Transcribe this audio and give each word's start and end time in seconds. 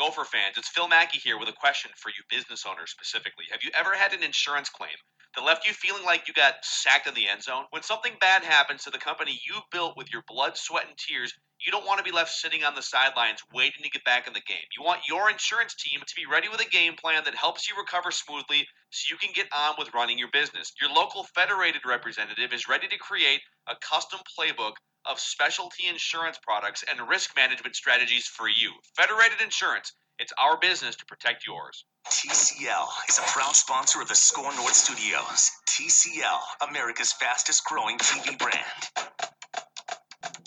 Gopher 0.00 0.24
fans, 0.24 0.56
it's 0.56 0.70
Phil 0.70 0.88
Mackey 0.88 1.18
here 1.18 1.38
with 1.38 1.50
a 1.50 1.60
question 1.60 1.90
for 1.94 2.08
you 2.08 2.24
business 2.30 2.64
owners 2.64 2.90
specifically. 2.90 3.44
Have 3.52 3.60
you 3.62 3.70
ever 3.78 3.92
had 3.92 4.14
an 4.14 4.22
insurance 4.22 4.70
claim 4.70 4.96
that 5.36 5.44
left 5.44 5.66
you 5.68 5.74
feeling 5.74 6.06
like 6.06 6.26
you 6.26 6.32
got 6.32 6.64
sacked 6.64 7.06
in 7.06 7.12
the 7.12 7.28
end 7.28 7.42
zone? 7.42 7.64
When 7.68 7.82
something 7.82 8.12
bad 8.18 8.42
happens 8.42 8.84
to 8.84 8.90
the 8.90 8.96
company 8.96 9.38
you 9.44 9.60
built 9.70 9.98
with 9.98 10.10
your 10.10 10.24
blood, 10.26 10.56
sweat, 10.56 10.86
and 10.88 10.96
tears, 10.96 11.34
you 11.64 11.72
don't 11.72 11.86
want 11.86 11.98
to 11.98 12.04
be 12.04 12.14
left 12.14 12.30
sitting 12.30 12.64
on 12.64 12.74
the 12.74 12.82
sidelines 12.82 13.42
waiting 13.52 13.82
to 13.82 13.90
get 13.90 14.04
back 14.04 14.26
in 14.26 14.32
the 14.32 14.40
game. 14.40 14.64
You 14.76 14.84
want 14.84 15.08
your 15.08 15.30
insurance 15.30 15.74
team 15.74 16.00
to 16.06 16.14
be 16.16 16.24
ready 16.30 16.48
with 16.48 16.60
a 16.60 16.68
game 16.68 16.94
plan 16.94 17.22
that 17.24 17.34
helps 17.34 17.68
you 17.68 17.76
recover 17.76 18.10
smoothly 18.10 18.66
so 18.90 19.12
you 19.12 19.18
can 19.18 19.30
get 19.34 19.46
on 19.52 19.74
with 19.78 19.92
running 19.92 20.18
your 20.18 20.30
business. 20.32 20.72
Your 20.80 20.90
local 20.90 21.24
federated 21.34 21.82
representative 21.86 22.52
is 22.52 22.68
ready 22.68 22.88
to 22.88 22.96
create 22.96 23.40
a 23.68 23.74
custom 23.76 24.20
playbook 24.38 24.72
of 25.06 25.20
specialty 25.20 25.86
insurance 25.88 26.38
products 26.42 26.84
and 26.88 27.08
risk 27.08 27.36
management 27.36 27.76
strategies 27.76 28.26
for 28.26 28.48
you. 28.48 28.72
Federated 28.96 29.40
Insurance, 29.42 29.92
it's 30.18 30.32
our 30.38 30.58
business 30.58 30.96
to 30.96 31.06
protect 31.06 31.46
yours. 31.46 31.84
TCL 32.08 32.88
is 33.08 33.18
a 33.18 33.22
proud 33.22 33.54
sponsor 33.54 34.00
of 34.00 34.08
the 34.08 34.14
Score 34.14 34.54
North 34.56 34.74
Studios. 34.74 35.50
TCL, 35.68 36.68
America's 36.68 37.12
fastest 37.12 37.64
growing 37.64 37.98
TV 37.98 38.38
brand. 38.38 39.39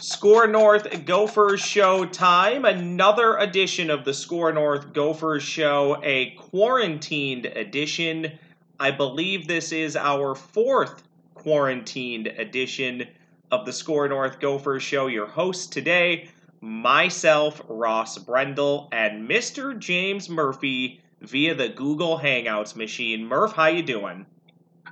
Score 0.04 0.48
North 0.48 1.06
Gophers 1.06 1.62
Show 1.62 2.04
time. 2.04 2.66
Another 2.66 3.38
edition 3.38 3.90
of 3.90 4.04
the 4.04 4.14
Score 4.14 4.52
North 4.52 4.92
Gophers 4.92 5.44
Show, 5.44 5.98
a 6.04 6.32
quarantined 6.32 7.46
edition. 7.46 8.38
I 8.82 8.92
believe 8.92 9.48
this 9.48 9.72
is 9.72 9.96
our 9.96 10.36
fourth 10.36 11.04
quarantined 11.36 12.28
edition 12.28 13.08
of 13.50 13.66
the 13.66 13.72
Score 13.72 14.10
North 14.10 14.42
Gophers 14.42 14.84
show. 14.84 15.08
Your 15.08 15.26
host 15.26 15.72
today, 15.72 16.28
myself, 16.60 17.62
Ross 17.70 18.18
Brendel, 18.18 18.90
and 18.92 19.30
Mr. 19.30 19.80
James 19.80 20.30
Murphy 20.30 21.00
via 21.22 21.56
the 21.56 21.70
Google 21.70 22.20
Hangouts 22.20 22.76
machine. 22.76 23.26
Murph, 23.26 23.54
how 23.54 23.67
you 23.67 23.84
doing? 23.84 24.26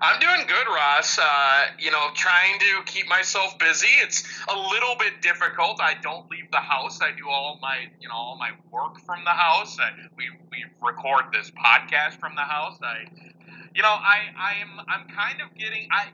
I'm 0.03 0.19
doing 0.19 0.47
good, 0.47 0.65
Ross. 0.67 1.19
Uh, 1.21 1.65
you 1.77 1.91
know, 1.91 2.07
trying 2.15 2.57
to 2.59 2.81
keep 2.87 3.07
myself 3.07 3.59
busy. 3.59 3.87
It's 4.01 4.23
a 4.49 4.57
little 4.57 4.95
bit 4.97 5.21
difficult. 5.21 5.79
I 5.79 5.93
don't 6.01 6.29
leave 6.31 6.49
the 6.49 6.57
house. 6.57 6.99
I 7.03 7.11
do 7.11 7.29
all 7.29 7.59
my, 7.61 7.85
you 7.99 8.07
know, 8.09 8.15
all 8.15 8.35
my 8.35 8.49
work 8.71 8.99
from 9.05 9.23
the 9.23 9.29
house. 9.29 9.77
I, 9.79 9.91
we 10.17 10.25
we 10.49 10.65
record 10.81 11.25
this 11.31 11.51
podcast 11.51 12.19
from 12.19 12.33
the 12.33 12.41
house. 12.41 12.79
I, 12.81 13.05
you 13.75 13.83
know, 13.83 13.93
I 13.93 14.21
I'm 14.35 14.79
I'm 14.87 15.07
kind 15.07 15.39
of 15.39 15.55
getting. 15.55 15.87
I 15.91 16.07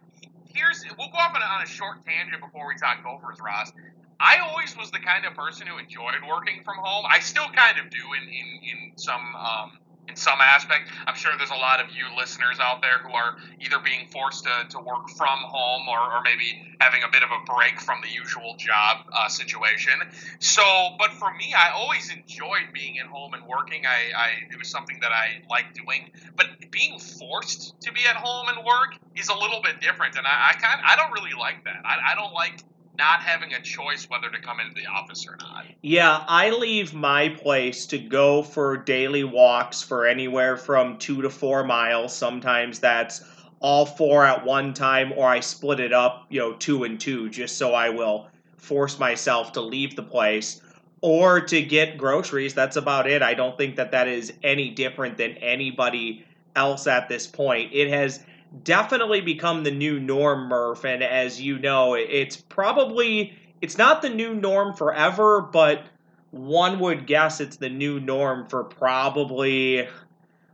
here's 0.53 0.83
we'll 0.97 1.07
go 1.07 1.17
off 1.17 1.33
on 1.33 1.41
a, 1.41 1.45
on 1.45 1.63
a 1.63 1.67
short 1.67 2.05
tangent 2.05 2.41
before 2.41 2.67
we 2.67 2.75
talk 2.75 3.01
Gophers, 3.05 3.39
Ross. 3.39 3.71
I 4.19 4.39
always 4.39 4.75
was 4.75 4.91
the 4.91 4.99
kind 4.99 5.25
of 5.25 5.33
person 5.33 5.65
who 5.65 5.77
enjoyed 5.77 6.27
working 6.27 6.61
from 6.65 6.75
home. 6.77 7.05
I 7.09 7.19
still 7.19 7.47
kind 7.55 7.79
of 7.79 7.89
do 7.89 8.03
in 8.21 8.27
in, 8.27 8.47
in 8.63 8.97
some 8.97 9.33
um, 9.33 9.79
in 10.07 10.15
some 10.15 10.39
aspect. 10.41 10.89
I'm 11.05 11.15
sure 11.15 11.31
there's 11.37 11.51
a 11.51 11.55
lot 11.55 11.79
of 11.79 11.89
you 11.91 12.03
listeners 12.15 12.59
out 12.59 12.81
there 12.81 12.99
who 12.99 13.13
are 13.13 13.37
either 13.59 13.79
being 13.79 14.07
forced 14.07 14.45
to, 14.45 14.65
to 14.69 14.79
work 14.79 15.09
from 15.15 15.39
home 15.39 15.87
or, 15.87 15.99
or 15.99 16.21
maybe 16.23 16.61
having 16.79 17.03
a 17.03 17.11
bit 17.11 17.23
of 17.23 17.29
a 17.29 17.43
break 17.45 17.79
from 17.81 18.01
the 18.01 18.09
usual 18.09 18.55
job 18.57 19.05
uh, 19.11 19.27
situation. 19.27 19.93
So, 20.39 20.63
but 20.97 21.11
for 21.13 21.33
me, 21.33 21.53
I 21.57 21.71
always 21.75 22.11
enjoyed 22.11 22.71
being 22.73 22.99
at 22.99 23.07
home 23.07 23.33
and 23.33 23.45
working. 23.45 23.85
I, 23.85 24.15
I 24.17 24.29
it 24.51 24.57
was 24.57 24.69
something 24.69 24.97
that 25.01 25.11
I 25.11 25.43
liked 25.49 25.75
doing. 25.75 26.11
But 26.35 26.47
being 26.71 26.99
forced 26.99 27.79
to 27.81 27.91
be 27.91 28.01
at 28.09 28.15
home 28.15 28.47
and 28.49 28.65
work 28.65 28.95
is 29.15 29.29
a 29.29 29.35
little 29.35 29.61
bit 29.61 29.81
different, 29.81 30.17
and 30.17 30.25
I, 30.25 30.51
I 30.51 30.53
kind 30.53 30.81
I 30.85 30.95
don't 30.95 31.11
really 31.11 31.37
like 31.37 31.63
that. 31.65 31.81
I, 31.83 32.13
I 32.13 32.15
don't 32.15 32.33
like 32.33 32.63
not 32.97 33.21
having 33.21 33.53
a 33.53 33.61
choice 33.61 34.09
whether 34.09 34.29
to 34.29 34.39
come 34.39 34.59
into 34.59 34.73
the 34.73 34.87
office 34.87 35.27
or 35.27 35.37
not. 35.37 35.65
Yeah, 35.81 36.23
I 36.27 36.49
leave 36.49 36.93
my 36.93 37.29
place 37.29 37.85
to 37.87 37.97
go 37.97 38.43
for 38.43 38.77
daily 38.77 39.23
walks 39.23 39.81
for 39.81 40.07
anywhere 40.07 40.57
from 40.57 40.97
two 40.97 41.21
to 41.21 41.29
four 41.29 41.63
miles. 41.63 42.15
Sometimes 42.15 42.79
that's 42.79 43.23
all 43.59 43.85
four 43.85 44.25
at 44.25 44.45
one 44.45 44.73
time, 44.73 45.13
or 45.15 45.27
I 45.27 45.39
split 45.39 45.79
it 45.79 45.93
up, 45.93 46.25
you 46.29 46.39
know, 46.39 46.53
two 46.53 46.83
and 46.83 46.99
two, 46.99 47.29
just 47.29 47.57
so 47.57 47.73
I 47.73 47.89
will 47.89 48.29
force 48.57 48.99
myself 48.99 49.51
to 49.53 49.61
leave 49.61 49.95
the 49.95 50.03
place. 50.03 50.61
Or 51.01 51.39
to 51.41 51.61
get 51.61 51.99
groceries. 51.99 52.55
That's 52.55 52.75
about 52.75 53.07
it. 53.07 53.21
I 53.21 53.35
don't 53.35 53.55
think 53.55 53.75
that 53.75 53.91
that 53.91 54.07
is 54.07 54.33
any 54.41 54.71
different 54.71 55.15
than 55.15 55.33
anybody 55.33 56.25
else 56.55 56.87
at 56.87 57.07
this 57.07 57.27
point. 57.27 57.71
It 57.71 57.89
has 57.89 58.25
definitely 58.63 59.21
become 59.21 59.63
the 59.63 59.71
new 59.71 59.99
norm, 59.99 60.47
Murph. 60.49 60.85
And 60.85 61.03
as 61.03 61.41
you 61.41 61.59
know, 61.59 61.93
it's 61.95 62.37
probably 62.37 63.33
it's 63.61 63.77
not 63.77 64.01
the 64.01 64.09
new 64.09 64.33
norm 64.35 64.73
forever, 64.75 65.41
but 65.41 65.83
one 66.31 66.79
would 66.79 67.07
guess 67.07 67.39
it's 67.39 67.57
the 67.57 67.69
new 67.69 67.99
norm 67.99 68.47
for 68.47 68.63
probably 68.63 69.87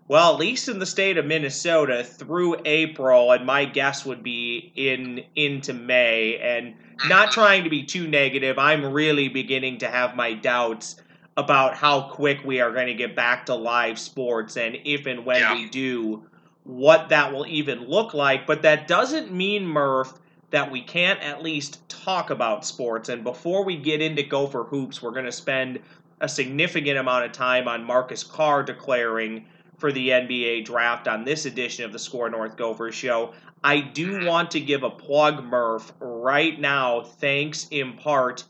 well, 0.08 0.34
at 0.34 0.40
least 0.40 0.68
in 0.68 0.80
the 0.80 0.86
state 0.86 1.18
of 1.18 1.26
Minnesota 1.26 2.04
through 2.04 2.58
April, 2.66 3.32
and 3.32 3.46
my 3.46 3.64
guess 3.66 4.06
would 4.06 4.22
be 4.22 4.72
in 4.76 5.24
into 5.36 5.74
May. 5.74 6.38
And 6.38 6.76
not 7.08 7.32
trying 7.32 7.64
to 7.64 7.70
be 7.70 7.84
too 7.84 8.08
negative, 8.08 8.60
I'm 8.60 8.86
really 8.86 9.30
beginning 9.30 9.80
to 9.80 9.88
have 9.88 10.16
my 10.16 10.34
doubts 10.34 10.98
about 11.38 11.76
how 11.76 12.10
quick 12.12 12.40
we 12.46 12.60
are 12.60 12.72
going 12.72 12.88
to 12.88 12.94
get 12.94 13.16
back 13.16 13.46
to 13.48 13.56
live 13.56 13.98
sports 13.98 14.56
and 14.58 14.78
if 14.86 15.06
and 15.08 15.26
when 15.26 15.40
Yeah. 15.40 15.54
we 15.54 15.70
do, 15.70 16.28
what 16.64 17.10
that 17.10 17.34
will 17.34 17.46
even 17.48 17.88
look 17.88 18.14
like. 18.14 18.48
But 18.48 18.62
that 18.62 18.88
doesn't 18.88 19.32
mean, 19.32 19.66
Murph, 19.66 20.14
that 20.52 20.72
we 20.72 20.82
can't 20.82 21.20
at 21.22 21.44
least 21.44 21.88
talk 21.90 22.30
about 22.30 22.66
sports. 22.66 23.10
And 23.10 23.24
before 23.24 23.64
we 23.64 23.76
get 23.76 24.02
into 24.02 24.24
Gopher 24.24 24.64
Hoops, 24.64 25.02
we're 25.02 25.12
going 25.12 25.26
to 25.26 25.32
spend 25.32 25.80
a 26.22 26.30
significant 26.30 26.98
amount 26.98 27.26
of 27.26 27.32
time 27.32 27.68
on 27.68 27.84
Marcus 27.84 28.24
Carr 28.24 28.64
declaring 28.64 29.46
for 29.78 29.92
the 29.92 30.10
NBA 30.10 30.66
draft 30.66 31.08
on 31.08 31.26
this 31.26 31.46
edition 31.46 31.84
of 31.84 31.92
the 31.92 32.00
Score 32.00 32.30
North 32.30 32.56
Gophers 32.56 32.96
show. 32.96 33.34
I 33.64 33.80
do 33.80 34.26
want 34.26 34.52
to 34.52 34.60
give 34.60 34.84
a 34.84 34.90
plug, 34.90 35.44
Murph, 35.44 35.92
right 36.00 36.60
now, 36.60 37.02
thanks 37.02 37.68
in 37.72 37.94
part 37.94 38.44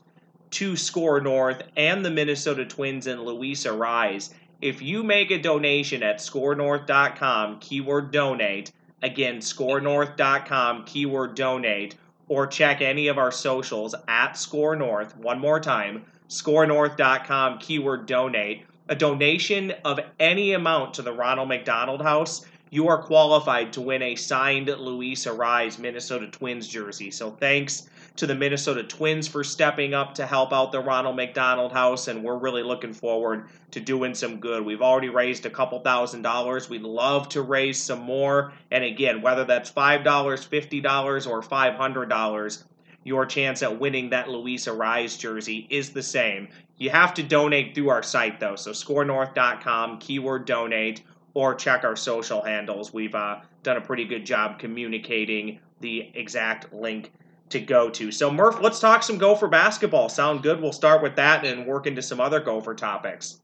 to 0.50 0.76
Score 0.76 1.20
North 1.20 1.62
and 1.76 2.04
the 2.04 2.10
Minnesota 2.10 2.64
Twins 2.64 3.06
and 3.06 3.22
Luis 3.22 3.64
Arraez. 3.64 4.32
If 4.64 4.80
you 4.80 5.02
make 5.02 5.30
a 5.30 5.36
donation 5.36 6.02
at 6.02 6.20
scorenorth.com, 6.20 7.58
keyword 7.58 8.10
donate, 8.10 8.72
again, 9.02 9.40
scorenorth.com, 9.40 10.84
keyword 10.86 11.34
donate, 11.34 11.96
or 12.28 12.46
check 12.46 12.80
any 12.80 13.08
of 13.08 13.18
our 13.18 13.30
socials 13.30 13.94
at 14.08 14.38
Score 14.38 14.74
North, 14.74 15.18
one 15.18 15.38
more 15.38 15.60
time, 15.60 16.06
scorenorth.com, 16.30 17.58
keyword 17.58 18.06
donate, 18.06 18.64
a 18.88 18.94
donation 18.94 19.74
of 19.84 20.00
any 20.18 20.54
amount 20.54 20.94
to 20.94 21.02
the 21.02 21.12
Ronald 21.12 21.50
McDonald 21.50 22.00
House, 22.00 22.46
you 22.70 22.88
are 22.88 23.02
qualified 23.02 23.70
to 23.74 23.82
win 23.82 24.00
a 24.00 24.16
signed 24.16 24.68
Luis 24.68 25.26
Arraez 25.26 25.78
Minnesota 25.78 26.28
Twins 26.28 26.68
jersey. 26.68 27.10
So 27.10 27.32
thanks 27.32 27.90
to 28.16 28.26
the 28.28 28.34
Minnesota 28.34 28.84
Twins 28.84 29.26
for 29.26 29.42
stepping 29.42 29.92
up 29.92 30.14
to 30.14 30.26
help 30.26 30.52
out 30.52 30.70
the 30.70 30.80
Ronald 30.80 31.16
McDonald 31.16 31.72
House, 31.72 32.06
and 32.06 32.22
we're 32.22 32.38
really 32.38 32.62
looking 32.62 32.92
forward 32.92 33.48
to 33.72 33.80
doing 33.80 34.14
some 34.14 34.38
good. 34.38 34.64
We've 34.64 34.82
already 34.82 35.08
raised 35.08 35.46
a 35.46 35.50
couple 35.50 35.80
thousand 35.80 36.22
dollars. 36.22 36.68
We'd 36.70 36.82
love 36.82 37.28
to 37.30 37.42
raise 37.42 37.82
some 37.82 38.00
more. 38.00 38.52
And 38.70 38.84
again, 38.84 39.20
whether 39.20 39.44
that's 39.44 39.70
$5, 39.70 40.04
$50, 40.04 41.30
or 41.30 41.42
$500, 41.42 42.64
your 43.02 43.26
chance 43.26 43.62
at 43.62 43.80
winning 43.80 44.10
that 44.10 44.28
Luis 44.28 44.66
Arraez 44.66 45.18
jersey 45.18 45.66
is 45.68 45.90
the 45.90 46.02
same. 46.02 46.48
You 46.78 46.90
have 46.90 47.14
to 47.14 47.22
donate 47.22 47.74
through 47.74 47.90
our 47.90 48.02
site, 48.02 48.38
though. 48.38 48.56
So 48.56 48.70
scorenorth.com, 48.70 49.98
keyword 49.98 50.44
donate, 50.44 51.02
or 51.34 51.54
check 51.54 51.82
our 51.82 51.96
social 51.96 52.42
handles. 52.42 52.92
We've 52.92 53.14
uh, 53.14 53.40
done 53.64 53.76
a 53.76 53.80
pretty 53.80 54.04
good 54.04 54.24
job 54.24 54.60
communicating 54.60 55.58
the 55.80 56.12
exact 56.14 56.72
link 56.72 57.12
to 57.54 57.60
go 57.60 57.88
to. 57.88 58.12
So, 58.12 58.30
Murph, 58.30 58.60
let's 58.60 58.80
talk 58.80 59.02
some 59.02 59.16
Gopher 59.16 59.48
basketball. 59.48 60.08
Sound 60.08 60.42
good? 60.42 60.60
We'll 60.60 60.72
start 60.72 61.02
with 61.02 61.16
that 61.16 61.44
and 61.44 61.66
work 61.66 61.86
into 61.86 62.02
some 62.02 62.20
other 62.20 62.40
Gopher 62.40 62.74
topics. 62.74 63.40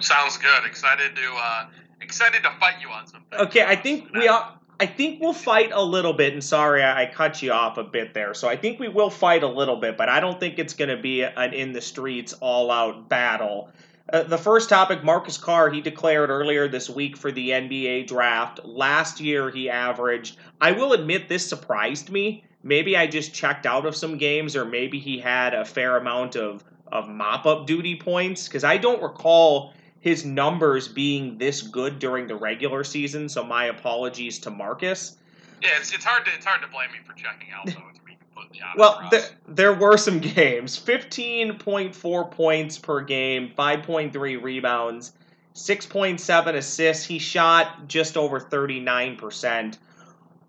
Sounds 0.00 0.36
good. 0.36 0.64
Excited 0.66 1.14
to 1.16 1.34
uh, 1.36 1.66
excited 2.00 2.42
to 2.42 2.50
fight 2.58 2.74
you 2.80 2.88
on 2.88 3.06
something. 3.06 3.38
Okay, 3.38 3.62
I 3.62 3.76
think 3.76 4.12
we 4.12 4.28
are. 4.28 4.58
I 4.80 4.86
think 4.86 5.20
we'll 5.20 5.32
fight 5.32 5.70
a 5.72 5.82
little 5.82 6.12
bit, 6.12 6.32
and 6.32 6.42
sorry 6.42 6.82
I, 6.82 7.02
I 7.02 7.06
cut 7.06 7.40
you 7.42 7.52
off 7.52 7.78
a 7.78 7.84
bit 7.84 8.12
there. 8.12 8.34
So 8.34 8.48
I 8.48 8.56
think 8.56 8.80
we 8.80 8.88
will 8.88 9.08
fight 9.08 9.44
a 9.44 9.48
little 9.48 9.76
bit, 9.76 9.96
but 9.96 10.08
I 10.08 10.18
don't 10.18 10.40
think 10.40 10.58
it's 10.58 10.74
going 10.74 10.88
to 10.88 11.00
be 11.00 11.22
an 11.22 11.54
in 11.54 11.72
the 11.72 11.80
streets, 11.80 12.32
all 12.34 12.72
out 12.72 13.08
battle. 13.08 13.70
Uh, 14.12 14.24
the 14.24 14.36
first 14.36 14.68
topic, 14.68 15.02
Marcus 15.04 15.38
Carr, 15.38 15.70
he 15.70 15.80
declared 15.80 16.28
earlier 16.28 16.68
this 16.68 16.90
week 16.90 17.16
for 17.16 17.30
the 17.30 17.50
NBA 17.50 18.08
draft. 18.08 18.64
Last 18.64 19.20
year, 19.20 19.50
he 19.50 19.70
averaged, 19.70 20.38
I 20.60 20.72
will 20.72 20.92
admit 20.92 21.28
this 21.28 21.48
surprised 21.48 22.10
me. 22.10 22.44
Maybe 22.64 22.96
I 22.96 23.06
just 23.06 23.34
checked 23.34 23.66
out 23.66 23.84
of 23.84 23.94
some 23.94 24.16
games, 24.16 24.56
or 24.56 24.64
maybe 24.64 24.98
he 24.98 25.18
had 25.18 25.52
a 25.52 25.66
fair 25.66 25.98
amount 25.98 26.34
of, 26.34 26.64
of 26.90 27.08
mop 27.08 27.44
up 27.44 27.66
duty 27.66 27.94
points, 27.94 28.48
because 28.48 28.64
I 28.64 28.78
don't 28.78 29.02
recall 29.02 29.74
his 30.00 30.24
numbers 30.24 30.88
being 30.88 31.38
this 31.38 31.62
good 31.62 31.98
during 31.98 32.26
the 32.26 32.36
regular 32.36 32.82
season. 32.82 33.28
So 33.28 33.44
my 33.44 33.66
apologies 33.66 34.38
to 34.40 34.50
Marcus. 34.50 35.18
Yeah, 35.62 35.70
it's, 35.78 35.94
it's 35.94 36.04
hard 36.04 36.24
to 36.26 36.30
it's 36.34 36.44
hard 36.44 36.60
to 36.62 36.68
blame 36.68 36.90
me 36.92 36.98
for 37.06 37.12
checking 37.14 37.48
out 37.52 37.66
though. 37.66 37.72
To 37.72 38.02
be 38.04 38.16
completely 38.16 38.60
honest. 38.62 38.78
Well, 38.78 38.98
Ross. 39.00 39.10
th- 39.10 39.32
there 39.48 39.72
were 39.72 39.96
some 39.96 40.18
games 40.18 40.78
15.4 40.78 42.30
points 42.30 42.78
per 42.78 43.00
game, 43.00 43.52
5.3 43.56 44.42
rebounds, 44.42 45.12
6.7 45.54 46.54
assists. 46.54 47.06
He 47.06 47.18
shot 47.18 47.88
just 47.88 48.16
over 48.18 48.40
39%. 48.40 49.78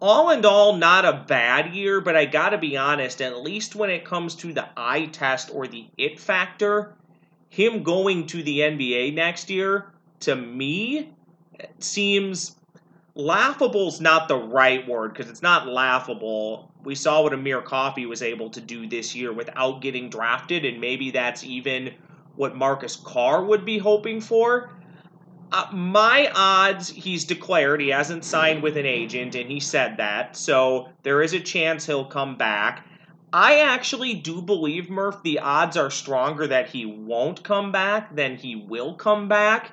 All 0.01 0.30
in 0.30 0.45
all, 0.45 0.75
not 0.75 1.06
a 1.06 1.24
bad 1.27 1.74
year, 1.74 2.01
but 2.01 2.15
I 2.15 2.25
gotta 2.25 2.57
be 2.57 2.75
honest, 2.75 3.21
at 3.21 3.42
least 3.42 3.75
when 3.75 3.89
it 3.89 4.06
comes 4.06 4.36
to 4.36 4.51
the 4.53 4.68
eye 4.75 5.06
test 5.06 5.50
or 5.53 5.68
the 5.68 5.88
it 5.97 6.19
factor, 6.19 6.94
him 7.50 7.83
going 7.83 8.27
to 8.27 8.44
the 8.44 8.59
NBA 8.59 9.13
next 9.13 9.50
year, 9.50 9.86
to 10.21 10.36
me, 10.36 11.13
seems 11.80 12.56
laughable 13.15 13.88
is 13.88 14.01
not 14.01 14.27
the 14.27 14.36
right 14.36 14.86
word 14.88 15.13
because 15.13 15.30
it's 15.30 15.42
not 15.42 15.68
laughable. 15.68 16.69
We 16.83 16.95
saw 16.95 17.24
what 17.24 17.33
Amir 17.33 17.62
Coffey 17.62 18.06
was 18.06 18.21
able 18.21 18.50
to 18.51 18.62
do 18.62 18.88
this 18.88 19.15
year 19.15 19.31
without 19.31 19.81
getting 19.81 20.09
drafted, 20.09 20.65
and 20.65 20.81
maybe 20.81 21.12
that's 21.12 21.44
even 21.44 21.94
what 22.36 22.56
Marcus 22.56 22.98
Carr 22.98 23.44
would 23.44 23.63
be 23.63 23.77
hoping 23.77 24.19
for. 24.19 24.69
Uh, 25.56 25.69
my 25.72 26.30
odds, 26.36 26.90
he's 26.90 27.24
declared 27.24 27.80
he 27.80 27.88
hasn't 27.88 28.25
signed 28.25 28.62
with 28.62 28.75
an 28.75 28.86
agent, 28.86 29.36
and 29.36 29.50
he 29.50 29.62
said 29.62 29.96
that, 29.96 30.36
so 30.36 30.90
there 31.04 31.22
is 31.22 31.31
a 31.31 31.40
chance 31.40 31.86
he'll 31.86 32.04
come 32.04 32.36
back. 32.36 32.86
I 33.31 33.60
actually 33.62 34.16
do 34.16 34.42
believe 34.42 34.90
Murph. 34.90 35.24
The 35.24 35.40
odds 35.40 35.78
are 35.78 35.90
stronger 35.90 36.46
that 36.48 36.68
he 36.68 36.86
won't 36.86 37.42
come 37.42 37.72
back 37.72 38.13
than 38.13 38.36
he 38.36 38.57
will 38.57 38.96
come 38.96 39.30
back. 39.30 39.72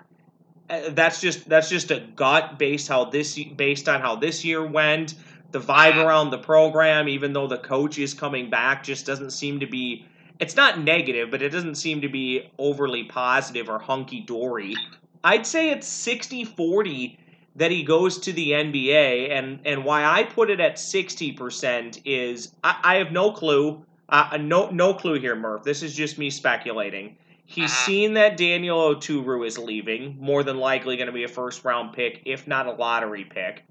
Uh, 0.70 0.90
that's 0.90 1.20
just 1.20 1.49
that's 1.49 1.69
just 1.69 1.90
a 1.90 1.99
gut 1.99 2.61
based 2.61 2.87
how 2.87 3.06
this 3.06 3.37
based 3.56 3.88
on 3.88 4.00
how 4.00 4.14
this 4.14 4.44
year 4.44 4.64
went. 4.64 5.17
The 5.50 5.58
vibe 5.58 5.96
around 5.96 6.31
the 6.31 6.38
program, 6.38 7.08
even 7.08 7.32
though 7.32 7.49
the 7.49 7.58
coach 7.58 7.99
is 7.99 8.14
coming 8.14 8.50
back, 8.50 8.85
just 8.85 9.05
doesn't 9.05 9.32
seem 9.32 9.58
to 9.58 9.67
be. 9.67 10.06
It's 10.38 10.55
not 10.55 10.78
negative, 10.78 11.32
but 11.32 11.43
it 11.43 11.49
doesn't 11.49 11.75
seem 11.75 12.02
to 12.02 12.08
be 12.08 12.52
overly 12.56 13.02
positive 13.02 13.69
or 13.69 13.81
hunky 13.81 14.20
dory. 14.20 14.76
I'd 15.24 15.46
say 15.46 15.70
it's 15.70 15.86
60 15.86 16.44
40 16.44 17.19
that 17.56 17.70
he 17.70 17.82
goes 17.82 18.19
to 18.19 18.32
the 18.32 18.52
NBA, 18.52 19.30
and, 19.30 19.60
and 19.64 19.84
why 19.84 20.04
I 20.04 20.24
put 20.24 20.50
it 20.50 20.58
at 20.58 20.76
60% 20.76 22.00
is 22.04 22.52
I, 22.64 22.78
I 22.82 22.94
have 22.96 23.12
no 23.12 23.32
clue. 23.32 23.84
Uh, 24.08 24.38
no, 24.40 24.70
no 24.70 24.94
clue 24.94 25.20
here, 25.20 25.36
Murph. 25.36 25.62
This 25.62 25.82
is 25.82 25.94
just 25.94 26.19
me 26.19 26.30
speculating. 26.30 27.16
He's 27.44 27.70
uh-huh. 27.70 27.86
seen 27.86 28.14
that 28.14 28.36
Daniel 28.36 28.94
Oturu 28.94 29.46
is 29.46 29.58
leaving, 29.58 30.16
more 30.19 30.42
than 30.42 30.58
likely 30.58 30.96
going 30.96 31.08
to 31.08 31.12
be 31.12 31.25
a 31.25 31.28
first 31.28 31.64
round 31.64 31.92
pick, 31.92 32.22
if 32.25 32.46
not 32.46 32.66
a 32.66 32.72
lottery 32.72 33.25
pick. 33.25 33.64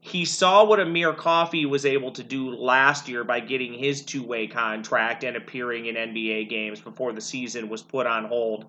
He 0.00 0.24
saw 0.24 0.64
what 0.64 0.78
Amir 0.78 1.12
Coffey 1.12 1.66
was 1.66 1.84
able 1.84 2.12
to 2.12 2.22
do 2.22 2.50
last 2.50 3.08
year 3.08 3.24
by 3.24 3.40
getting 3.40 3.72
his 3.72 4.02
two 4.02 4.22
way 4.22 4.46
contract 4.46 5.24
and 5.24 5.36
appearing 5.36 5.86
in 5.86 5.96
NBA 5.96 6.48
games 6.48 6.80
before 6.80 7.12
the 7.12 7.20
season 7.20 7.68
was 7.68 7.82
put 7.82 8.06
on 8.06 8.26
hold. 8.26 8.66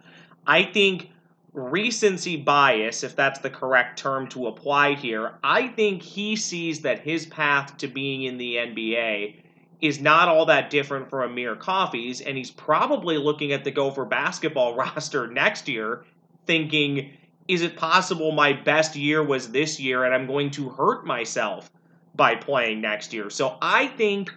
I 0.47 0.63
think 0.63 1.11
recency 1.57 2.37
bias, 2.37 3.03
if 3.03 3.15
that's 3.15 3.39
the 3.39 3.49
correct 3.49 3.97
term 3.97 4.27
to 4.27 4.45
apply 4.47 4.93
here, 4.93 5.33
I 5.43 5.67
think 5.69 6.03
he 6.03 6.35
sees 6.35 6.81
that 6.81 6.99
his 6.99 7.25
path 7.25 7.77
to 7.77 7.87
being 7.87 8.23
in 8.23 8.37
the 8.37 8.55
NBA 8.55 9.41
is 9.81 9.99
not 9.99 10.27
all 10.27 10.45
that 10.45 10.69
different 10.69 11.09
from 11.09 11.31
Amir 11.31 11.55
Coffey's, 11.55 12.21
and 12.21 12.37
he's 12.37 12.51
probably 12.51 13.17
looking 13.17 13.51
at 13.51 13.63
the 13.63 13.71
Gopher 13.71 14.05
basketball 14.05 14.75
roster 14.77 15.27
next 15.27 15.67
year 15.67 16.05
thinking, 16.45 17.11
is 17.47 17.61
it 17.61 17.75
possible 17.75 18.31
my 18.31 18.53
best 18.53 18.95
year 18.95 19.23
was 19.23 19.51
this 19.51 19.79
year 19.79 20.03
and 20.03 20.13
I'm 20.13 20.27
going 20.27 20.51
to 20.51 20.69
hurt 20.69 21.05
myself 21.05 21.71
by 22.15 22.35
playing 22.35 22.81
next 22.81 23.13
year? 23.13 23.29
So 23.29 23.57
I 23.61 23.87
think 23.87 24.31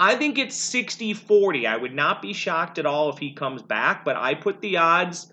I 0.00 0.16
think 0.16 0.38
it's 0.38 0.58
60-40. 0.72 1.66
I 1.66 1.76
would 1.76 1.94
not 1.94 2.20
be 2.20 2.32
shocked 2.32 2.78
at 2.78 2.86
all 2.86 3.10
if 3.10 3.18
he 3.18 3.32
comes 3.32 3.62
back, 3.62 4.04
but 4.04 4.16
I 4.16 4.34
put 4.34 4.60
the 4.60 4.76
odds 4.76 5.32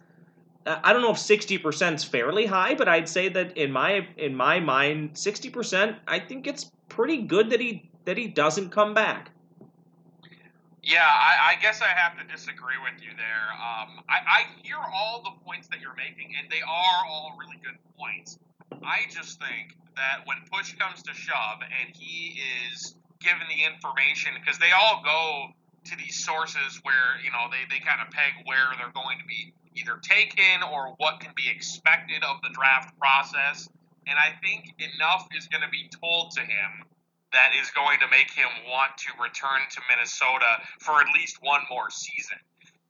I 0.65 0.93
don't 0.93 1.01
know 1.01 1.11
if 1.11 1.17
60% 1.17 1.95
is 1.95 2.03
fairly 2.03 2.45
high, 2.45 2.75
but 2.75 2.87
I'd 2.87 3.09
say 3.09 3.29
that 3.29 3.57
in 3.57 3.71
my 3.71 4.07
in 4.17 4.35
my 4.35 4.59
mind 4.59 5.13
60% 5.13 5.95
I 6.07 6.19
think 6.19 6.45
it's 6.45 6.71
pretty 6.89 7.17
good 7.17 7.49
that 7.49 7.59
he 7.59 7.89
that 8.05 8.17
he 8.17 8.27
doesn't 8.27 8.69
come 8.69 8.93
back. 8.93 9.31
Yeah, 10.83 11.05
I, 11.05 11.53
I, 11.53 11.61
guess 11.61 11.79
I 11.79 11.93
have 11.93 12.17
to 12.17 12.23
disagree 12.25 12.81
with 12.81 13.03
you 13.03 13.13
there. 13.13 13.47
Um, 13.53 14.01
I, 14.09 14.17
I 14.25 14.45
hear 14.63 14.77
all 14.81 15.21
the 15.21 15.29
points 15.45 15.67
that 15.67 15.79
you're 15.79 15.93
making, 15.93 16.33
and 16.41 16.49
they 16.49 16.61
are 16.61 17.05
all 17.05 17.37
really 17.37 17.61
good 17.63 17.77
points. 17.99 18.39
I 18.81 19.05
just 19.11 19.39
think 19.39 19.77
that 19.95 20.25
when 20.25 20.37
push 20.51 20.73
comes 20.73 21.03
to 21.03 21.13
shove 21.13 21.61
and 21.61 21.93
he 21.93 22.41
is 22.73 22.95
given 23.19 23.45
the 23.45 23.61
information, 23.61 24.33
because 24.41 24.57
they 24.57 24.71
all 24.71 25.03
go 25.05 25.53
to 25.85 25.95
these 25.97 26.17
sources 26.17 26.81
where, 26.81 27.21
you 27.23 27.29
know, 27.29 27.45
they, 27.53 27.61
they 27.69 27.77
kind 27.85 28.01
of 28.01 28.09
peg 28.09 28.33
where 28.45 28.73
they're 28.81 28.93
going 28.97 29.19
to 29.19 29.25
be 29.25 29.53
either 29.75 29.97
taken 30.01 30.63
or 30.71 30.93
what 30.97 31.19
can 31.19 31.31
be 31.35 31.49
expected 31.49 32.23
of 32.23 32.41
the 32.43 32.49
draft 32.49 32.97
process. 32.99 33.69
And 34.07 34.17
I 34.17 34.33
think 34.41 34.75
enough 34.79 35.27
is 35.37 35.47
going 35.47 35.61
to 35.61 35.69
be 35.69 35.89
told 36.01 36.31
to 36.31 36.41
him 36.41 36.83
that 37.31 37.55
is 37.55 37.71
going 37.71 37.99
to 37.99 38.07
make 38.11 38.31
him 38.31 38.49
want 38.67 38.97
to 39.07 39.09
return 39.21 39.63
to 39.71 39.79
Minnesota 39.87 40.59
for 40.79 40.99
at 40.99 41.07
least 41.15 41.39
one 41.41 41.61
more 41.69 41.89
season. 41.89 42.37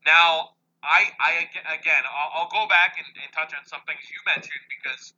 Now, 0.06 0.58
I, 0.82 1.14
I 1.22 1.46
again, 1.78 2.04
I'll, 2.10 2.42
I'll 2.42 2.52
go 2.52 2.66
back 2.66 2.98
and, 2.98 3.06
and 3.22 3.30
touch 3.34 3.54
on 3.54 3.62
some 3.70 3.86
things 3.86 4.02
you 4.10 4.18
mentioned 4.26 4.66
because 4.66 5.14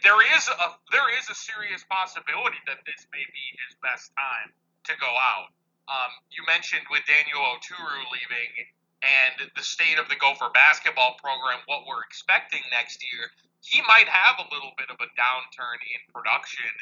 there 0.00 0.16
is 0.32 0.48
a 0.48 0.68
there 0.88 1.12
is 1.12 1.28
a 1.28 1.36
serious 1.36 1.84
possibility 1.84 2.56
that 2.64 2.80
this 2.88 3.04
may 3.12 3.20
be 3.20 3.44
his 3.68 3.76
best 3.84 4.16
time 4.16 4.48
to 4.88 4.92
go 4.96 5.12
out. 5.12 5.52
Um, 5.84 6.12
you 6.32 6.40
mentioned 6.48 6.88
with 6.88 7.04
Daniel 7.04 7.44
Oturu 7.52 8.00
leaving 8.08 8.64
and 9.04 9.52
the 9.54 9.62
state 9.62 10.00
of 10.00 10.08
the 10.08 10.16
Gopher 10.16 10.48
basketball 10.52 11.20
program, 11.20 11.60
what 11.68 11.84
we're 11.86 12.02
expecting 12.08 12.64
next 12.72 13.04
year, 13.04 13.28
he 13.60 13.84
might 13.84 14.08
have 14.08 14.40
a 14.40 14.48
little 14.48 14.72
bit 14.80 14.88
of 14.88 14.96
a 15.00 15.08
downturn 15.14 15.78
in 15.92 16.00
production 16.12 16.72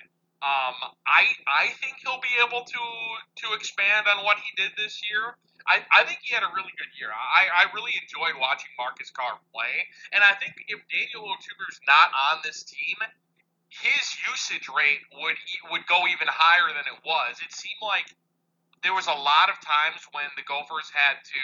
um, 0.42 0.74
I 1.06 1.30
I 1.46 1.70
think 1.78 2.02
he'll 2.02 2.18
be 2.18 2.34
able 2.42 2.66
to 2.66 2.82
to 3.46 3.46
expand 3.54 4.10
on 4.10 4.26
what 4.26 4.42
he 4.42 4.50
did 4.58 4.74
this 4.74 4.98
year. 5.06 5.38
I, 5.70 5.78
I 5.94 6.02
think 6.02 6.18
he 6.26 6.34
had 6.34 6.42
a 6.42 6.50
really 6.50 6.74
good 6.74 6.90
year. 6.98 7.14
I, 7.14 7.46
I 7.46 7.70
really 7.70 7.94
enjoyed 7.94 8.34
watching 8.34 8.74
Marcus 8.74 9.14
Carr 9.14 9.38
play, 9.54 9.86
and 10.10 10.18
I 10.18 10.34
think 10.42 10.58
if 10.66 10.82
Daniel 10.90 11.30
Oturu's 11.30 11.78
not 11.86 12.10
on 12.10 12.42
this 12.42 12.66
team, 12.66 12.98
his 13.70 14.18
usage 14.26 14.66
rate 14.66 15.06
would 15.22 15.38
would 15.70 15.86
go 15.86 16.10
even 16.10 16.26
higher 16.26 16.74
than 16.74 16.90
it 16.90 16.98
was. 17.06 17.38
It 17.38 17.54
seemed 17.54 17.78
like 17.78 18.10
there 18.82 18.98
was 18.98 19.06
a 19.06 19.14
lot 19.14 19.46
of 19.46 19.62
times 19.62 20.02
when 20.10 20.26
the 20.34 20.42
Gophers 20.42 20.90
had 20.90 21.22
to 21.22 21.42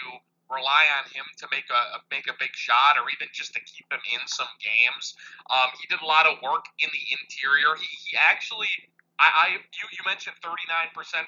rely 0.49 0.89
on 0.97 1.05
him 1.13 1.25
to 1.39 1.47
make 1.53 1.69
a 1.69 2.01
make 2.11 2.27
a 2.27 2.37
big 2.41 2.53
shot 2.57 2.97
or 2.97 3.05
even 3.13 3.29
just 3.33 3.53
to 3.53 3.61
keep 3.61 3.87
him 3.93 4.01
in 4.13 4.23
some 4.27 4.51
games. 4.61 5.15
Um, 5.53 5.73
he 5.77 5.87
did 5.89 6.01
a 6.01 6.09
lot 6.09 6.27
of 6.27 6.41
work 6.41 6.65
in 6.81 6.89
the 6.89 7.05
interior. 7.21 7.77
He, 7.77 7.89
he 8.09 8.17
actually, 8.17 8.73
I, 9.21 9.29
I 9.29 9.47
you, 9.77 9.85
you 9.93 10.03
mentioned 10.09 10.37
39% 10.41 10.57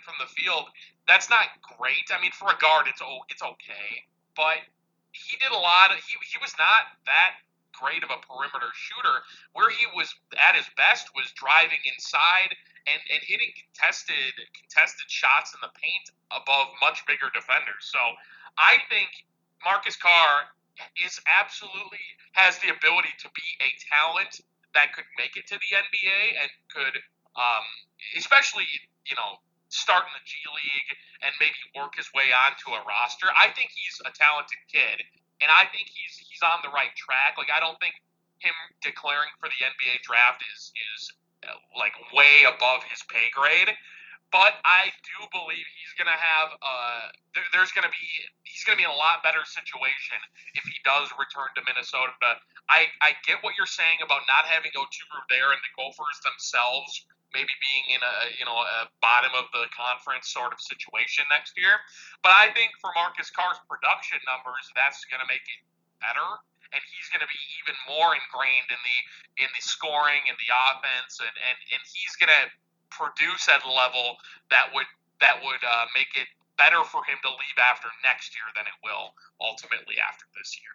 from 0.00 0.17
the 0.19 0.29
field. 0.33 0.69
That's 1.07 1.29
not 1.29 1.53
great. 1.77 2.09
I 2.09 2.21
mean, 2.21 2.33
for 2.33 2.49
a 2.49 2.57
guard, 2.57 2.89
it's 2.89 3.00
it's 3.29 3.45
okay, 3.45 3.89
but 4.37 4.65
he 5.12 5.37
did 5.37 5.53
a 5.53 5.61
lot. 5.61 5.93
Of, 5.93 6.00
he 6.00 6.17
he 6.25 6.39
was 6.41 6.57
not 6.57 6.89
that 7.05 7.41
great 7.77 8.03
of 8.03 8.11
a 8.11 8.21
perimeter 8.23 8.71
shooter. 8.75 9.23
Where 9.53 9.71
he 9.71 9.87
was 9.95 10.15
at 10.39 10.57
his 10.57 10.67
best 10.77 11.11
was 11.15 11.31
driving 11.33 11.81
inside 11.87 12.55
and, 12.87 13.00
and 13.12 13.21
hitting 13.23 13.53
contested 13.57 14.35
contested 14.55 15.09
shots 15.11 15.55
in 15.55 15.61
the 15.62 15.73
paint 15.77 16.11
above 16.31 16.73
much 16.81 17.05
bigger 17.07 17.31
defenders. 17.35 17.91
So 17.91 18.00
I 18.59 18.81
think 18.89 19.11
Marcus 19.65 19.97
Carr 19.97 20.50
is 20.97 21.21
absolutely 21.29 22.03
has 22.33 22.59
the 22.65 22.73
ability 22.73 23.12
to 23.21 23.29
be 23.35 23.49
a 23.61 23.71
talent 23.91 24.41
that 24.73 24.95
could 24.95 25.09
make 25.19 25.37
it 25.37 25.47
to 25.50 25.59
the 25.59 25.71
NBA 25.75 26.41
and 26.41 26.49
could, 26.73 26.97
um, 27.37 27.67
especially 28.17 28.67
you 29.11 29.17
know, 29.19 29.43
start 29.69 30.07
in 30.07 30.15
the 30.15 30.25
G 30.27 30.39
League 30.50 30.91
and 31.23 31.33
maybe 31.43 31.59
work 31.75 31.99
his 31.99 32.11
way 32.15 32.31
onto 32.31 32.75
a 32.75 32.81
roster. 32.87 33.31
I 33.35 33.50
think 33.55 33.75
he's 33.75 33.99
a 34.07 34.12
talented 34.15 34.62
kid, 34.71 35.03
and 35.43 35.50
I 35.50 35.67
think 35.71 35.91
he's 35.91 36.23
he's 36.41 36.49
on 36.49 36.65
the 36.65 36.73
right 36.73 36.93
track. 36.97 37.37
Like 37.37 37.53
I 37.53 37.61
don't 37.61 37.77
think 37.85 37.93
him 38.41 38.57
declaring 38.81 39.29
for 39.37 39.53
the 39.53 39.61
NBA 39.61 40.01
draft 40.01 40.41
is 40.57 40.73
is 40.73 41.13
uh, 41.45 41.53
like 41.77 41.93
way 42.17 42.49
above 42.49 42.81
his 42.89 43.05
pay 43.13 43.29
grade. 43.37 43.69
But 44.33 44.63
I 44.63 44.95
do 45.03 45.27
believe 45.35 45.67
he's 45.75 45.93
to 46.07 46.15
have. 46.15 46.55
Uh, 46.63 47.11
there, 47.35 47.45
there's 47.53 47.75
to 47.85 47.93
be. 47.93 48.07
He's 48.47 48.63
to 48.79 48.81
be 48.81 48.87
in 48.87 48.95
a 48.95 48.97
lot 48.97 49.27
better 49.27 49.43
situation 49.45 50.19
if 50.55 50.65
he 50.65 50.79
does 50.87 51.11
return 51.19 51.51
to 51.59 51.63
Minnesota. 51.67 52.15
But 52.23 52.39
I, 52.71 52.87
I 53.03 53.19
get 53.27 53.43
what 53.43 53.59
you're 53.59 53.69
saying 53.69 54.01
about 54.01 54.23
not 54.31 54.47
having 54.47 54.71
Oturu 54.79 55.21
there 55.27 55.51
and 55.51 55.61
the 55.61 55.73
Gophers 55.75 56.19
themselves 56.23 57.05
maybe 57.31 57.51
being 57.63 57.95
in 57.95 58.03
a 58.03 58.15
you 58.39 58.47
know 58.47 58.55
a 58.55 58.91
bottom 58.99 59.31
of 59.39 59.51
the 59.55 59.67
conference 59.71 60.31
sort 60.31 60.55
of 60.55 60.63
situation 60.63 61.27
next 61.31 61.59
year. 61.59 61.83
But 62.23 62.35
I 62.39 62.55
think 62.55 62.75
for 62.79 62.95
Marcus 62.95 63.35
Carr's 63.35 63.59
production 63.67 64.23
numbers, 64.27 64.71
that's 64.79 65.03
going 65.11 65.23
to 65.23 65.31
make 65.31 65.43
it 65.43 65.61
better, 66.00 66.28
and 66.73 66.80
he's 66.90 67.09
going 67.12 67.23
to 67.23 67.30
be 67.30 67.42
even 67.62 67.76
more 67.87 68.16
ingrained 68.16 68.69
in 68.73 68.80
the 68.80 68.99
in 69.45 69.50
the 69.52 69.62
scoring 69.62 70.26
and 70.28 70.37
the 70.40 70.50
offense, 70.50 71.21
and 71.21 71.35
and 71.35 71.59
and 71.76 71.83
he's 71.87 72.16
going 72.19 72.33
to 72.33 72.45
produce 72.90 73.49
at 73.49 73.62
a 73.62 73.71
level 73.71 74.19
that 74.50 74.69
would 74.75 74.88
that 75.21 75.38
would 75.40 75.62
uh, 75.62 75.87
make 75.95 76.11
it 76.16 76.28
better 76.59 76.85
for 76.85 77.00
him 77.04 77.16
to 77.23 77.30
leave 77.30 77.59
after 77.59 77.88
next 78.04 78.37
year 78.37 78.45
than 78.57 78.66
it 78.66 78.76
will 78.85 79.14
ultimately 79.40 79.97
after 79.97 80.26
this 80.37 80.59
year. 80.61 80.73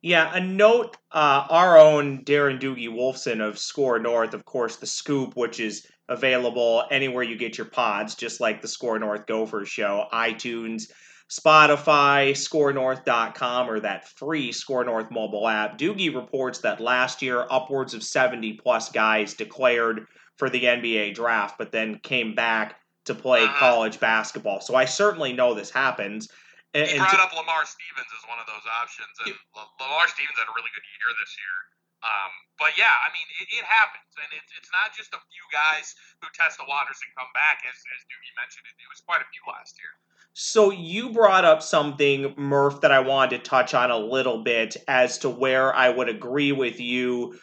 Yeah, 0.00 0.34
a 0.34 0.40
note. 0.40 0.96
Uh, 1.10 1.46
our 1.50 1.76
own 1.78 2.24
Darren 2.24 2.60
Doogie 2.60 2.88
Wolfson 2.88 3.40
of 3.40 3.58
Score 3.58 3.98
North, 3.98 4.34
of 4.34 4.44
course, 4.44 4.76
the 4.76 4.86
Scoop, 4.86 5.36
which 5.36 5.58
is 5.58 5.86
available 6.08 6.84
anywhere 6.90 7.24
you 7.24 7.36
get 7.36 7.58
your 7.58 7.66
pods, 7.66 8.14
just 8.14 8.40
like 8.40 8.62
the 8.62 8.68
Score 8.68 8.98
North 8.98 9.26
Gophers 9.26 9.68
show, 9.68 10.06
iTunes, 10.12 10.90
Spotify, 11.30 12.30
ScoreNorth.com, 12.32 13.68
or 13.70 13.80
that 13.80 14.08
free 14.08 14.52
Score 14.52 14.84
North 14.84 15.10
mobile 15.10 15.46
app. 15.46 15.78
Doogie 15.78 16.14
reports 16.14 16.60
that 16.60 16.80
last 16.80 17.20
year, 17.22 17.46
upwards 17.50 17.94
of 17.94 18.02
70 18.02 18.54
plus 18.54 18.90
guys 18.90 19.34
declared 19.34 20.06
for 20.36 20.48
the 20.48 20.62
NBA 20.64 21.14
draft, 21.14 21.58
but 21.58 21.72
then 21.72 21.98
came 21.98 22.34
back 22.34 22.76
to 23.04 23.14
play 23.14 23.44
Uh-huh. 23.44 23.58
college 23.58 24.00
basketball. 24.00 24.60
So 24.60 24.74
I 24.74 24.84
certainly 24.84 25.32
know 25.32 25.54
this 25.54 25.70
happens. 25.70 26.28
And, 26.74 26.86
He 26.86 26.96
and 26.96 27.08
to- 27.08 27.16
up 27.18 27.32
Lamar 27.34 27.64
Stevens 27.64 28.08
as 28.16 28.28
one 28.28 28.38
of 28.38 28.46
those 28.46 28.64
options, 28.80 29.08
and 29.24 29.34
L- 29.56 29.72
Lamar 29.80 30.06
Stevens 30.08 30.36
had 30.38 30.44
a 30.48 30.52
really 30.54 30.68
good 30.74 30.84
year 31.00 31.14
this 31.18 31.36
year. 31.36 31.56
Um, 32.02 32.32
but 32.58 32.78
yeah, 32.78 32.94
I 32.94 33.10
mean, 33.10 33.26
it, 33.42 33.48
it 33.58 33.64
happens, 33.66 34.10
and 34.18 34.30
it's 34.34 34.50
it's 34.54 34.70
not 34.70 34.94
just 34.94 35.10
a 35.14 35.20
few 35.30 35.44
guys 35.50 35.94
who 36.22 36.28
test 36.34 36.58
the 36.58 36.66
waters 36.66 36.98
and 37.02 37.10
come 37.18 37.30
back, 37.34 37.62
as 37.66 37.74
as 37.74 38.00
Doogie 38.06 38.34
mentioned. 38.38 38.66
It, 38.70 38.78
it 38.78 38.88
was 38.90 39.02
quite 39.02 39.20
a 39.22 39.28
few 39.30 39.42
last 39.50 39.78
year. 39.78 39.90
So 40.34 40.70
you 40.70 41.10
brought 41.10 41.44
up 41.44 41.62
something, 41.62 42.34
Murph, 42.36 42.82
that 42.82 42.92
I 42.92 43.00
wanted 43.00 43.42
to 43.42 43.50
touch 43.50 43.74
on 43.74 43.90
a 43.90 43.98
little 43.98 44.44
bit 44.44 44.76
as 44.86 45.18
to 45.18 45.30
where 45.30 45.74
I 45.74 45.88
would 45.88 46.08
agree 46.08 46.52
with 46.52 46.78
you 46.78 47.38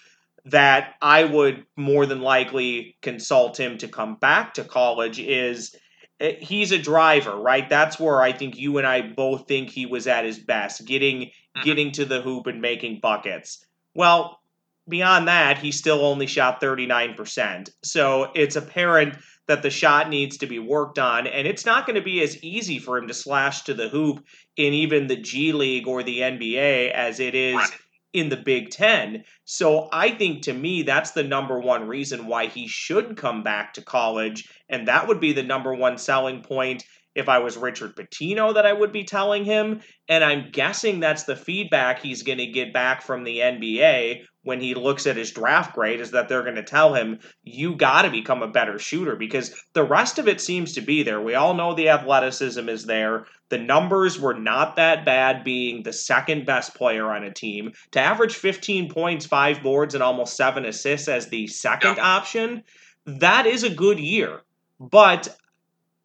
that 0.46 0.94
I 1.02 1.24
would 1.24 1.66
more 1.76 2.06
than 2.06 2.22
likely 2.22 2.96
consult 3.02 3.60
him 3.60 3.78
to 3.80 3.88
come 3.88 4.16
back 4.16 4.54
to 4.54 4.64
college 4.64 5.20
is 5.20 5.76
eh, 6.20 6.36
he's 6.40 6.72
a 6.72 6.78
driver, 6.78 7.36
right? 7.36 7.68
That's 7.68 8.00
where 8.00 8.22
I 8.22 8.32
think 8.32 8.58
you 8.58 8.78
and 8.78 8.88
I 8.88 9.02
both 9.02 9.48
think 9.48 9.70
he 9.70 9.86
was 9.86 10.08
at 10.08 10.24
his 10.24 10.40
best, 10.40 10.86
getting 10.86 11.32
Mhm. 11.58 11.64
getting 11.64 11.92
to 11.94 12.06
the 12.06 12.22
hoop 12.22 12.48
and 12.48 12.62
making 12.62 13.00
buckets. 13.00 13.66
Well, 13.94 14.40
beyond 14.88 15.28
that, 15.28 15.58
he 15.58 15.72
still 15.72 16.06
only 16.06 16.28
shot 16.28 16.62
39%. 16.62 17.70
So 17.84 18.32
it's 18.36 18.56
apparent 18.56 19.18
that 19.48 19.62
the 19.62 19.70
shot 19.70 20.10
needs 20.10 20.38
to 20.38 20.48
be 20.48 20.60
worked 20.60 20.98
on, 20.98 21.28
and 21.28 21.48
it's 21.48 21.66
not 21.66 21.86
going 21.86 21.96
to 21.96 22.02
be 22.02 22.22
as 22.22 22.44
easy 22.44 22.80
for 22.80 22.98
him 22.98 23.08
to 23.08 23.14
slash 23.14 23.62
to 23.64 23.74
the 23.74 23.90
hoop 23.90 24.26
in 24.58 24.74
even 24.74 25.08
the 25.08 25.16
G 25.16 25.52
League 25.52 25.88
or 25.88 26.02
the 26.02 26.20
NBA 26.22 26.92
as 26.92 27.20
it 27.20 27.36
is 27.36 27.56
Right. 27.56 27.70
in 28.14 28.30
the 28.30 28.38
Big 28.38 28.72
Ten. 28.72 29.24
So 29.44 29.88
I 29.92 30.10
think 30.10 30.44
to 30.44 30.54
me, 30.54 30.82
that's 30.82 31.12
the 31.12 31.24
number 31.24 31.60
one 31.60 31.88
reason 31.88 32.26
why 32.26 32.48
he 32.48 32.68
should 32.68 33.18
come 33.18 33.44
back 33.44 33.74
to 33.74 33.82
college, 33.84 34.50
and 34.70 34.88
that 34.88 35.08
would 35.08 35.20
be 35.20 35.34
the 35.34 35.44
number 35.44 35.74
one 35.76 35.98
selling 36.00 36.42
point 36.42 36.84
if 37.16 37.30
I 37.30 37.40
was 37.40 37.58
Richard 37.58 37.96
Pitino 37.96 38.54
that 38.54 38.66
I 38.66 38.74
would 38.74 38.92
be 38.92 39.06
telling 39.06 39.46
him. 39.46 39.82
And 40.08 40.24
I'm 40.24 40.52
guessing 40.52 41.00
that's 41.00 41.24
the 41.24 41.36
feedback 41.36 42.00
he's 42.00 42.24
going 42.24 42.38
to 42.40 42.48
get 42.48 42.74
back 42.74 43.02
from 43.02 43.24
the 43.24 43.40
NBA 43.40 44.26
when 44.44 44.62
he 44.62 44.76
looks 44.76 45.08
at 45.08 45.16
his 45.18 45.32
draft 45.32 45.74
grade 45.74 46.00
is 46.00 46.12
that 46.12 46.30
they're 46.30 46.44
going 46.44 46.54
to 46.56 46.62
tell 46.62 46.94
him, 46.94 47.18
you 47.44 47.76
got 47.76 48.04
to 48.04 48.12
become 48.12 48.44
a 48.44 48.48
better 48.48 48.78
shooter 48.78 49.16
because 49.16 49.60
the 49.74 49.84
rest 49.84 50.20
of 50.20 50.28
it 50.28 50.40
seems 50.40 50.74
to 50.74 50.82
be 50.82 51.02
there. 51.02 51.20
We 51.20 51.34
all 51.34 51.56
know 51.56 51.74
the 51.74 51.90
athleticism 51.90 52.70
is 52.70 52.86
there. 52.86 53.26
The 53.50 53.58
numbers 53.58 54.20
were 54.20 54.36
not 54.36 54.76
that 54.76 55.04
bad, 55.04 55.44
being 55.44 55.82
the 55.82 55.94
second 55.94 56.46
best 56.46 56.76
player 56.76 57.12
on 57.12 57.24
a 57.24 57.34
team. 57.34 57.72
To 57.92 58.00
average 58.00 58.36
15 58.36 58.92
points, 58.92 59.26
five 59.26 59.64
boards, 59.64 59.96
and 59.96 60.04
almost 60.04 60.38
seven 60.38 60.66
assists 60.66 61.08
as 61.08 61.28
the 61.28 61.48
second 61.48 61.98
Yeah. 61.98 62.06
option, 62.06 62.64
that 63.08 63.48
is 63.48 63.64
a 63.64 63.70
good 63.70 64.00
year. 64.00 64.42
But 64.80 65.36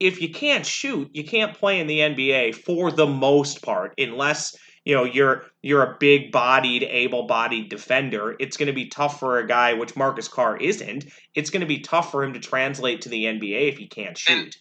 if 0.00 0.22
you 0.22 0.30
can't 0.30 0.64
shoot, 0.64 1.10
you 1.12 1.24
can't 1.24 1.54
play 1.54 1.78
in 1.78 1.86
the 1.86 1.98
NBA 1.98 2.54
for 2.54 2.90
the 2.90 3.06
most 3.06 3.62
part, 3.62 3.94
unless 3.98 4.56
you 4.84 4.94
know 4.94 5.04
you're 5.04 5.44
you're 5.62 5.82
a 5.82 5.96
big 6.00 6.32
bodied, 6.32 6.82
able 6.84 7.26
bodied 7.26 7.68
defender. 7.68 8.34
It's 8.40 8.56
going 8.56 8.68
to 8.68 8.72
be 8.72 8.88
tough 8.88 9.20
for 9.20 9.38
a 9.38 9.46
guy, 9.46 9.74
which 9.74 9.94
Marcus 9.94 10.26
Carr 10.26 10.56
isn't. 10.56 11.04
It's 11.34 11.50
going 11.50 11.60
to 11.60 11.66
be 11.66 11.80
tough 11.80 12.10
for 12.10 12.24
him 12.24 12.32
to 12.32 12.40
translate 12.40 13.02
to 13.02 13.10
the 13.10 13.24
NBA 13.24 13.68
if 13.68 13.78
he 13.78 13.86
can't 13.86 14.16
shoot. 14.16 14.56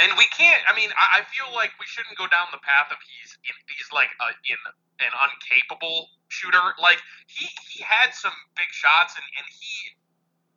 And 0.00 0.10
we 0.18 0.26
can't. 0.36 0.60
I 0.68 0.74
mean, 0.74 0.90
I, 0.98 1.22
feel 1.22 1.54
like 1.54 1.70
we 1.78 1.86
shouldn't 1.86 2.18
go 2.18 2.26
down 2.26 2.50
the 2.50 2.58
path 2.58 2.90
of 2.90 2.98
he's 3.06 3.38
in, 3.46 3.54
he's 3.70 3.86
like 3.94 4.10
a, 4.18 4.34
in 4.50 4.58
an 5.06 5.14
uncapable 5.14 6.06
shooter. 6.26 6.74
Like 6.82 6.98
he 7.28 7.46
he 7.70 7.84
had 7.84 8.12
some 8.12 8.34
big 8.56 8.66
shots, 8.72 9.14
and 9.14 9.24
and 9.38 9.46
he, 9.48 9.94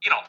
you 0.01 0.09
know, 0.09 0.25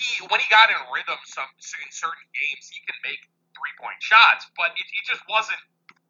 he 0.00 0.24
when 0.28 0.40
he 0.40 0.48
got 0.48 0.72
in 0.72 0.78
rhythm, 0.88 1.20
some 1.28 1.48
in 1.60 1.90
certain 1.92 2.26
games 2.32 2.70
he 2.72 2.80
can 2.84 2.96
make 3.04 3.20
three 3.52 3.74
point 3.76 4.00
shots, 4.00 4.48
but 4.56 4.72
it, 4.76 4.86
it 4.88 5.04
just 5.04 5.22
wasn't 5.28 5.60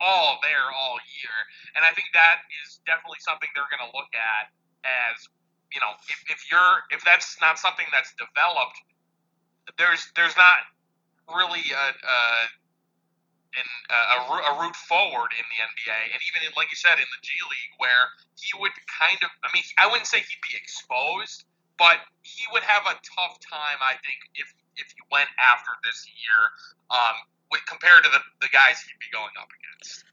all 0.02 0.38
there 0.42 0.70
all 0.74 0.98
year. 1.22 1.36
And 1.78 1.86
I 1.86 1.94
think 1.94 2.10
that 2.14 2.42
is 2.62 2.82
definitely 2.86 3.22
something 3.22 3.50
they're 3.54 3.70
going 3.70 3.82
to 3.86 3.92
look 3.94 4.10
at 4.14 4.50
as 4.82 5.30
you 5.72 5.80
know, 5.80 5.92
if, 6.08 6.20
if 6.28 6.40
you're 6.52 6.84
if 6.92 7.00
that's 7.04 7.40
not 7.40 7.58
something 7.58 7.86
that's 7.92 8.12
developed, 8.20 8.76
there's 9.78 10.04
there's 10.16 10.36
not 10.36 10.68
really 11.32 11.64
a, 11.72 11.86
a, 11.96 12.18
an, 13.56 13.68
a, 13.88 14.28
a 14.52 14.60
route 14.60 14.76
forward 14.76 15.32
in 15.32 15.44
the 15.48 15.58
NBA, 15.64 16.00
and 16.12 16.20
even 16.28 16.44
in, 16.44 16.52
like 16.56 16.68
you 16.68 16.76
said 16.76 17.00
in 17.00 17.08
the 17.08 17.20
G 17.24 17.32
League, 17.48 17.74
where 17.78 18.12
he 18.36 18.52
would 18.60 18.74
kind 18.90 19.16
of, 19.22 19.30
I 19.40 19.48
mean, 19.54 19.64
I 19.78 19.86
wouldn't 19.88 20.06
say 20.06 20.20
he'd 20.20 20.44
be 20.44 20.52
exposed, 20.58 21.44
but 21.82 21.98
he 22.22 22.44
would 22.52 22.62
have 22.62 22.82
a 22.86 22.94
tough 23.02 23.40
time, 23.40 23.78
I 23.82 23.94
think, 23.94 24.22
if 24.36 24.54
if 24.76 24.86
he 24.86 25.02
went 25.10 25.28
after 25.36 25.72
this 25.84 26.06
year, 26.06 26.40
um, 26.90 27.16
with 27.50 27.66
compared 27.66 28.04
to 28.04 28.10
the 28.10 28.20
the 28.40 28.48
guys 28.52 28.80
he'd 28.80 29.00
be 29.00 29.10
going 29.12 29.34
up 29.40 29.48
against. 29.50 30.04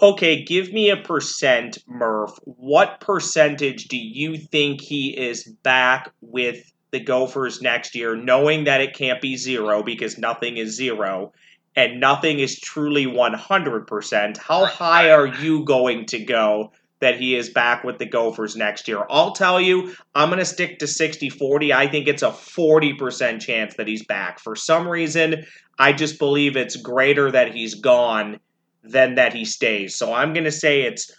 Okay, 0.00 0.42
give 0.44 0.72
me 0.72 0.88
a 0.88 0.96
percent, 0.96 1.76
Murph. 1.86 2.38
What 2.44 3.00
percentage 3.00 3.88
do 3.88 3.98
you 3.98 4.38
think 4.38 4.80
he 4.80 5.10
is 5.10 5.44
back 5.62 6.10
with 6.22 6.72
the 6.90 7.00
Gophers 7.00 7.60
next 7.60 7.94
year, 7.94 8.16
knowing 8.16 8.64
that 8.64 8.80
it 8.80 8.94
can't 8.94 9.20
be 9.20 9.36
zero 9.36 9.82
because 9.82 10.16
nothing 10.16 10.56
is 10.56 10.74
zero 10.74 11.34
and 11.76 12.00
nothing 12.00 12.38
is 12.38 12.58
truly 12.58 13.04
100%? 13.04 14.38
How 14.38 14.62
Right, 14.62 14.72
high 14.72 15.10
are 15.10 15.26
you 15.26 15.64
going 15.66 16.06
to 16.06 16.24
go 16.24 16.72
that 17.00 17.18
he 17.18 17.36
is 17.36 17.50
back 17.50 17.84
with 17.84 17.98
the 17.98 18.06
Gophers 18.06 18.56
next 18.56 18.88
year? 18.88 19.04
I'll 19.10 19.32
tell 19.32 19.60
you, 19.60 19.94
I'm 20.14 20.28
going 20.28 20.38
to 20.38 20.44
stick 20.44 20.78
to 20.78 20.86
60 20.86 21.30
40. 21.30 21.72
I 21.72 21.88
think 21.88 22.08
it's 22.08 22.22
a 22.22 22.30
40% 22.30 23.40
chance 23.40 23.74
that 23.76 23.88
he's 23.88 24.04
back. 24.04 24.38
For 24.38 24.54
some 24.54 24.88
reason, 24.88 25.44
I 25.78 25.92
just 25.92 26.18
believe 26.18 26.56
it's 26.56 26.76
greater 26.76 27.30
that 27.30 27.54
he's 27.54 27.74
gone 27.74 28.38
than 28.82 29.16
that 29.16 29.32
he 29.32 29.44
stays. 29.44 29.96
So 29.96 30.12
I'm 30.12 30.32
going 30.32 30.44
to 30.44 30.52
say 30.52 30.82
it's 30.82 31.10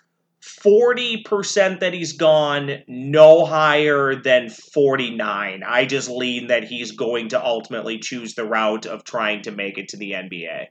40% 0.42 1.80
that 1.80 1.94
he's 1.94 2.14
gone, 2.14 2.80
no 2.88 3.46
higher 3.46 4.16
than 4.16 4.50
49. 4.50 5.64
I 5.68 5.86
just 5.86 6.10
lean 6.10 6.48
that 6.48 6.64
he's 6.64 6.92
going 6.92 7.30
to 7.30 7.44
ultimately 7.44 8.00
choose 8.00 8.34
the 8.34 8.46
route 8.46 8.88
of 8.88 9.04
trying 9.04 9.44
to 9.44 9.52
make 9.52 9.78
it 9.78 9.90
to 9.90 9.98
the 9.98 10.14
NBA. 10.14 10.68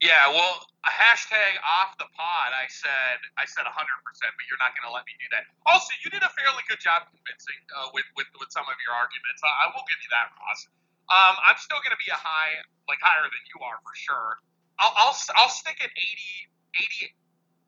Yeah, 0.00 0.32
well, 0.32 0.66
hashtag 0.90 1.54
off 1.62 1.94
the 2.02 2.08
pod. 2.18 2.50
I 2.50 2.66
said 2.66 3.22
I 3.38 3.46
said 3.46 3.62
100, 3.68 3.76
percent 4.02 4.34
but 4.34 4.44
you're 4.50 4.58
not 4.58 4.74
going 4.74 4.88
to 4.90 4.94
let 4.94 5.06
me 5.06 5.14
do 5.22 5.28
that. 5.36 5.46
Also, 5.68 5.94
you 6.02 6.10
did 6.10 6.26
a 6.26 6.32
fairly 6.34 6.64
good 6.66 6.82
job 6.82 7.06
convincing 7.12 7.58
uh, 7.76 7.94
with, 7.94 8.06
with 8.18 8.30
with 8.42 8.50
some 8.50 8.66
of 8.66 8.76
your 8.82 8.94
arguments. 8.96 9.42
I, 9.46 9.50
I 9.50 9.66
will 9.70 9.86
give 9.86 10.00
you 10.02 10.10
that, 10.10 10.34
Ross. 10.42 10.66
Um, 11.06 11.34
I'm 11.44 11.58
still 11.60 11.78
going 11.84 11.94
to 11.94 12.02
be 12.02 12.10
a 12.10 12.18
high, 12.18 12.62
like 12.90 12.98
higher 13.02 13.26
than 13.26 13.42
you 13.52 13.58
are 13.62 13.78
for 13.84 13.94
sure. 13.94 14.40
I'll 14.80 14.94
I'll, 14.96 15.16
I'll 15.38 15.52
stick 15.52 15.78
at 15.78 15.92
80, 15.94 17.06
80 17.06 17.14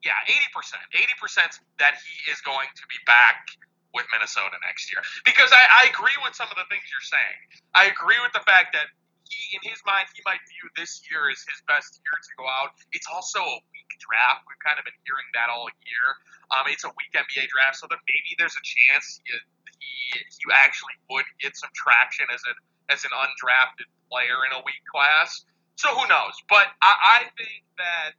yeah, 0.05 0.19
80 0.29 0.55
percent, 0.55 0.83
80 0.93 1.07
percent 1.21 1.53
that 1.81 1.97
he 1.99 2.31
is 2.31 2.41
going 2.45 2.69
to 2.77 2.85
be 2.91 2.99
back 3.09 3.49
with 3.95 4.05
Minnesota 4.13 4.59
next 4.67 4.93
year. 4.93 5.01
Because 5.25 5.51
I, 5.55 5.87
I 5.87 5.91
agree 5.91 6.15
with 6.23 6.35
some 6.37 6.51
of 6.51 6.59
the 6.59 6.67
things 6.69 6.85
you're 6.91 7.09
saying. 7.09 7.39
I 7.73 7.89
agree 7.89 8.19
with 8.21 8.35
the 8.37 8.45
fact 8.45 8.77
that 8.77 8.91
he, 9.29 9.57
in 9.57 9.63
his 9.65 9.81
mind, 9.85 10.09
he 10.13 10.21
might 10.25 10.43
view 10.47 10.67
this 10.77 11.03
year 11.09 11.31
as 11.33 11.41
his 11.45 11.61
best 11.67 11.97
year 12.01 12.17
to 12.17 12.33
go 12.37 12.45
out. 12.45 12.77
It's 12.93 13.09
also 13.09 13.41
a 13.41 13.59
weak 13.73 13.91
draft. 14.01 14.45
We've 14.47 14.61
kind 14.61 14.77
of 14.77 14.85
been 14.85 14.97
hearing 15.05 15.29
that 15.35 15.49
all 15.49 15.69
year. 15.85 16.07
Um, 16.53 16.69
it's 16.69 16.85
a 16.85 16.93
weak 16.93 17.13
NBA 17.13 17.49
draft, 17.49 17.81
so 17.81 17.89
that 17.89 18.01
maybe 18.05 18.37
there's 18.37 18.57
a 18.57 18.65
chance 18.65 19.21
he, 19.25 19.33
he, 19.81 20.21
he 20.21 20.45
actually 20.53 20.97
would 21.11 21.27
get 21.41 21.57
some 21.57 21.73
traction 21.73 22.29
as 22.29 22.43
an 22.45 22.57
as 22.93 23.01
an 23.05 23.13
undrafted 23.17 23.89
player 24.13 24.45
in 24.45 24.53
a 24.53 24.61
weak 24.61 24.85
class. 24.93 25.45
So 25.77 25.89
who 25.89 26.05
knows? 26.07 26.37
But 26.53 26.69
I, 26.85 27.25
I 27.25 27.33
think 27.41 27.65
that 27.81 28.13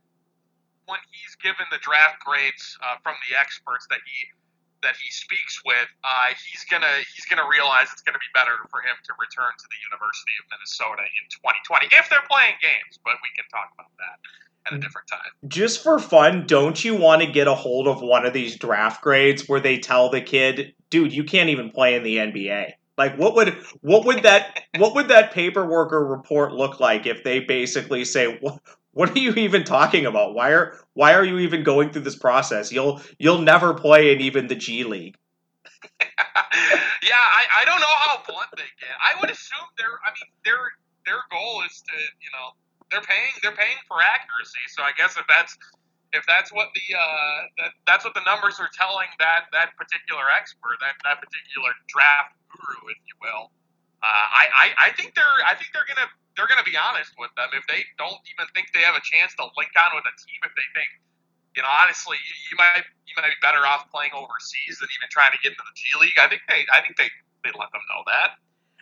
when 0.85 0.99
he's 1.13 1.37
given 1.37 1.65
the 1.69 1.77
draft 1.81 2.21
grades 2.25 2.77
uh, 2.81 2.97
from 3.01 3.13
the 3.29 3.37
experts 3.37 3.85
that 3.89 4.01
he 4.05 4.33
that 4.85 4.95
he 4.95 5.09
speaks 5.09 5.65
with, 5.65 5.89
uh, 6.05 6.29
he's 6.37 6.63
gonna 6.69 7.01
he's 7.17 7.25
gonna 7.25 7.49
realize 7.49 7.89
it's 7.89 8.05
gonna 8.05 8.21
be 8.21 8.31
better 8.37 8.53
for 8.69 8.85
him 8.85 8.93
to 8.93 9.11
return 9.17 9.49
to 9.49 9.67
the 9.67 9.79
University 9.89 10.37
of 10.37 10.45
Minnesota 10.53 11.03
in 11.03 11.23
2020 11.33 11.89
if 11.97 12.05
they're 12.13 12.29
playing 12.29 12.55
games. 12.61 13.01
But 13.01 13.17
we 13.25 13.33
can 13.33 13.49
talk 13.49 13.73
about 13.73 13.89
that 13.97 14.17
at 14.69 14.71
a 14.73 14.79
different 14.79 15.09
time. 15.09 15.33
Just 15.49 15.81
for 15.81 15.97
fun, 15.97 16.45
don't 16.45 16.77
you 16.77 16.95
want 16.95 17.25
to 17.25 17.27
get 17.27 17.49
a 17.49 17.57
hold 17.57 17.89
of 17.89 18.01
one 18.01 18.25
of 18.25 18.33
these 18.33 18.55
draft 18.55 19.01
grades 19.01 19.49
where 19.49 19.59
they 19.59 19.81
tell 19.81 20.09
the 20.13 20.21
kid, 20.21 20.77
"Dude, 20.93 21.13
you 21.13 21.25
can't 21.25 21.49
even 21.49 21.73
play 21.73 21.95
in 21.97 22.03
the 22.03 22.21
NBA." 22.21 22.77
Like 22.97 23.17
what 23.17 23.35
would 23.35 23.57
what 23.81 24.05
would 24.05 24.23
that 24.23 24.61
what 24.77 24.95
would 24.95 25.09
that 25.09 25.33
paperwork 25.33 25.91
or 25.91 26.05
report 26.05 26.53
look 26.53 26.79
like 26.79 27.05
if 27.05 27.23
they 27.23 27.41
basically 27.41 28.05
say 28.05 28.39
what 28.95 29.11
are 29.11 29.19
you 29.19 29.35
even 29.35 29.65
talking 29.65 30.05
about? 30.05 30.33
Why 30.33 30.55
are 30.55 30.79
why 30.93 31.13
are 31.15 31.23
you 31.23 31.39
even 31.39 31.63
going 31.63 31.91
through 31.91 32.07
this 32.07 32.15
process? 32.15 32.71
You'll 32.71 33.01
you'll 33.19 33.43
never 33.43 33.73
play 33.73 34.15
in 34.15 34.21
even 34.21 34.47
the 34.47 34.55
G 34.55 34.85
League. 34.85 35.19
yeah, 37.03 37.19
I, 37.19 37.43
I 37.59 37.65
don't 37.67 37.83
know 37.83 37.95
how 38.07 38.23
blunt 38.23 38.47
they 38.55 38.63
get. 38.79 38.95
I 39.03 39.19
would 39.19 39.29
assume 39.29 39.67
their 39.77 39.99
I 39.99 40.15
mean 40.15 40.31
their 40.47 40.63
their 41.03 41.19
goal 41.27 41.59
is 41.67 41.83
to 41.91 41.95
you 42.23 42.31
know 42.31 42.55
they're 42.89 43.03
paying 43.03 43.35
they're 43.43 43.59
paying 43.59 43.75
for 43.83 43.99
accuracy. 43.99 44.63
So 44.71 44.81
I 44.81 44.95
guess 44.95 45.19
if 45.19 45.27
that's 45.27 45.59
if 46.13 46.23
that's 46.25 46.55
what 46.55 46.71
the 46.71 46.95
uh, 46.95 47.39
that, 47.59 47.71
that's 47.83 48.05
what 48.07 48.15
the 48.15 48.23
numbers 48.23 48.63
are 48.63 48.71
telling 48.71 49.11
that 49.19 49.51
that 49.51 49.75
particular 49.75 50.23
expert 50.31 50.79
that 50.79 50.95
that 51.03 51.19
particular 51.19 51.75
draft 51.91 52.31
guru, 52.47 52.95
if 52.95 52.99
you 53.11 53.15
will, 53.19 53.51
uh, 53.99 54.07
I, 54.07 54.47
I 54.47 54.87
I 54.87 54.89
think 54.95 55.19
they're 55.19 55.39
I 55.43 55.51
think 55.59 55.75
they're 55.75 55.83
gonna 55.83 56.07
they're 56.35 56.47
gonna 56.51 56.67
be 56.67 56.75
honest 56.75 57.15
with 57.17 57.31
them 57.39 57.49
if 57.55 57.65
they 57.71 57.83
don't 57.97 58.19
even 58.35 58.45
think 58.53 58.69
they 58.75 58.83
have 58.83 58.99
a 58.99 59.03
chance 59.03 59.33
to 59.39 59.47
link 59.55 59.71
on 59.75 59.95
with 59.95 60.05
a 60.05 60.15
team 60.19 60.39
if 60.43 60.53
they 60.55 60.67
think 60.75 60.91
you 61.55 61.63
know, 61.63 61.69
honestly, 61.71 62.17
you, 62.19 62.33
you 62.51 62.55
might 62.57 62.83
you 63.07 63.13
might 63.15 63.27
be 63.27 63.39
better 63.41 63.65
off 63.65 63.89
playing 63.91 64.11
overseas 64.13 64.77
than 64.79 64.89
even 64.91 65.09
trying 65.09 65.31
to 65.31 65.39
get 65.41 65.55
into 65.55 65.63
the 65.63 65.75
G 65.75 65.87
League. 65.99 66.19
I 66.21 66.27
think 66.27 66.41
they 66.47 66.65
I 66.71 66.81
think 66.81 66.97
they 66.97 67.09
they 67.43 67.51
let 67.57 67.71
them 67.71 67.81
know 67.89 68.03
that. 68.07 68.35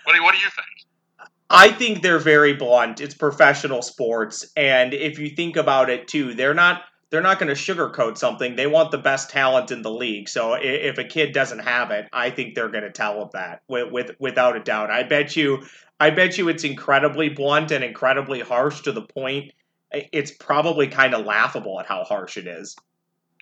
What 0.04 0.16
do, 0.16 0.24
what 0.24 0.34
do 0.34 0.42
you 0.42 0.50
think? 0.50 1.30
I 1.50 1.70
think 1.70 2.02
they're 2.02 2.20
very 2.20 2.54
blunt. 2.54 3.00
It's 3.00 3.14
professional 3.14 3.82
sports, 3.82 4.52
and 4.58 4.94
if 4.94 5.20
you 5.20 5.30
think 5.30 5.56
about 5.56 5.90
it 5.90 6.08
too, 6.08 6.34
they're 6.34 6.56
not 6.56 6.82
they're 7.14 7.22
not 7.22 7.38
going 7.38 7.54
to 7.54 7.54
sugarcoat 7.54 8.18
something. 8.18 8.56
They 8.56 8.66
want 8.66 8.90
the 8.90 8.98
best 8.98 9.30
talent 9.30 9.70
in 9.70 9.84
the 9.84 9.92
league. 9.92 10.28
So 10.28 10.58
if 10.60 10.98
a 10.98 11.04
kid 11.04 11.32
doesn't 11.32 11.60
have 11.60 11.92
it, 11.92 12.08
I 12.12 12.32
think 12.32 12.56
they're 12.56 12.70
going 12.70 12.86
to 12.86 12.92
tell 12.92 13.20
them 13.20 13.30
that 13.34 13.62
with, 13.68 13.92
with 13.92 14.16
without 14.18 14.58
a 14.58 14.60
doubt. 14.60 14.90
I 14.90 15.04
bet 15.04 15.36
you 15.36 15.62
I 16.00 16.10
bet 16.10 16.40
you 16.40 16.50
it's 16.50 16.64
incredibly 16.64 17.30
blunt 17.30 17.70
and 17.70 17.84
incredibly 17.84 18.40
harsh 18.40 18.82
to 18.82 18.92
the 18.92 19.04
point 19.04 19.52
it's 19.94 20.32
probably 20.32 20.88
kind 20.88 21.14
of 21.14 21.24
laughable 21.24 21.80
at 21.80 21.86
how 21.86 22.04
harsh 22.04 22.36
it 22.36 22.48
is. 22.48 22.76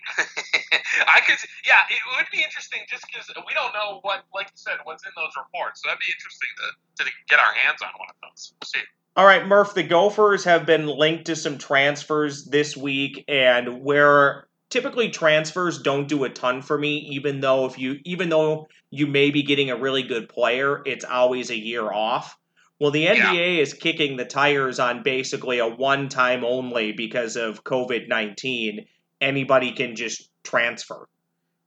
I 0.18 1.20
could, 1.26 1.38
yeah, 1.64 1.88
it 1.88 2.02
would 2.16 2.26
be 2.30 2.44
interesting 2.44 2.80
just 2.90 3.06
because 3.06 3.30
we 3.46 3.54
don't 3.54 3.72
know 3.72 4.00
what, 4.02 4.24
like 4.34 4.48
you 4.48 4.60
said, 4.60 4.76
what's 4.84 5.02
in 5.06 5.12
those 5.16 5.32
reports. 5.32 5.80
So 5.80 5.88
that'd 5.88 6.04
be 6.04 6.12
interesting 6.12 6.50
to, 6.58 7.04
to 7.04 7.10
get 7.26 7.38
our 7.38 7.54
hands 7.54 7.80
on 7.80 7.88
one 7.96 8.10
of 8.10 8.16
those. 8.20 8.52
We'll 8.60 8.68
see. 8.68 8.84
All 9.14 9.26
right, 9.26 9.46
Murph, 9.46 9.74
the 9.74 9.82
Gophers 9.82 10.44
have 10.44 10.64
been 10.64 10.86
linked 10.86 11.26
to 11.26 11.36
some 11.36 11.58
transfers 11.58 12.46
this 12.46 12.74
week, 12.74 13.26
and 13.28 13.82
where 13.82 14.46
typically 14.70 15.10
transfers 15.10 15.82
don't 15.82 16.08
do 16.08 16.24
a 16.24 16.30
ton 16.30 16.62
for 16.62 16.78
me, 16.78 16.96
even 17.10 17.40
though 17.40 17.66
if 17.66 17.78
you 17.78 18.00
even 18.06 18.30
though 18.30 18.68
you 18.90 19.06
may 19.06 19.30
be 19.30 19.42
getting 19.42 19.70
a 19.70 19.76
really 19.76 20.02
good 20.02 20.30
player, 20.30 20.80
it's 20.86 21.04
always 21.04 21.50
a 21.50 21.56
year 21.56 21.92
off. 21.92 22.38
Well, 22.80 22.90
the 22.90 23.06
NBA 23.06 23.56
yeah. 23.56 23.62
is 23.62 23.74
kicking 23.74 24.16
the 24.16 24.24
tires 24.24 24.80
on 24.80 25.02
basically 25.02 25.58
a 25.58 25.68
one 25.68 26.08
time 26.08 26.42
only 26.42 26.92
because 26.92 27.36
of 27.36 27.64
COVID 27.64 28.08
19. 28.08 28.86
Anybody 29.20 29.72
can 29.72 29.94
just 29.94 30.30
transfer 30.42 31.06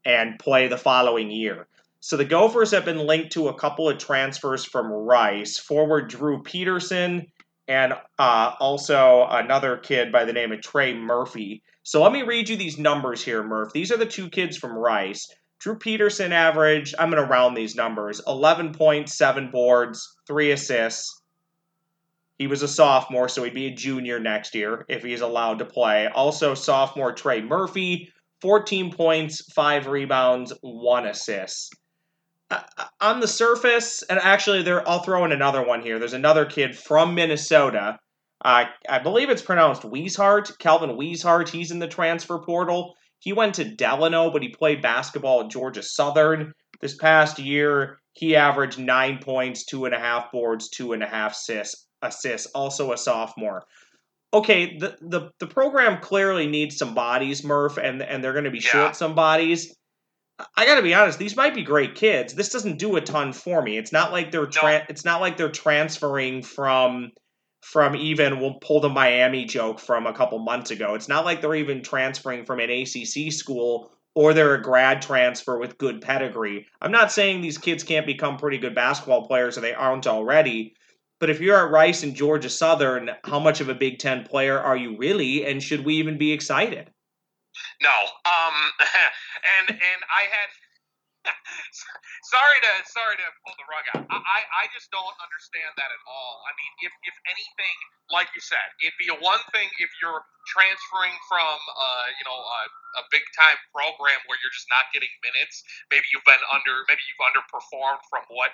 and 0.04 0.40
play 0.40 0.68
the 0.68 0.80
following 0.80 1.30
year. 1.30 1.68
So 2.00 2.18
the 2.18 2.26
Gophers 2.26 2.72
have 2.72 2.86
been 2.86 3.06
linked 3.06 3.34
to 3.34 3.50
a 3.50 3.58
couple 3.58 3.88
of 3.88 4.00
transfers 4.00 4.66
from 4.66 4.92
Rice. 4.92 5.58
Forward 5.58 6.10
Drew 6.10 6.42
Peterson 6.42 7.28
and 7.68 7.94
uh, 8.20 8.52
also 8.60 9.28
another 9.30 9.78
kid 9.78 10.12
by 10.12 10.26
the 10.26 10.34
name 10.34 10.52
of 10.52 10.62
Trey 10.62 10.94
Murphy. 10.94 11.64
So 11.84 12.02
let 12.02 12.12
me 12.12 12.24
read 12.24 12.50
you 12.50 12.56
these 12.56 12.78
numbers 12.78 13.24
here, 13.24 13.44
Murph. 13.44 13.74
These 13.74 13.92
are 13.92 13.98
the 13.98 14.06
two 14.06 14.30
kids 14.30 14.58
from 14.58 14.78
Rice. 14.78 15.32
Drew 15.60 15.78
Peterson 15.78 16.32
average, 16.32 16.94
I'm 17.00 17.10
going 17.10 17.24
to 17.24 17.30
round 17.30 17.56
these 17.56 17.76
numbers 17.76 18.22
11.7 18.28 19.52
boards, 19.52 20.18
3 20.28 20.52
assists. 20.52 21.22
He 22.38 22.48
was 22.48 22.62
a 22.62 22.68
sophomore, 22.68 23.30
so 23.30 23.44
he'd 23.44 23.54
be 23.54 23.68
a 23.68 23.74
junior 23.74 24.20
next 24.20 24.54
year 24.54 24.86
if 24.90 25.04
he's 25.04 25.22
allowed 25.22 25.60
to 25.60 25.66
play. 25.66 26.08
Also, 26.08 26.54
sophomore 26.54 27.14
Trey 27.14 27.42
Murphy, 27.42 28.12
14 28.42 28.92
points, 28.92 29.42
5 29.54 29.88
rebounds, 29.88 30.54
1 30.62 31.08
assist. 31.08 31.74
Uh, 32.52 32.62
on 33.02 33.20
the 33.20 33.28
surface, 33.28 34.04
and 34.04 34.20
actually, 34.20 34.62
there 34.62 34.88
I'll 34.88 35.00
throw 35.00 35.26
in 35.26 35.32
another 35.32 35.66
one 35.66 35.82
here. 35.82 35.98
There's 35.98 36.14
another 36.14 36.46
kid 36.46 36.78
from 36.78 37.16
Minnesota. 37.16 37.98
Uh, 38.44 38.66
I 38.88 39.00
believe 39.00 39.30
it's 39.30 39.42
pronounced 39.42 39.82
Weishart, 39.82 40.58
Calvin 40.60 40.92
Weishart. 40.92 41.50
He's 41.50 41.72
in 41.72 41.80
the 41.80 41.88
transfer 41.88 42.38
portal. 42.38 42.94
He 43.20 43.34
went 43.34 43.56
to 43.56 43.64
Delano, 43.64 44.30
but 44.30 44.44
he 44.44 44.50
played 44.50 44.84
basketball 44.84 45.42
at 45.42 45.50
Georgia 45.50 45.82
Southern. 45.82 46.54
This 46.82 46.96
past 46.96 47.40
year, 47.40 47.98
he 48.14 48.36
averaged 48.36 48.78
nine 48.78 49.18
points, 49.20 49.66
two 49.66 49.86
and 49.86 49.96
a 49.96 50.00
half 50.00 50.32
boards, 50.32 50.70
two 50.70 50.94
and 50.94 51.02
a 51.02 51.08
half 51.08 51.32
assists, 51.32 51.88
assists 52.04 52.52
also 52.54 52.92
a 52.92 52.98
sophomore. 52.98 53.64
Okay, 54.34 54.78
the, 54.78 54.98
the, 55.02 55.30
the 55.40 55.48
program 55.48 56.02
clearly 56.02 56.46
needs 56.46 56.78
some 56.78 56.94
bodies, 56.94 57.44
Murph, 57.44 57.78
and, 57.78 58.04
and 58.04 58.24
they're 58.24 58.34
going 58.34 58.46
to 58.46 58.52
be 58.52 58.60
yeah. 58.60 58.70
short 58.70 58.96
some 58.96 59.16
bodies. 59.16 59.74
I 60.56 60.66
got 60.66 60.76
to 60.76 60.82
be 60.82 60.94
honest; 60.94 61.18
these 61.18 61.36
might 61.36 61.56
be 61.56 61.64
great 61.64 61.96
kids. 61.96 62.34
This 62.34 62.50
doesn't 62.50 62.80
do 62.80 62.96
a 62.96 63.02
ton 63.02 63.32
for 63.32 63.62
me. 63.62 63.78
It's 63.78 63.92
not 63.92 64.12
like 64.12 64.32
they're 64.32 64.46
tra- 64.46 64.80
no. 64.80 64.86
it's 64.90 65.06
not 65.06 65.22
like 65.22 65.38
they're 65.38 65.50
transferring 65.50 66.44
from 66.44 67.12
from 67.62 67.96
even 67.96 68.40
we'll 68.40 68.60
pull 68.60 68.80
the 68.80 68.90
Miami 68.90 69.46
joke 69.46 69.80
from 69.80 70.06
a 70.06 70.14
couple 70.14 70.38
months 70.40 70.72
ago. 70.72 70.94
It's 70.94 71.08
not 71.08 71.26
like 71.26 71.42
they're 71.42 71.56
even 71.56 71.82
transferring 71.82 72.46
from 72.46 72.60
an 72.60 72.70
ACC 72.70 73.32
school 73.32 73.92
or 74.14 74.34
they're 74.34 74.54
a 74.54 74.62
grad 74.62 75.02
transfer 75.02 75.58
with 75.58 75.78
good 75.78 76.02
pedigree. 76.02 76.68
I'm 76.82 76.92
not 76.92 77.12
saying 77.12 77.42
these 77.42 77.58
kids 77.58 77.84
can't 77.84 78.06
become 78.06 78.38
pretty 78.38 78.60
good 78.60 78.76
basketball 78.76 79.28
players 79.28 79.58
or 79.58 79.62
they 79.62 79.74
aren't 79.74 80.08
already, 80.08 80.76
but 81.20 81.30
if 81.30 81.42
you're 81.42 81.66
at 81.66 81.72
Rice 81.72 82.04
and 82.04 82.16
Georgia 82.16 82.50
Southern, 82.50 83.10
how 83.24 83.40
much 83.40 83.62
of 83.62 83.70
a 83.70 83.76
Big 83.76 84.00
Ten 84.00 84.24
player 84.24 84.60
are 84.60 84.78
you 84.78 84.98
really, 84.98 85.46
and 85.46 85.62
should 85.62 85.86
we 85.86 85.96
even 85.96 86.18
be 86.18 86.32
excited? 86.32 86.92
No, 87.82 87.96
um, 88.28 88.56
and 89.60 89.68
and 89.76 90.02
I 90.12 90.24
had 90.32 90.50
sorry 92.34 92.60
to 92.62 92.72
sorry 92.90 93.16
to 93.18 93.28
pull 93.46 93.56
the 93.58 93.68
rug 93.70 93.86
out. 93.96 94.06
I, 94.10 94.42
I 94.44 94.66
just 94.76 94.92
don't 94.92 95.16
understand 95.24 95.72
that 95.80 95.90
at 95.92 96.02
all. 96.10 96.44
I 96.48 96.52
mean, 96.58 96.74
if 96.90 96.94
if 97.08 97.16
anything, 97.30 97.78
like 98.12 98.30
you 98.36 98.44
said, 98.44 98.66
it'd 98.84 98.98
be 99.00 99.10
one 99.24 99.42
thing 99.56 99.70
if 99.80 99.92
you're 100.02 100.24
transferring 100.50 101.16
from 101.32 101.58
uh, 101.58 102.08
you 102.20 102.26
know 102.28 102.38
a, 102.40 102.62
a 103.00 103.04
big 103.14 103.24
time 103.38 103.58
program 103.72 104.20
where 104.28 104.38
you're 104.44 104.54
just 104.56 104.70
not 104.72 104.90
getting 104.92 105.12
minutes. 105.24 105.64
Maybe 105.94 106.06
you've 106.12 106.28
been 106.28 106.44
under 106.52 106.84
maybe 106.92 107.04
you've 107.08 107.24
underperformed 107.24 108.04
from 108.12 108.26
what 108.34 108.52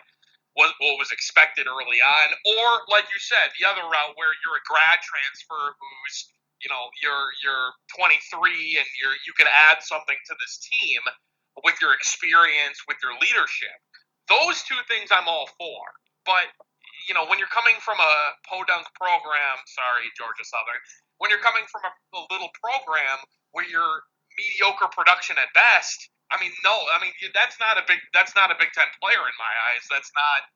what, 0.57 0.73
what 0.81 0.99
was 0.99 1.13
expected 1.13 1.69
early 1.69 2.01
on, 2.03 2.27
or 2.59 2.67
like 2.91 3.05
you 3.13 3.21
said, 3.21 3.53
the 3.61 3.69
other 3.69 3.85
route 3.85 4.13
where 4.19 4.33
you're 4.43 4.59
a 4.59 4.65
grad 4.67 4.99
transfer 5.05 5.77
who's 5.79 6.17
you 6.63 6.69
know 6.69 6.89
you're 7.01 7.29
you're 7.43 7.73
23 7.97 8.77
and 8.79 8.87
you're 9.01 9.17
you 9.25 9.33
can 9.37 9.47
add 9.49 9.81
something 9.81 10.17
to 10.29 10.33
this 10.39 10.61
team 10.65 11.01
with 11.59 11.75
your 11.83 11.93
experience, 11.93 12.79
with 12.87 12.97
your 13.03 13.13
leadership. 13.19 13.75
Those 14.31 14.63
two 14.63 14.79
things 14.87 15.11
I'm 15.11 15.27
all 15.27 15.49
for. 15.59 15.83
But, 16.23 16.47
you 17.09 17.13
know, 17.17 17.27
when 17.27 17.41
you're 17.41 17.51
coming 17.51 17.75
from 17.83 17.99
a 17.99 18.13
podunk 18.47 18.87
program, 18.95 19.57
sorry, 19.67 20.07
Georgia 20.15 20.45
Southern, 20.47 20.79
when 21.19 21.33
you're 21.33 21.43
coming 21.43 21.67
from 21.67 21.83
a, 21.83 21.91
a 21.91 22.21
little 22.31 22.51
program 22.61 23.19
where 23.51 23.67
you're 23.67 24.05
mediocre 24.39 24.87
production 24.95 25.35
at 25.35 25.51
best, 25.51 25.97
I 26.31 26.39
mean, 26.39 26.53
no, 26.63 26.71
I 26.71 27.03
mean 27.03 27.11
that's 27.35 27.59
not 27.59 27.75
a 27.75 27.83
big 27.83 27.99
that's 28.15 28.31
not 28.39 28.47
a 28.49 28.55
Big 28.55 28.71
Ten 28.71 28.87
player 29.03 29.19
in 29.19 29.35
my 29.35 29.53
eyes. 29.67 29.83
That's 29.91 30.07
not. 30.15 30.47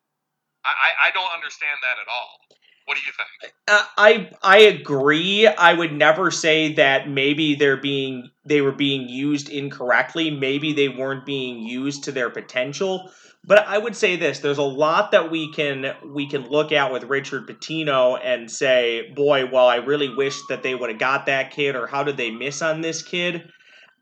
I, 0.63 1.09
I 1.09 1.09
don't 1.11 1.29
understand 1.29 1.77
that 1.83 1.99
at 1.99 2.07
all. 2.09 2.39
What 2.85 2.97
do 2.97 3.01
you 3.05 3.11
think? 3.13 3.53
Uh, 3.67 3.83
I 3.97 4.29
I 4.43 4.57
agree. 4.59 5.47
I 5.47 5.73
would 5.73 5.91
never 5.91 6.29
say 6.29 6.73
that 6.73 7.09
maybe 7.09 7.55
they're 7.55 7.77
being 7.77 8.29
they 8.45 8.61
were 8.61 8.71
being 8.71 9.09
used 9.09 9.49
incorrectly. 9.49 10.29
Maybe 10.29 10.71
they 10.73 10.89
weren't 10.89 11.25
being 11.25 11.59
used 11.59 12.03
to 12.03 12.11
their 12.11 12.29
potential. 12.29 13.09
But 13.43 13.67
I 13.67 13.77
would 13.79 13.95
say 13.95 14.15
this: 14.15 14.39
there's 14.39 14.59
a 14.59 14.63
lot 14.63 15.11
that 15.11 15.31
we 15.31 15.51
can 15.51 15.95
we 16.13 16.27
can 16.27 16.47
look 16.47 16.71
at 16.71 16.91
with 16.91 17.03
Richard 17.05 17.47
Pitino 17.47 18.19
and 18.23 18.49
say, 18.49 19.11
"Boy, 19.15 19.45
well, 19.51 19.67
I 19.67 19.77
really 19.77 20.09
wish 20.09 20.35
that 20.49 20.61
they 20.63 20.75
would 20.75 20.89
have 20.91 20.99
got 20.99 21.25
that 21.25 21.51
kid," 21.51 21.75
or 21.75 21.87
"How 21.87 22.03
did 22.03 22.17
they 22.17 22.29
miss 22.31 22.61
on 22.61 22.81
this 22.81 23.01
kid?" 23.01 23.49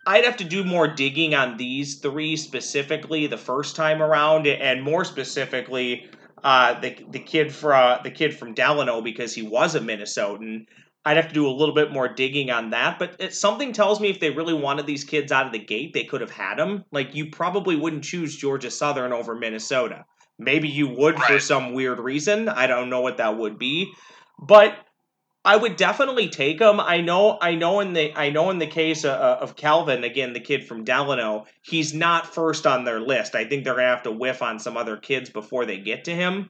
I'd 0.05 0.25
have 0.25 0.37
to 0.37 0.43
do 0.43 0.63
more 0.65 0.87
digging 0.87 1.33
on 1.33 1.57
these 1.57 1.99
three 1.99 2.35
specifically 2.35 3.27
the 3.27 3.37
first 3.37 3.75
time 3.75 4.01
around, 4.01 4.47
and 4.47 4.83
more 4.83 5.05
specifically 5.05 6.09
uh, 6.43 6.79
the 6.79 6.95
the 7.09 7.19
kid 7.19 7.53
from 7.53 7.99
the 8.03 8.11
kid 8.11 8.37
from 8.37 8.53
Delano 8.53 9.01
because 9.01 9.33
he 9.33 9.41
was 9.41 9.75
a 9.75 9.79
Minnesotan. 9.79 10.65
I'd 11.05 11.17
have 11.17 11.27
to 11.27 11.33
do 11.33 11.47
a 11.47 11.51
little 11.51 11.75
bit 11.75 11.91
more 11.91 12.07
digging 12.07 12.49
on 12.49 12.69
that, 12.69 12.97
but 12.97 13.17
it, 13.19 13.33
something 13.33 13.73
tells 13.73 13.99
me 13.99 14.09
if 14.09 14.21
they 14.21 14.29
really 14.29 14.53
wanted 14.53 14.85
these 14.85 15.03
kids 15.03 15.33
out 15.33 15.45
of 15.45 15.51
the 15.51 15.59
gate, 15.59 15.93
they 15.93 16.05
could 16.05 16.21
have 16.21 16.31
had 16.31 16.57
them. 16.57 16.85
Like 16.91 17.13
you 17.13 17.29
probably 17.29 17.75
wouldn't 17.75 18.05
choose 18.05 18.37
Georgia 18.37 18.71
Southern 18.71 19.11
over 19.11 19.35
Minnesota. 19.35 20.05
Maybe 20.39 20.69
you 20.69 20.87
would 20.87 21.15
right. 21.15 21.33
for 21.33 21.39
some 21.39 21.73
weird 21.73 21.99
reason. 21.99 22.47
I 22.47 22.67
don't 22.67 22.89
know 22.89 23.01
what 23.01 23.17
that 23.17 23.37
would 23.37 23.59
be, 23.59 23.91
but 24.39 24.77
I 25.45 25.57
would 25.57 25.75
definitely 25.75 26.29
take 26.29 26.61
him. 26.61 26.79
I 26.79 27.01
know, 27.01 27.37
I 27.41 27.55
know 27.55 27.81
in 27.81 27.93
the, 27.93 28.13
I 28.17 28.29
know 28.29 28.49
in 28.49 28.59
the 28.59 28.67
case 28.67 29.03
of, 29.03 29.11
of 29.11 29.55
Calvin, 29.55 30.03
again, 30.03 30.33
the 30.33 30.39
kid 30.39 30.65
from 30.65 30.85
Delano, 30.85 31.45
he's 31.61 31.93
not 31.93 32.33
first 32.33 32.65
on 32.65 32.85
their 32.85 33.01
list. 33.01 33.35
I 33.35 33.45
think 33.45 33.63
they're 33.63 33.75
gonna 33.75 33.87
have 33.87 34.03
to 34.03 34.11
whiff 34.11 34.41
on 34.41 34.59
some 34.59 34.77
other 34.77 34.95
kids 34.95 35.29
before 35.29 35.65
they 35.65 35.79
get 35.79 36.05
to 36.05 36.11
him. 36.11 36.49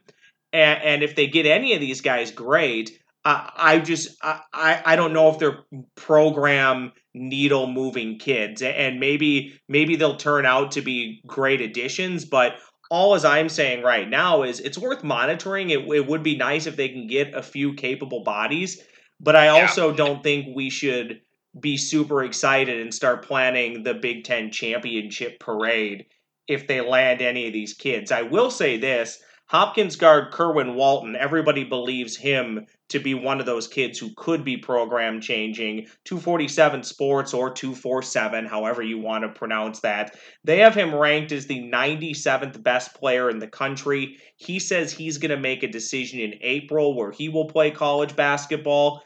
And, 0.52 0.82
and 0.82 1.02
if 1.02 1.16
they 1.16 1.26
get 1.26 1.46
any 1.46 1.74
of 1.74 1.80
these 1.80 2.00
guys, 2.00 2.30
great. 2.30 2.98
I, 3.24 3.50
I 3.56 3.78
just 3.78 4.16
I, 4.22 4.82
I 4.84 4.96
don't 4.96 5.12
know 5.12 5.30
if 5.30 5.38
they're 5.38 5.64
program 5.96 6.92
needle 7.14 7.66
moving 7.66 8.18
kids 8.18 8.60
and 8.60 9.00
maybe 9.00 9.58
maybe 9.68 9.96
they'll 9.96 10.16
turn 10.16 10.44
out 10.44 10.72
to 10.72 10.82
be 10.82 11.22
great 11.26 11.60
additions 11.60 12.24
but 12.24 12.56
all 12.94 13.14
as 13.14 13.24
i'm 13.24 13.48
saying 13.48 13.82
right 13.82 14.08
now 14.08 14.44
is 14.44 14.60
it's 14.60 14.78
worth 14.78 15.02
monitoring 15.02 15.70
it, 15.70 15.80
it 15.92 16.06
would 16.06 16.22
be 16.22 16.36
nice 16.36 16.66
if 16.66 16.76
they 16.76 16.88
can 16.88 17.08
get 17.08 17.34
a 17.34 17.42
few 17.42 17.74
capable 17.74 18.22
bodies 18.22 18.80
but 19.18 19.34
i 19.34 19.48
also 19.48 19.90
yeah. 19.90 19.96
don't 19.96 20.22
think 20.22 20.54
we 20.54 20.70
should 20.70 21.20
be 21.58 21.76
super 21.76 22.22
excited 22.22 22.80
and 22.80 22.94
start 22.94 23.26
planning 23.26 23.82
the 23.82 23.94
big 23.94 24.22
ten 24.22 24.48
championship 24.52 25.40
parade 25.40 26.06
if 26.46 26.68
they 26.68 26.80
land 26.80 27.20
any 27.20 27.48
of 27.48 27.52
these 27.52 27.74
kids 27.74 28.12
i 28.12 28.22
will 28.22 28.50
say 28.50 28.78
this 28.78 29.20
Hopkins 29.46 29.96
guard 29.96 30.32
Kerwin 30.32 30.74
Walton, 30.74 31.14
everybody 31.16 31.64
believes 31.64 32.16
him 32.16 32.66
to 32.94 33.00
be 33.00 33.12
one 33.12 33.40
of 33.40 33.46
those 33.46 33.66
kids 33.66 33.98
who 33.98 34.14
could 34.16 34.44
be 34.44 34.56
program 34.56 35.20
changing. 35.20 35.86
247 36.04 36.84
Sports 36.84 37.34
or 37.34 37.50
247, 37.52 38.46
however 38.46 38.82
you 38.82 39.00
want 39.00 39.24
to 39.24 39.28
pronounce 39.28 39.80
that. 39.80 40.16
They 40.44 40.58
have 40.58 40.76
him 40.76 40.94
ranked 40.94 41.32
as 41.32 41.46
the 41.46 41.60
97th 41.60 42.62
best 42.62 42.94
player 42.94 43.28
in 43.28 43.40
the 43.40 43.48
country. 43.48 44.18
He 44.36 44.60
says 44.60 44.92
he's 44.92 45.18
going 45.18 45.32
to 45.32 45.36
make 45.36 45.64
a 45.64 45.68
decision 45.68 46.20
in 46.20 46.34
April 46.40 46.96
where 46.96 47.10
he 47.10 47.28
will 47.28 47.48
play 47.48 47.72
college 47.72 48.14
basketball. 48.14 49.02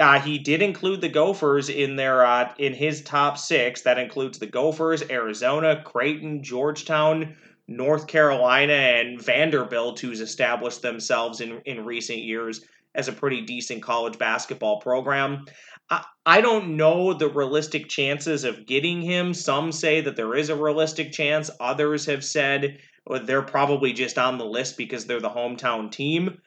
Uh, 0.00 0.20
he 0.20 0.38
did 0.38 0.62
include 0.62 1.00
the 1.00 1.08
Gophers 1.08 1.68
in 1.68 1.96
their 1.96 2.24
uh, 2.24 2.54
in 2.58 2.72
his 2.72 3.02
top 3.02 3.36
six. 3.36 3.82
That 3.82 3.98
includes 3.98 4.38
the 4.38 4.46
Gophers, 4.46 5.02
Arizona, 5.10 5.82
Creighton, 5.84 6.44
Georgetown, 6.44 7.36
North 7.66 8.06
Carolina 8.06 8.72
and 8.72 9.20
Vanderbilt, 9.20 9.98
who's 9.98 10.20
established 10.20 10.80
themselves 10.80 11.40
in, 11.40 11.60
in 11.66 11.84
recent 11.84 12.20
years 12.20 12.64
as 12.94 13.08
a 13.08 13.12
pretty 13.12 13.42
decent 13.42 13.82
college 13.82 14.18
basketball 14.18 14.80
program. 14.80 15.44
I, 15.90 16.04
I 16.24 16.40
don't 16.40 16.76
know 16.76 17.12
the 17.12 17.28
realistic 17.28 17.88
chances 17.88 18.44
of 18.44 18.66
getting 18.66 19.02
him. 19.02 19.34
Some 19.34 19.72
say 19.72 20.00
that 20.02 20.16
there 20.16 20.34
is 20.34 20.48
a 20.48 20.56
realistic 20.56 21.12
chance. 21.12 21.50
Others 21.60 22.06
have 22.06 22.24
said 22.24 22.78
they're 23.24 23.42
probably 23.42 23.92
just 23.92 24.18
on 24.18 24.38
the 24.38 24.44
list 24.44 24.76
because 24.76 25.06
they're 25.06 25.20
the 25.20 25.28
hometown 25.30 25.90
team. 25.90 26.38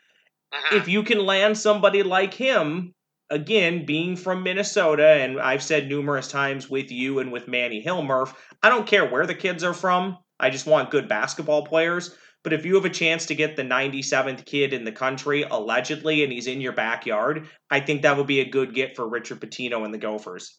Uh-huh. 0.53 0.77
If 0.77 0.87
you 0.87 1.03
can 1.03 1.25
land 1.25 1.57
somebody 1.57 2.03
like 2.03 2.33
him, 2.33 2.93
again, 3.29 3.85
being 3.85 4.15
from 4.15 4.43
Minnesota, 4.43 5.07
and 5.07 5.39
I've 5.39 5.63
said 5.63 5.87
numerous 5.87 6.27
times 6.27 6.69
with 6.69 6.91
you 6.91 7.19
and 7.19 7.31
with 7.31 7.47
Manny 7.47 7.81
Hill, 7.81 8.03
Murph, 8.03 8.33
I 8.63 8.69
don't 8.69 8.87
care 8.87 9.09
where 9.09 9.25
the 9.25 9.35
kids 9.35 9.63
are 9.63 9.73
from. 9.73 10.17
I 10.39 10.49
just 10.49 10.67
want 10.67 10.91
good 10.91 11.07
basketball 11.07 11.65
players. 11.65 12.15
But 12.45 12.53
if 12.53 12.61
you 12.61 12.77
have 12.77 12.85
a 12.85 12.93
chance 12.93 13.25
to 13.25 13.33
get 13.33 13.57
the 13.57 13.65
97th 13.65 14.45
kid 14.45 14.69
in 14.69 14.85
the 14.85 14.93
country, 14.93 15.41
allegedly, 15.49 16.21
and 16.21 16.29
he's 16.29 16.45
in 16.45 16.61
your 16.61 16.77
backyard, 16.77 17.49
I 17.73 17.81
think 17.81 18.05
that 18.05 18.21
would 18.21 18.29
be 18.29 18.45
a 18.45 18.45
good 18.45 18.77
get 18.77 18.93
for 18.93 19.09
Richard 19.09 19.41
Pitino 19.41 19.81
and 19.81 19.89
the 19.89 19.97
Gophers. 19.97 20.53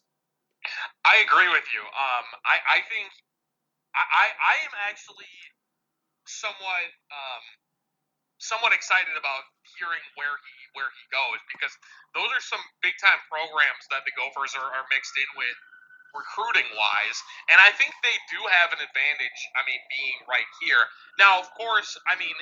I 1.07 1.23
agree 1.23 1.47
with 1.47 1.63
you. 1.71 1.79
Um, 1.79 2.27
I, 2.43 2.59
I 2.75 2.79
think 2.91 3.07
I, 3.95 4.27
I 4.35 4.55
am 4.67 4.75
actually 4.91 5.31
somewhat 6.27 6.91
um, 7.07 7.43
somewhat 8.43 8.75
excited 8.75 9.15
about 9.15 9.47
hearing 9.79 10.03
where 10.19 10.35
he 10.43 10.55
where 10.75 10.91
he 10.91 11.03
goes 11.07 11.39
because 11.55 11.71
those 12.11 12.27
are 12.35 12.43
some 12.43 12.59
big 12.83 12.99
time 12.99 13.23
programs 13.31 13.87
that 13.95 14.03
the 14.03 14.11
Gophers 14.19 14.59
are, 14.59 14.75
are 14.75 14.85
mixed 14.91 15.15
in 15.15 15.29
with 15.39 15.55
recruiting 16.17 16.65
wise. 16.73 17.17
And 17.53 17.61
I 17.61 17.69
think 17.77 17.93
they 18.01 18.17
do 18.33 18.41
have 18.49 18.73
an 18.73 18.81
advantage, 18.81 19.39
I 19.53 19.61
mean, 19.69 19.81
being 19.93 20.19
right 20.25 20.49
here. 20.65 20.81
Now, 21.21 21.37
of 21.37 21.47
course, 21.53 21.93
I 22.09 22.17
mean, 22.17 22.33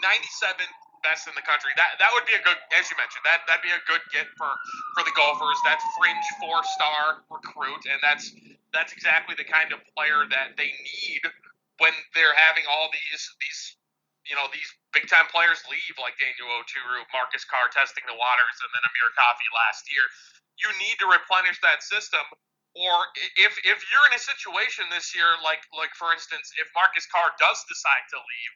97th 0.00 0.72
best 1.02 1.30
in 1.30 1.34
the 1.38 1.44
country. 1.46 1.70
That 1.78 1.98
that 2.02 2.10
would 2.14 2.26
be 2.26 2.34
a 2.34 2.42
good, 2.42 2.58
as 2.74 2.90
you 2.90 2.96
mentioned, 2.98 3.22
that 3.22 3.46
that'd 3.46 3.62
be 3.62 3.72
a 3.72 3.82
good 3.86 4.02
get 4.10 4.26
for 4.34 4.50
for 4.98 5.02
the 5.06 5.14
golfers. 5.14 5.58
That 5.62 5.78
fringe 5.98 6.26
four 6.42 6.62
star 6.74 7.22
recruit, 7.30 7.86
and 7.86 7.98
that's 8.02 8.34
that's 8.74 8.92
exactly 8.92 9.34
the 9.38 9.46
kind 9.46 9.70
of 9.70 9.82
player 9.94 10.26
that 10.28 10.58
they 10.58 10.70
need 10.70 11.22
when 11.78 11.94
they're 12.14 12.34
having 12.34 12.66
all 12.66 12.90
these 12.90 13.22
these 13.38 13.60
you 14.26 14.34
know 14.34 14.50
these 14.50 14.68
big 14.92 15.06
time 15.06 15.30
players 15.30 15.62
leave, 15.70 15.94
like 16.02 16.18
Daniel 16.18 16.50
Oturu, 16.58 17.06
Marcus 17.14 17.46
Carr 17.46 17.70
testing 17.70 18.04
the 18.06 18.16
waters, 18.18 18.56
and 18.62 18.70
then 18.74 18.82
Amir 18.82 19.10
Coffey 19.14 19.48
last 19.54 19.86
year. 19.90 20.06
You 20.58 20.74
need 20.82 20.98
to 20.98 21.06
replenish 21.06 21.62
that 21.62 21.86
system 21.86 22.24
or 22.78 23.10
if 23.34 23.58
if 23.66 23.78
you're 23.90 24.06
in 24.06 24.14
a 24.14 24.22
situation 24.22 24.86
this 24.94 25.10
year, 25.14 25.34
like 25.42 25.62
like 25.74 25.90
for 25.98 26.14
instance, 26.14 26.54
if 26.62 26.70
Marcus 26.78 27.10
Carr 27.10 27.34
does 27.42 27.58
decide 27.66 28.06
to 28.14 28.18
leave, 28.22 28.54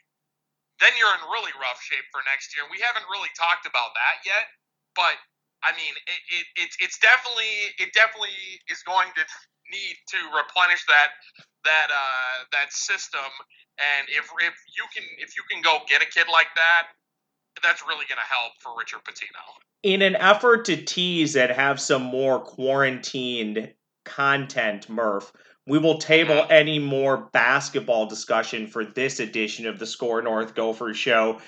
then 0.79 0.95
you're 0.95 1.11
in 1.11 1.23
really 1.35 1.51
rough 1.59 1.83
shape 1.83 2.07
for 2.15 2.23
next 2.31 2.55
year. 2.55 2.63
We 2.71 2.79
haven't 2.79 3.07
really 3.11 3.31
talked 3.35 3.67
about 3.67 3.95
that 3.99 4.23
yet, 4.23 4.47
but 4.95 5.19
I 5.63 5.75
mean, 5.75 5.95
it, 6.07 6.21
it, 6.31 6.47
it's 6.55 6.77
it's 6.79 6.99
definitely 7.03 7.75
it 7.83 7.91
definitely 7.95 8.35
is 8.71 8.83
going 8.87 9.11
to 9.19 9.23
need 9.71 9.97
to 10.15 10.19
replenish 10.35 10.87
that 10.87 11.19
that 11.65 11.89
uh, 11.91 12.37
that 12.55 12.71
system. 12.71 13.27
And 13.79 14.07
if 14.11 14.31
if 14.39 14.55
you 14.75 14.85
can 14.95 15.07
if 15.19 15.35
you 15.35 15.43
can 15.51 15.63
go 15.63 15.83
get 15.89 16.03
a 16.03 16.07
kid 16.07 16.27
like 16.31 16.51
that, 16.55 16.95
that's 17.63 17.83
really 17.83 18.07
going 18.07 18.23
to 18.23 18.31
help 18.31 18.53
for 18.63 18.75
Richard 18.79 19.03
Pitino. 19.03 19.43
In 19.83 20.03
an 20.03 20.15
effort 20.17 20.65
to 20.67 20.77
tease 20.77 21.35
and 21.35 21.51
have 21.51 21.81
some 21.81 22.03
more 22.03 22.39
quarantined 22.39 23.73
content, 24.05 24.89
Murph, 24.89 25.33
we 25.67 25.79
will 25.79 25.99
table 25.99 26.47
any 26.51 26.79
more 26.79 27.29
basketball 27.33 28.07
discussion 28.07 28.67
for 28.67 28.85
this 28.85 29.21
edition 29.21 29.67
of 29.67 29.79
the 29.79 29.87
Score 29.87 30.21
North 30.23 30.55
Gophers 30.55 30.97
show 30.97 31.41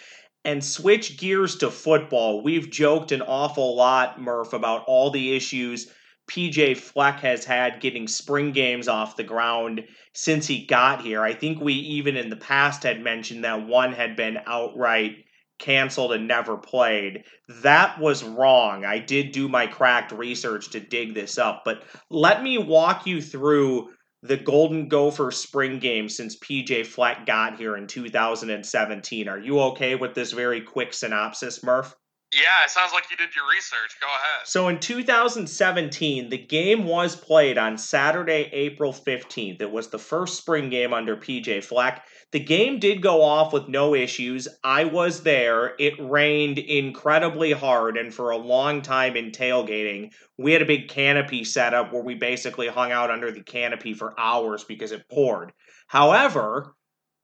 and 0.44 0.64
switch 0.64 1.18
gears 1.18 1.56
to 1.56 1.70
football. 1.70 2.42
We've 2.42 2.70
joked 2.70 3.12
an 3.12 3.22
awful 3.22 3.74
lot, 3.74 4.20
Murph, 4.20 4.52
about 4.52 4.84
all 4.86 5.10
the 5.10 5.34
issues 5.34 5.90
PJ 6.30 6.76
Fleck 6.78 7.20
has 7.20 7.44
had 7.44 7.80
getting 7.80 8.08
spring 8.08 8.52
games 8.52 8.88
off 8.88 9.16
the 9.16 9.24
ground 9.24 9.84
since 10.14 10.46
he 10.46 10.64
got 10.64 11.02
here. 11.02 11.22
I 11.22 11.34
think 11.34 11.60
we 11.60 11.74
even 11.74 12.16
in 12.16 12.30
the 12.30 12.36
past 12.36 12.82
had 12.82 13.02
mentioned 13.02 13.44
that 13.44 13.66
one 13.66 13.92
had 13.92 14.16
been 14.16 14.38
outright 14.46 15.23
canceled 15.58 16.12
and 16.12 16.26
never 16.28 16.56
played. 16.56 17.24
That 17.62 17.98
was 18.00 18.24
wrong. 18.24 18.84
I 18.84 18.98
did 18.98 19.32
do 19.32 19.48
my 19.48 19.66
cracked 19.66 20.12
research 20.12 20.70
to 20.70 20.80
dig 20.80 21.14
this 21.14 21.38
up, 21.38 21.62
but 21.64 21.84
let 22.10 22.42
me 22.42 22.58
walk 22.58 23.06
you 23.06 23.20
through 23.22 23.90
the 24.22 24.36
Golden 24.38 24.88
Gopher 24.88 25.30
spring 25.30 25.78
game 25.78 26.08
since 26.08 26.38
PJ 26.38 26.86
Fleck 26.86 27.26
got 27.26 27.58
here 27.58 27.76
in 27.76 27.86
2017. 27.86 29.28
Are 29.28 29.38
you 29.38 29.60
okay 29.60 29.96
with 29.96 30.14
this 30.14 30.32
very 30.32 30.62
quick 30.62 30.94
synopsis, 30.94 31.62
Murph? 31.62 31.94
Yeah, 32.34 32.64
it 32.64 32.70
sounds 32.70 32.92
like 32.92 33.04
you 33.10 33.16
did 33.16 33.36
your 33.36 33.48
research. 33.48 33.96
Go 34.00 34.08
ahead. 34.08 34.46
So 34.46 34.66
in 34.66 34.80
2017, 34.80 36.30
the 36.30 36.38
game 36.38 36.84
was 36.84 37.14
played 37.14 37.58
on 37.58 37.78
Saturday, 37.78 38.50
April 38.52 38.92
15th. 38.92 39.60
It 39.60 39.70
was 39.70 39.88
the 39.88 40.00
first 40.00 40.36
spring 40.36 40.68
game 40.68 40.92
under 40.92 41.16
PJ 41.16 41.62
Fleck. 41.62 42.04
The 42.32 42.40
game 42.40 42.80
did 42.80 43.00
go 43.00 43.22
off 43.22 43.52
with 43.52 43.68
no 43.68 43.94
issues. 43.94 44.48
I 44.64 44.84
was 44.84 45.22
there. 45.22 45.74
It 45.78 45.94
rained 46.00 46.58
incredibly 46.58 47.52
hard, 47.52 47.96
and 47.96 48.12
for 48.12 48.30
a 48.30 48.36
long 48.36 48.82
time 48.82 49.14
in 49.14 49.30
tailgating, 49.30 50.12
we 50.36 50.52
had 50.52 50.62
a 50.62 50.66
big 50.66 50.88
canopy 50.88 51.44
set 51.44 51.72
up 51.72 51.92
where 51.92 52.02
we 52.02 52.16
basically 52.16 52.66
hung 52.66 52.90
out 52.90 53.12
under 53.12 53.30
the 53.30 53.44
canopy 53.44 53.94
for 53.94 54.18
hours 54.18 54.64
because 54.64 54.90
it 54.90 55.08
poured. 55.08 55.52
However, 55.86 56.74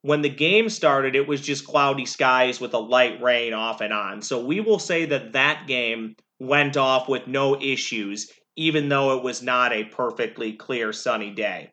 when 0.03 0.23
the 0.23 0.31
game 0.31 0.69
started, 0.71 1.15
it 1.15 1.29
was 1.29 1.41
just 1.41 1.67
cloudy 1.67 2.07
skies 2.07 2.61
with 2.61 2.73
a 2.73 2.79
light 2.79 3.21
rain 3.23 3.53
off 3.53 3.81
and 3.81 3.93
on. 3.93 4.23
So 4.23 4.45
we 4.45 4.61
will 4.61 4.79
say 4.79 5.05
that 5.07 5.33
that 5.33 5.67
game 5.67 6.17
went 6.39 6.77
off 6.77 7.09
with 7.09 7.27
no 7.27 7.61
issues, 7.61 8.31
even 8.57 8.89
though 8.89 9.17
it 9.17 9.23
was 9.23 9.43
not 9.43 9.73
a 9.73 9.85
perfectly 9.85 10.55
clear 10.55 10.93
sunny 10.93 11.31
day. 11.31 11.73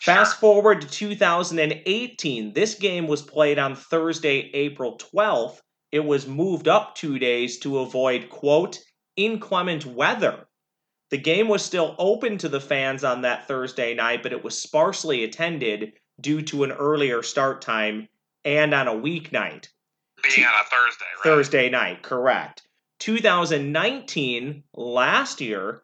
Fast 0.00 0.40
forward 0.40 0.80
to 0.80 0.88
2018. 0.88 2.52
This 2.52 2.74
game 2.74 3.06
was 3.06 3.22
played 3.22 3.58
on 3.58 3.76
Thursday, 3.76 4.50
April 4.52 4.98
12th. 4.98 5.60
It 5.92 6.04
was 6.04 6.26
moved 6.26 6.66
up 6.66 6.96
two 6.96 7.20
days 7.20 7.58
to 7.60 7.78
avoid, 7.78 8.28
quote, 8.28 8.80
inclement 9.16 9.86
weather. 9.86 10.48
The 11.10 11.18
game 11.18 11.46
was 11.46 11.64
still 11.64 11.94
open 11.98 12.38
to 12.38 12.48
the 12.48 12.60
fans 12.60 13.04
on 13.04 13.22
that 13.22 13.46
Thursday 13.46 13.94
night, 13.94 14.24
but 14.24 14.32
it 14.32 14.42
was 14.42 14.60
sparsely 14.60 15.22
attended 15.22 15.92
due 16.20 16.42
to 16.42 16.64
an 16.64 16.72
earlier 16.72 17.22
start 17.22 17.62
time 17.62 18.08
and 18.44 18.74
on 18.74 18.88
a 18.88 18.92
weeknight. 18.92 19.68
Being 20.22 20.46
on 20.46 20.54
a 20.54 20.64
Thursday, 20.64 21.04
right? 21.16 21.22
Thursday 21.22 21.70
night, 21.70 22.02
correct. 22.02 22.62
2019, 23.00 24.62
last 24.74 25.40
year, 25.40 25.82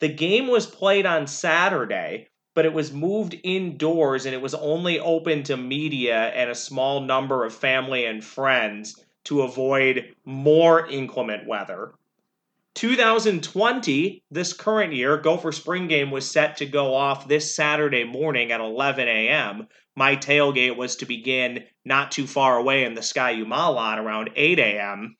the 0.00 0.08
game 0.08 0.48
was 0.48 0.66
played 0.66 1.06
on 1.06 1.26
Saturday, 1.26 2.28
but 2.54 2.64
it 2.64 2.72
was 2.72 2.92
moved 2.92 3.38
indoors 3.42 4.26
and 4.26 4.34
it 4.34 4.40
was 4.40 4.54
only 4.54 4.98
open 4.98 5.42
to 5.44 5.56
media 5.56 6.28
and 6.30 6.50
a 6.50 6.54
small 6.54 7.00
number 7.00 7.44
of 7.44 7.54
family 7.54 8.06
and 8.06 8.24
friends 8.24 9.04
to 9.24 9.42
avoid 9.42 10.14
more 10.24 10.86
inclement 10.86 11.46
weather. 11.46 11.92
2020, 12.74 14.24
this 14.30 14.52
current 14.52 14.94
year, 14.94 15.18
Gopher 15.18 15.52
Spring 15.52 15.88
Game 15.88 16.10
was 16.10 16.30
set 16.30 16.56
to 16.56 16.66
go 16.66 16.94
off 16.94 17.28
this 17.28 17.54
Saturday 17.54 18.04
morning 18.04 18.50
at 18.50 18.60
11 18.60 19.06
a.m. 19.06 19.68
My 19.94 20.16
tailgate 20.16 20.76
was 20.76 20.96
to 20.96 21.06
begin 21.06 21.64
not 21.84 22.12
too 22.12 22.26
far 22.26 22.56
away 22.56 22.84
in 22.84 22.94
the 22.94 23.02
Ski-U-Mah 23.02 23.70
lot 23.70 23.98
around 23.98 24.30
8 24.34 24.58
a.m. 24.58 25.16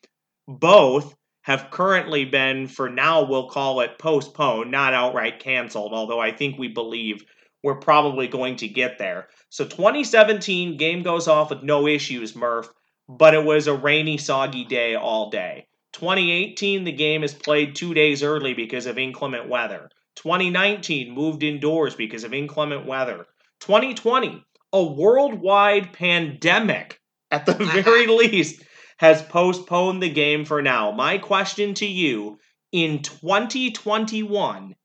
Both 0.47 1.15
have 1.43 1.69
currently 1.69 2.25
been, 2.25 2.67
for 2.67 2.89
now, 2.89 3.23
we'll 3.23 3.49
call 3.49 3.81
it 3.81 3.99
postponed, 3.99 4.71
not 4.71 4.93
outright 4.93 5.39
canceled, 5.39 5.93
although 5.93 6.19
I 6.19 6.31
think 6.31 6.57
we 6.57 6.69
believe 6.69 7.23
we're 7.61 7.75
probably 7.75 8.27
going 8.27 8.55
to 8.57 8.67
get 8.67 8.97
there. 8.97 9.27
So 9.49 9.65
2017 9.65 10.77
game 10.77 11.03
goes 11.03 11.27
off 11.27 11.49
with 11.49 11.61
no 11.61 11.87
issues, 11.87 12.35
Murph, 12.35 12.69
but 13.07 13.33
it 13.33 13.43
was 13.43 13.67
a 13.67 13.75
rainy, 13.75 14.17
soggy 14.17 14.65
day 14.65 14.95
all 14.95 15.29
day. 15.29 15.67
2018 15.93 16.83
the 16.83 16.91
game 16.91 17.23
is 17.23 17.33
played 17.33 17.75
2 17.75 17.93
days 17.93 18.23
early 18.23 18.53
because 18.53 18.85
of 18.85 18.97
inclement 18.97 19.47
weather. 19.47 19.89
2019 20.15 21.11
moved 21.11 21.43
indoors 21.43 21.95
because 21.95 22.23
of 22.23 22.33
inclement 22.33 22.85
weather. 22.85 23.25
2020 23.61 24.43
a 24.73 24.83
worldwide 24.83 25.93
pandemic 25.93 26.99
at 27.29 27.45
the 27.45 27.53
uh-huh. 27.53 27.81
very 27.81 28.07
least 28.07 28.63
has 28.97 29.21
postponed 29.21 30.01
the 30.01 30.09
game 30.09 30.45
for 30.45 30.61
now. 30.61 30.91
My 30.91 31.17
question 31.19 31.73
to 31.75 31.85
you 31.85 32.39
in 32.71 33.01
2021 33.01 34.75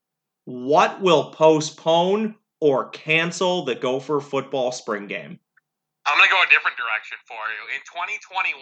what 0.49 1.03
will 1.03 1.31
postpone 1.33 2.35
or 2.59 2.88
cancel 2.88 3.66
the 3.66 3.75
Gopher 3.75 4.21
football 4.21 4.73
spring 4.73 5.07
game? 5.07 5.38
I'm 6.07 6.16
going 6.16 6.27
to 6.27 6.35
go 6.35 6.40
a 6.40 6.49
different 6.49 6.79
direction 6.79 7.18
for 7.29 7.37
you. 7.37 7.77
In 7.77 7.85
2021, 7.85 8.57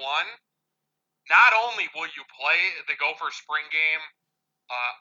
not 1.31 1.53
only 1.55 1.91
will 1.95 2.11
you 2.15 2.23
play 2.35 2.61
the 2.87 2.97
Gopher 2.99 3.31
spring 3.35 3.67
game, 3.71 4.03
uh, 4.71 4.95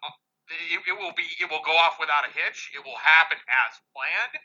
it, 0.74 0.82
it 0.86 0.96
will 0.98 1.14
be 1.18 1.26
it 1.42 1.50
will 1.50 1.64
go 1.66 1.74
off 1.74 1.98
without 1.98 2.26
a 2.26 2.32
hitch. 2.34 2.70
It 2.74 2.82
will 2.86 2.98
happen 2.98 3.38
as 3.38 3.72
planned, 3.94 4.36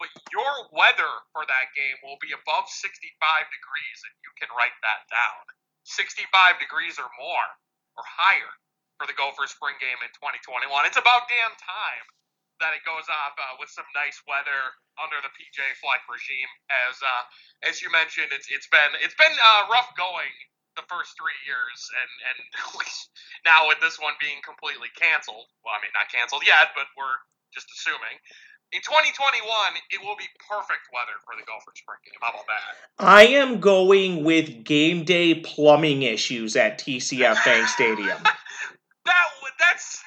but 0.00 0.08
your 0.32 0.52
weather 0.72 1.12
for 1.32 1.44
that 1.44 1.72
game 1.76 1.96
will 2.04 2.20
be 2.20 2.32
above 2.32 2.68
65 2.68 3.12
degrees, 3.52 3.98
and 4.08 4.14
you 4.24 4.32
can 4.40 4.48
write 4.56 4.76
that 4.84 5.04
down. 5.12 5.42
65 5.84 6.28
degrees 6.60 6.96
or 7.00 7.08
more 7.20 7.48
or 7.96 8.04
higher 8.04 8.52
for 9.00 9.08
the 9.08 9.16
Gopher 9.16 9.48
spring 9.48 9.76
game 9.80 9.96
in 10.04 10.12
2021. 10.16 10.68
It's 10.84 11.00
about 11.00 11.28
damn 11.28 11.56
time 11.56 12.06
that 12.60 12.76
it 12.76 12.84
goes 12.84 13.08
off 13.08 13.32
uh, 13.40 13.56
with 13.56 13.72
some 13.72 13.88
nice 13.96 14.20
weather 14.28 14.76
under 15.00 15.16
the 15.24 15.32
PJ 15.32 15.56
Fleck 15.80 16.04
regime. 16.08 16.48
As 16.88 17.00
uh, 17.00 17.24
as 17.64 17.80
you 17.80 17.88
mentioned, 17.88 18.32
it's 18.32 18.48
it's 18.52 18.68
been 18.68 18.92
it's 19.00 19.16
been 19.16 19.32
uh, 19.32 19.72
rough 19.72 19.92
going 19.96 20.32
the 20.78 20.86
first 20.86 21.16
three 21.18 21.36
years, 21.46 21.78
and 21.94 22.12
and 22.30 22.38
now 23.48 23.66
with 23.66 23.80
this 23.82 23.98
one 23.98 24.14
being 24.20 24.38
completely 24.44 24.90
canceled. 24.94 25.48
Well, 25.64 25.74
I 25.74 25.82
mean 25.82 25.94
not 25.94 26.10
canceled 26.10 26.46
yet, 26.46 26.74
but 26.74 26.86
we're 26.94 27.18
just 27.54 27.66
assuming. 27.74 28.18
In 28.70 28.78
2021, 28.86 29.42
it 29.90 29.98
will 29.98 30.14
be 30.14 30.30
perfect 30.46 30.86
weather 30.94 31.18
for 31.26 31.34
the 31.34 31.42
Gopher 31.42 31.74
spring 31.74 31.98
game. 32.06 32.22
How 32.22 32.30
about 32.30 32.46
that? 32.46 32.78
I 33.02 33.26
am 33.42 33.58
going 33.58 34.22
with 34.22 34.62
game 34.62 35.02
day 35.02 35.34
plumbing 35.34 36.02
issues 36.02 36.54
at 36.54 36.78
TCF 36.78 37.44
Bank 37.44 37.66
Stadium. 37.66 38.22
that 39.10 39.26
that's 39.58 40.04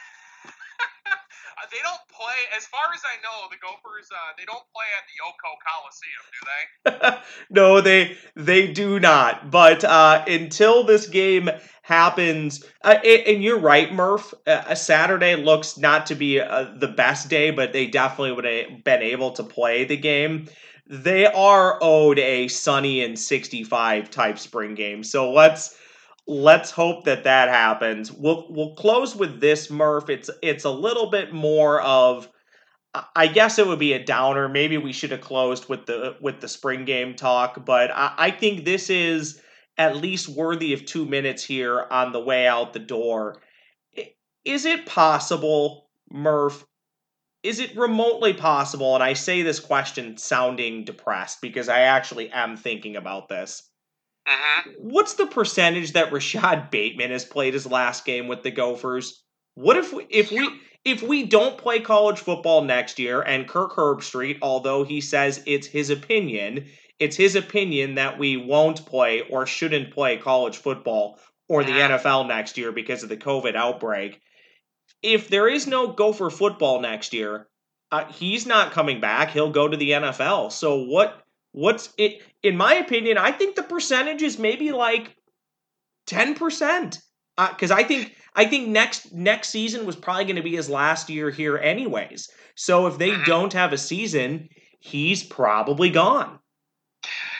they 1.73 1.81
don't 1.83 1.99
play, 2.09 2.35
as 2.55 2.65
far 2.67 2.81
as 2.93 3.01
I 3.03 3.17
know, 3.23 3.49
the 3.49 3.57
Gophers 3.57 4.09
uh, 4.11 4.33
they 4.37 4.45
don't 4.45 4.63
play 4.73 4.85
at 4.97 5.05
the 5.09 5.17
O.co 5.25 5.51
Coliseum, 5.65 6.23
do 6.31 7.11
they? 7.11 7.17
no, 7.49 7.81
they 7.81 8.17
they 8.35 8.71
do 8.71 8.99
not. 8.99 9.51
But 9.51 9.83
uh, 9.83 10.23
until 10.27 10.83
this 10.83 11.07
game 11.07 11.49
happens, 11.81 12.63
uh, 12.83 12.95
and 13.03 13.43
you're 13.43 13.59
right, 13.59 13.91
Murph. 13.93 14.33
A 14.45 14.75
Saturday 14.75 15.35
looks 15.35 15.77
not 15.77 16.05
to 16.07 16.15
be 16.15 16.39
uh, 16.39 16.73
the 16.77 16.87
best 16.87 17.29
day, 17.29 17.51
but 17.51 17.73
they 17.73 17.87
definitely 17.87 18.33
would 18.33 18.45
have 18.45 18.83
been 18.83 19.01
able 19.01 19.31
to 19.31 19.43
play 19.43 19.83
the 19.85 19.97
game. 19.97 20.47
They 20.87 21.25
are 21.25 21.79
owed 21.81 22.19
a 22.19 22.47
sunny 22.49 23.03
and 23.03 23.17
65 23.17 24.09
type 24.11 24.37
spring 24.37 24.75
game. 24.75 25.03
So 25.03 25.31
let's 25.31 25.75
let's 26.27 26.71
hope 26.71 27.05
that 27.05 27.23
that 27.25 27.49
happens. 27.49 28.11
We'll 28.11 28.47
we'll 28.49 28.75
close 28.75 29.15
with 29.15 29.39
this, 29.39 29.69
Murph. 29.69 30.09
It's 30.09 30.29
it's 30.41 30.63
a 30.65 30.69
little 30.71 31.09
bit 31.09 31.33
more 31.33 31.81
of, 31.81 32.29
I 33.15 33.27
guess 33.27 33.59
it 33.59 33.67
would 33.67 33.79
be 33.79 33.93
a 33.93 34.03
downer. 34.03 34.47
Maybe 34.49 34.77
we 34.77 34.93
should 34.93 35.11
have 35.11 35.21
closed 35.21 35.69
with 35.69 35.85
the 35.85 36.15
with 36.21 36.41
the 36.41 36.47
spring 36.47 36.85
game 36.85 37.15
talk, 37.15 37.65
but 37.65 37.91
I, 37.91 38.13
I 38.17 38.31
think 38.31 38.65
this 38.65 38.89
is 38.89 39.41
at 39.77 39.97
least 39.97 40.29
worthy 40.29 40.73
of 40.73 40.85
two 40.85 41.05
minutes 41.05 41.43
here 41.43 41.87
on 41.89 42.11
the 42.11 42.19
way 42.19 42.47
out 42.47 42.73
the 42.73 42.79
door. 42.79 43.41
Is 44.45 44.65
it 44.65 44.85
possible, 44.85 45.89
Murph? 46.11 46.65
Is 47.43 47.59
it 47.59 47.75
remotely 47.77 48.33
possible? 48.33 48.95
And 48.95 49.03
I 49.03 49.13
say 49.13 49.41
this 49.43 49.59
question 49.59 50.17
sounding 50.17 50.85
depressed 50.85 51.41
because 51.41 51.69
I 51.69 51.81
actually 51.81 52.29
am 52.31 52.57
thinking 52.57 52.95
about 52.95 53.29
this 53.29 53.69
Mm-hmm. 54.27 54.71
What's 54.77 55.15
the 55.15 55.27
percentage 55.27 55.93
that 55.93 56.11
Rashod 56.11 56.71
Bateman 56.71 57.11
has 57.11 57.25
played 57.25 57.53
his 57.53 57.65
last 57.65 58.05
game 58.05 58.27
with 58.27 58.43
the 58.43 58.51
Gophers? 58.51 59.23
What 59.55 59.77
if 59.77 59.93
we, 59.93 60.05
if 60.09 60.31
we 60.31 60.49
if 60.85 61.01
we 61.01 61.25
don't 61.25 61.57
play 61.57 61.79
college 61.79 62.19
football 62.19 62.61
next 62.61 62.99
year 62.99 63.21
and 63.21 63.47
Kirk 63.47 63.73
Herbstreit, 63.73 64.39
although 64.41 64.83
he 64.83 65.01
says 65.01 65.43
it's 65.45 65.67
his 65.67 65.89
opinion, 65.89 66.65
it's 66.99 67.15
his 67.15 67.35
opinion 67.35 67.95
that 67.95 68.17
we 68.19 68.37
won't 68.37 68.85
play 68.85 69.21
or 69.21 69.45
shouldn't 69.45 69.93
play 69.93 70.17
college 70.17 70.57
football 70.57 71.19
or 71.47 71.63
the 71.63 71.71
Mm-hmm. 71.71 71.93
NFL 71.95 72.27
next 72.27 72.57
year 72.57 72.71
because 72.71 73.03
of 73.03 73.09
the 73.09 73.17
COVID 73.17 73.55
outbreak. 73.55 74.19
If 75.01 75.27
there 75.29 75.47
is 75.47 75.67
no 75.67 75.91
Gopher 75.91 76.29
football 76.29 76.79
next 76.79 77.13
year, 77.13 77.47
uh, 77.91 78.05
he's 78.05 78.45
not 78.45 78.71
coming 78.71 79.01
back. 79.01 79.31
He'll 79.31 79.51
go 79.51 79.67
to 79.67 79.77
the 79.77 79.91
NFL. 79.91 80.51
So 80.51 80.83
what 80.83 81.22
What's 81.53 81.93
it? 81.97 82.21
In 82.41 82.57
my 82.57 82.73
opinion, 82.75 83.17
I 83.17 83.31
think 83.31 83.55
the 83.55 83.63
percentage 83.63 84.21
is 84.21 84.37
maybe 84.37 84.71
like 84.71 85.15
ten 86.05 86.35
percent. 86.35 86.99
Because 87.37 87.71
I 87.71 87.81
think 87.81 88.13
I 88.35 88.45
think 88.45 88.67
next 88.69 89.13
next 89.13 89.49
season 89.49 89.85
was 89.85 89.95
probably 89.95 90.25
going 90.25 90.35
to 90.37 90.45
be 90.45 90.55
his 90.55 90.69
last 90.69 91.09
year 91.09 91.29
here, 91.29 91.57
anyways. 91.57 92.29
So 92.55 92.85
if 92.85 92.97
they 92.97 93.11
Mhm. 93.11 93.25
don't 93.25 93.53
have 93.53 93.73
a 93.73 93.77
season, 93.77 94.49
he's 94.79 95.23
probably 95.23 95.89
gone. 95.89 96.39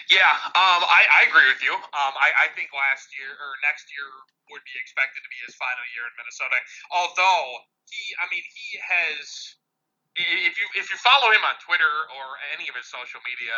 Yeah, 0.10 0.34
um, 0.58 0.82
I, 0.86 1.06
I 1.10 1.22
agree 1.30 1.48
with 1.50 1.64
you. 1.64 1.74
Um, 1.74 2.14
I, 2.18 2.30
I 2.46 2.48
think 2.54 2.70
last 2.74 3.10
year 3.18 3.34
or 3.34 3.52
next 3.64 3.90
year 3.90 4.06
would 4.52 4.62
be 4.66 4.76
expected 4.78 5.22
to 5.22 5.30
be 5.30 5.40
his 5.46 5.56
final 5.56 5.86
year 5.96 6.06
in 6.06 6.14
Minnesota. 6.18 6.58
Although 6.92 7.66
he, 7.90 8.02
I 8.22 8.30
mean, 8.30 8.44
he 8.46 8.78
has. 8.78 9.58
If 10.14 10.62
you 10.62 10.66
if 10.78 10.94
you 10.94 10.98
follow 11.02 11.34
him 11.34 11.42
on 11.42 11.58
Twitter 11.66 11.90
or 11.90 12.26
any 12.54 12.70
of 12.70 12.76
his 12.78 12.86
social 12.86 13.18
media, 13.26 13.58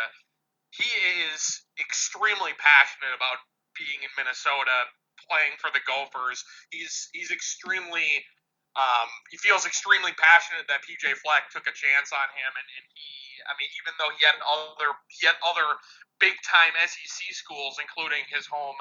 he 0.70 0.88
is 1.32 1.64
extremely 1.78 2.52
passionate 2.58 3.14
about 3.14 3.38
being 3.76 4.02
in 4.02 4.12
Minnesota, 4.16 4.88
playing 5.28 5.56
for 5.60 5.70
the 5.72 5.82
Gophers. 5.84 6.42
He's 6.70 7.08
he's 7.12 7.30
extremely 7.30 8.24
um, 8.76 9.08
he 9.32 9.40
feels 9.40 9.64
extremely 9.64 10.12
passionate 10.20 10.68
that 10.68 10.84
PJ 10.84 11.08
Fleck 11.24 11.48
took 11.48 11.64
a 11.64 11.72
chance 11.72 12.12
on 12.12 12.28
him, 12.36 12.52
and, 12.52 12.68
and 12.76 12.84
he, 12.92 13.08
I 13.48 13.56
mean, 13.56 13.72
even 13.80 13.96
though 13.96 14.12
he 14.16 14.20
had 14.28 14.36
other 14.44 14.92
he 15.08 15.24
had 15.24 15.36
other 15.40 15.80
big 16.20 16.36
time 16.44 16.76
SEC 16.84 17.20
schools, 17.32 17.80
including 17.80 18.24
his 18.28 18.44
home 18.44 18.76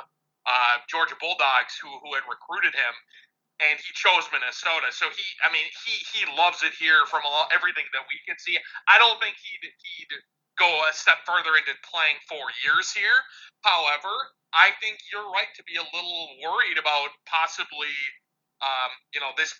uh, 0.45 0.83
Georgia 0.91 1.15
Bulldogs, 1.19 1.79
who 1.79 1.87
who 2.03 2.11
had 2.11 2.27
recruited 2.27 2.75
him, 2.75 2.93
and 3.63 3.79
he 3.79 3.91
chose 3.95 4.27
Minnesota. 4.35 4.91
So 4.91 5.07
he, 5.15 5.25
I 5.39 5.47
mean, 5.51 5.67
he 5.87 5.95
he 6.11 6.21
loves 6.35 6.59
it 6.67 6.75
here 6.75 7.07
from 7.07 7.23
all, 7.23 7.47
everything 7.55 7.87
that 7.95 8.03
we 8.11 8.19
can 8.27 8.35
see. 8.35 8.59
I 8.91 8.99
don't 8.99 9.15
think 9.23 9.39
he'd 9.39 9.63
he'd 9.63 10.11
go 10.57 10.67
a 10.87 10.91
step 10.95 11.23
further 11.25 11.55
into 11.59 11.75
playing 11.83 12.17
four 12.27 12.47
years 12.63 12.91
here. 12.91 13.19
However, 13.63 14.11
I 14.55 14.71
think 14.79 15.03
you're 15.11 15.27
right 15.31 15.51
to 15.55 15.63
be 15.67 15.75
a 15.75 15.85
little 15.91 16.19
worried 16.39 16.79
about 16.79 17.11
possibly, 17.27 17.91
um, 18.63 18.91
you 19.13 19.19
know, 19.19 19.35
this 19.35 19.51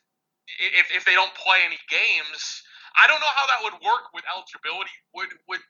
if 0.48 0.88
if 0.94 1.04
they 1.06 1.14
don't 1.14 1.34
play 1.36 1.60
any 1.66 1.80
games. 1.90 2.64
I 2.96 3.08
don't 3.12 3.20
know 3.20 3.36
how 3.36 3.46
that 3.52 3.60
would 3.64 3.78
work 3.84 4.14
with 4.16 4.24
eligibility. 4.30 4.96
Would 5.16 5.36
would 5.52 5.64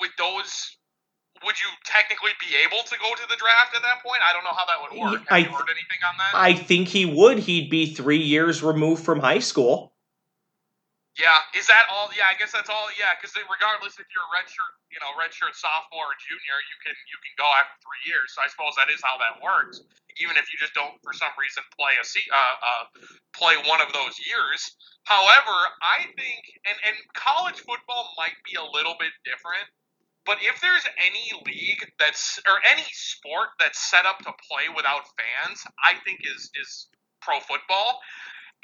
would 0.00 0.12
those 0.16 0.76
would 1.44 1.60
you 1.60 1.68
technically 1.84 2.30
be 2.40 2.56
able 2.64 2.82
to 2.84 2.96
go 2.96 3.10
to 3.14 3.26
the 3.28 3.36
draft 3.36 3.74
at 3.74 3.82
that 3.82 4.02
point? 4.02 4.20
I 4.22 4.32
don't 4.32 4.44
know 4.44 4.54
how 4.56 4.64
that 4.66 4.78
would 4.80 4.92
work. 5.00 5.28
Have 5.28 5.32
I- 5.32 5.38
you 5.38 5.52
heard 5.52 5.68
anything 5.68 6.02
on 6.08 6.16
that? 6.16 6.30
I 6.32 6.54
think 6.54 6.88
he 6.88 7.04
would. 7.04 7.38
He'd 7.40 7.70
be 7.70 7.92
three 7.92 8.22
years 8.22 8.62
removed 8.62 9.04
from 9.04 9.20
high 9.20 9.40
school. 9.40 9.93
Yeah, 11.20 11.44
is 11.52 11.68
that 11.68 11.92
all? 11.92 12.08
Yeah, 12.16 12.32
I 12.32 12.40
guess 12.40 12.56
that's 12.56 12.72
all. 12.72 12.88
Yeah, 12.96 13.12
because 13.20 13.36
regardless 13.36 14.00
if 14.00 14.08
you're 14.16 14.24
a 14.24 14.32
redshirt, 14.32 14.74
you 14.88 14.96
know, 15.04 15.12
redshirt 15.20 15.52
sophomore 15.52 16.08
or 16.08 16.16
junior, 16.24 16.58
you 16.72 16.76
can 16.80 16.96
you 17.06 17.18
can 17.20 17.34
go 17.36 17.44
after 17.60 17.76
three 17.84 18.04
years. 18.08 18.32
So 18.32 18.40
I 18.40 18.48
suppose 18.48 18.72
that 18.80 18.88
is 18.88 19.04
how 19.04 19.20
that 19.20 19.44
works. 19.44 19.84
Even 20.24 20.40
if 20.40 20.48
you 20.48 20.56
just 20.56 20.72
don't, 20.72 20.96
for 21.04 21.12
some 21.12 21.32
reason, 21.36 21.62
play 21.76 22.00
a 22.00 22.06
uh, 22.32 22.56
uh, 22.64 22.84
play 23.36 23.60
one 23.68 23.84
of 23.84 23.92
those 23.92 24.16
years. 24.24 24.72
However, 25.04 25.56
I 25.84 26.08
think, 26.16 26.42
and 26.64 26.78
and 26.88 26.96
college 27.12 27.60
football 27.60 28.16
might 28.16 28.40
be 28.48 28.56
a 28.56 28.64
little 28.64 28.96
bit 28.96 29.12
different. 29.28 29.68
But 30.26 30.38
if 30.42 30.60
there's 30.62 30.86
any 30.98 31.30
league 31.46 31.82
that's 31.98 32.40
or 32.46 32.60
any 32.70 32.86
sport 32.92 33.50
that's 33.60 33.80
set 33.80 34.06
up 34.06 34.18
to 34.24 34.32
play 34.48 34.70
without 34.74 35.04
fans, 35.18 35.62
I 35.82 35.96
think 36.04 36.20
is 36.24 36.50
is 36.56 36.88
pro 37.22 37.40
football. 37.40 38.00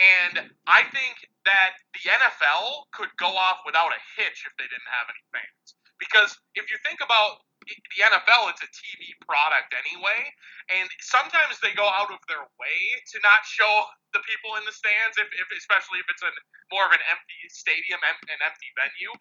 And 0.00 0.48
I 0.64 0.88
think 0.88 1.28
that 1.44 1.76
the 1.92 2.08
NFL 2.08 2.88
could 2.92 3.12
go 3.20 3.28
off 3.28 3.60
without 3.68 3.92
a 3.92 4.00
hitch 4.16 4.48
if 4.48 4.52
they 4.56 4.64
didn't 4.64 4.88
have 4.88 5.12
any 5.12 5.24
fans. 5.32 5.76
because 6.00 6.32
if 6.56 6.64
you 6.72 6.80
think 6.80 7.04
about 7.04 7.44
the 7.68 8.00
NFL, 8.00 8.50
it's 8.50 8.64
a 8.64 8.70
TV 8.72 9.12
product 9.28 9.76
anyway, 9.76 10.32
and 10.72 10.88
sometimes 11.04 11.60
they 11.60 11.76
go 11.76 11.84
out 11.86 12.08
of 12.08 12.18
their 12.26 12.42
way 12.56 12.78
to 13.12 13.16
not 13.20 13.44
show 13.44 13.84
the 14.16 14.24
people 14.24 14.56
in 14.56 14.64
the 14.64 14.72
stands, 14.72 15.20
if, 15.20 15.28
if 15.36 15.46
especially 15.54 16.00
if 16.00 16.08
it's 16.08 16.24
a 16.24 16.32
more 16.72 16.88
of 16.88 16.92
an 16.96 17.04
empty 17.12 17.40
stadium, 17.52 18.00
an 18.02 18.40
empty 18.40 18.70
venue. 18.74 19.12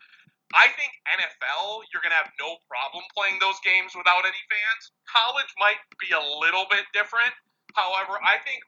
I 0.55 0.71
think 0.73 0.89
NFL, 1.05 1.85
you're 1.93 2.01
going 2.01 2.15
to 2.15 2.21
have 2.25 2.33
no 2.41 2.57
problem 2.65 3.05
playing 3.13 3.37
those 3.37 3.61
games 3.61 3.93
without 3.93 4.25
any 4.25 4.41
fans. 4.49 4.89
College 5.05 5.51
might 5.61 5.77
be 6.01 6.09
a 6.09 6.23
little 6.41 6.65
bit 6.73 6.89
different. 6.89 7.35
However, 7.77 8.17
I 8.25 8.41
think 8.41 8.65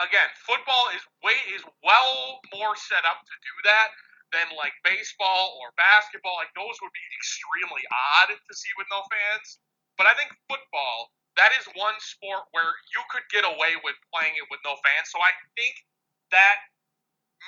again, 0.00 0.28
football 0.44 0.92
is 0.92 1.02
way 1.24 1.36
is 1.52 1.64
well 1.80 2.40
more 2.52 2.76
set 2.76 3.04
up 3.08 3.24
to 3.24 3.34
do 3.40 3.54
that 3.68 3.88
than 4.34 4.46
like 4.58 4.74
baseball 4.82 5.56
or 5.62 5.72
basketball. 5.78 6.36
Like 6.36 6.52
those 6.52 6.76
would 6.82 6.94
be 6.94 7.06
extremely 7.16 7.84
odd 7.88 8.34
to 8.34 8.52
see 8.52 8.72
with 8.76 8.88
no 8.92 9.04
fans. 9.08 9.60
But 9.96 10.10
I 10.10 10.12
think 10.18 10.34
football, 10.50 11.14
that 11.40 11.56
is 11.56 11.64
one 11.76 11.96
sport 12.00 12.44
where 12.52 12.68
you 12.92 13.00
could 13.08 13.24
get 13.32 13.48
away 13.48 13.80
with 13.80 13.96
playing 14.12 14.36
it 14.36 14.46
with 14.52 14.60
no 14.64 14.76
fans. 14.84 15.08
So 15.08 15.20
I 15.20 15.32
think 15.56 15.74
that 16.32 16.60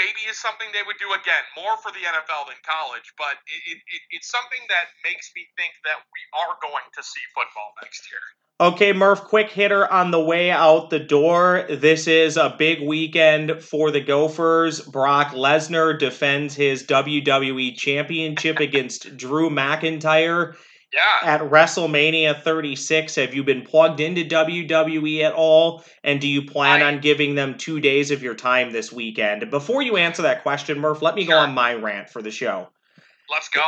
maybe 0.00 0.24
is 0.28 0.40
something 0.40 0.68
they 0.72 0.86
would 0.86 1.00
do 1.00 1.12
again, 1.12 1.44
more 1.58 1.76
for 1.84 1.92
the 1.92 2.00
NFL 2.00 2.48
than 2.48 2.56
college. 2.64 3.12
But 3.20 3.36
it, 3.44 3.80
it, 3.84 4.02
it's 4.16 4.30
something 4.32 4.62
that 4.72 4.94
makes 5.04 5.28
me 5.36 5.44
think 5.60 5.76
that 5.84 6.00
we 6.00 6.22
are 6.32 6.56
going 6.64 6.86
to 6.96 7.02
see 7.04 7.24
football 7.36 7.76
next 7.84 8.08
year. 8.08 8.24
Okay, 8.60 8.92
Murph, 8.92 9.22
quick 9.22 9.50
hitter 9.50 9.86
on 9.90 10.10
the 10.10 10.20
way 10.20 10.50
out 10.50 10.90
the 10.90 10.98
door. 10.98 11.64
This 11.70 12.08
is 12.08 12.36
a 12.36 12.56
big 12.58 12.82
weekend 12.82 13.62
for 13.62 13.92
the 13.92 14.00
Gophers. 14.00 14.80
Brock 14.80 15.28
Lesnar 15.28 15.96
defends 15.96 16.56
his 16.56 16.82
WWE 16.82 17.76
Championship 17.76 18.58
against 18.58 19.16
Drew 19.16 19.48
McIntyre. 19.48 20.56
Yeah. 20.92 21.34
At 21.34 21.42
WrestleMania 21.42 22.42
36, 22.42 23.14
have 23.14 23.32
you 23.32 23.44
been 23.44 23.62
plugged 23.62 24.00
into 24.00 24.24
WWE 24.24 25.22
at 25.22 25.34
all? 25.34 25.84
And 26.02 26.20
do 26.20 26.26
you 26.26 26.42
plan 26.42 26.82
I, 26.82 26.86
on 26.86 27.00
giving 27.00 27.36
them 27.36 27.58
two 27.58 27.78
days 27.78 28.10
of 28.10 28.24
your 28.24 28.34
time 28.34 28.72
this 28.72 28.90
weekend? 28.90 29.50
Before 29.50 29.82
you 29.82 29.98
answer 29.98 30.22
that 30.22 30.42
question, 30.42 30.80
Murph, 30.80 31.00
let 31.00 31.14
me 31.14 31.26
sure. 31.26 31.34
go 31.34 31.40
on 31.40 31.54
my 31.54 31.74
rant 31.74 32.10
for 32.10 32.22
the 32.22 32.32
show. 32.32 32.70
Let's 33.30 33.50
go. 33.50 33.62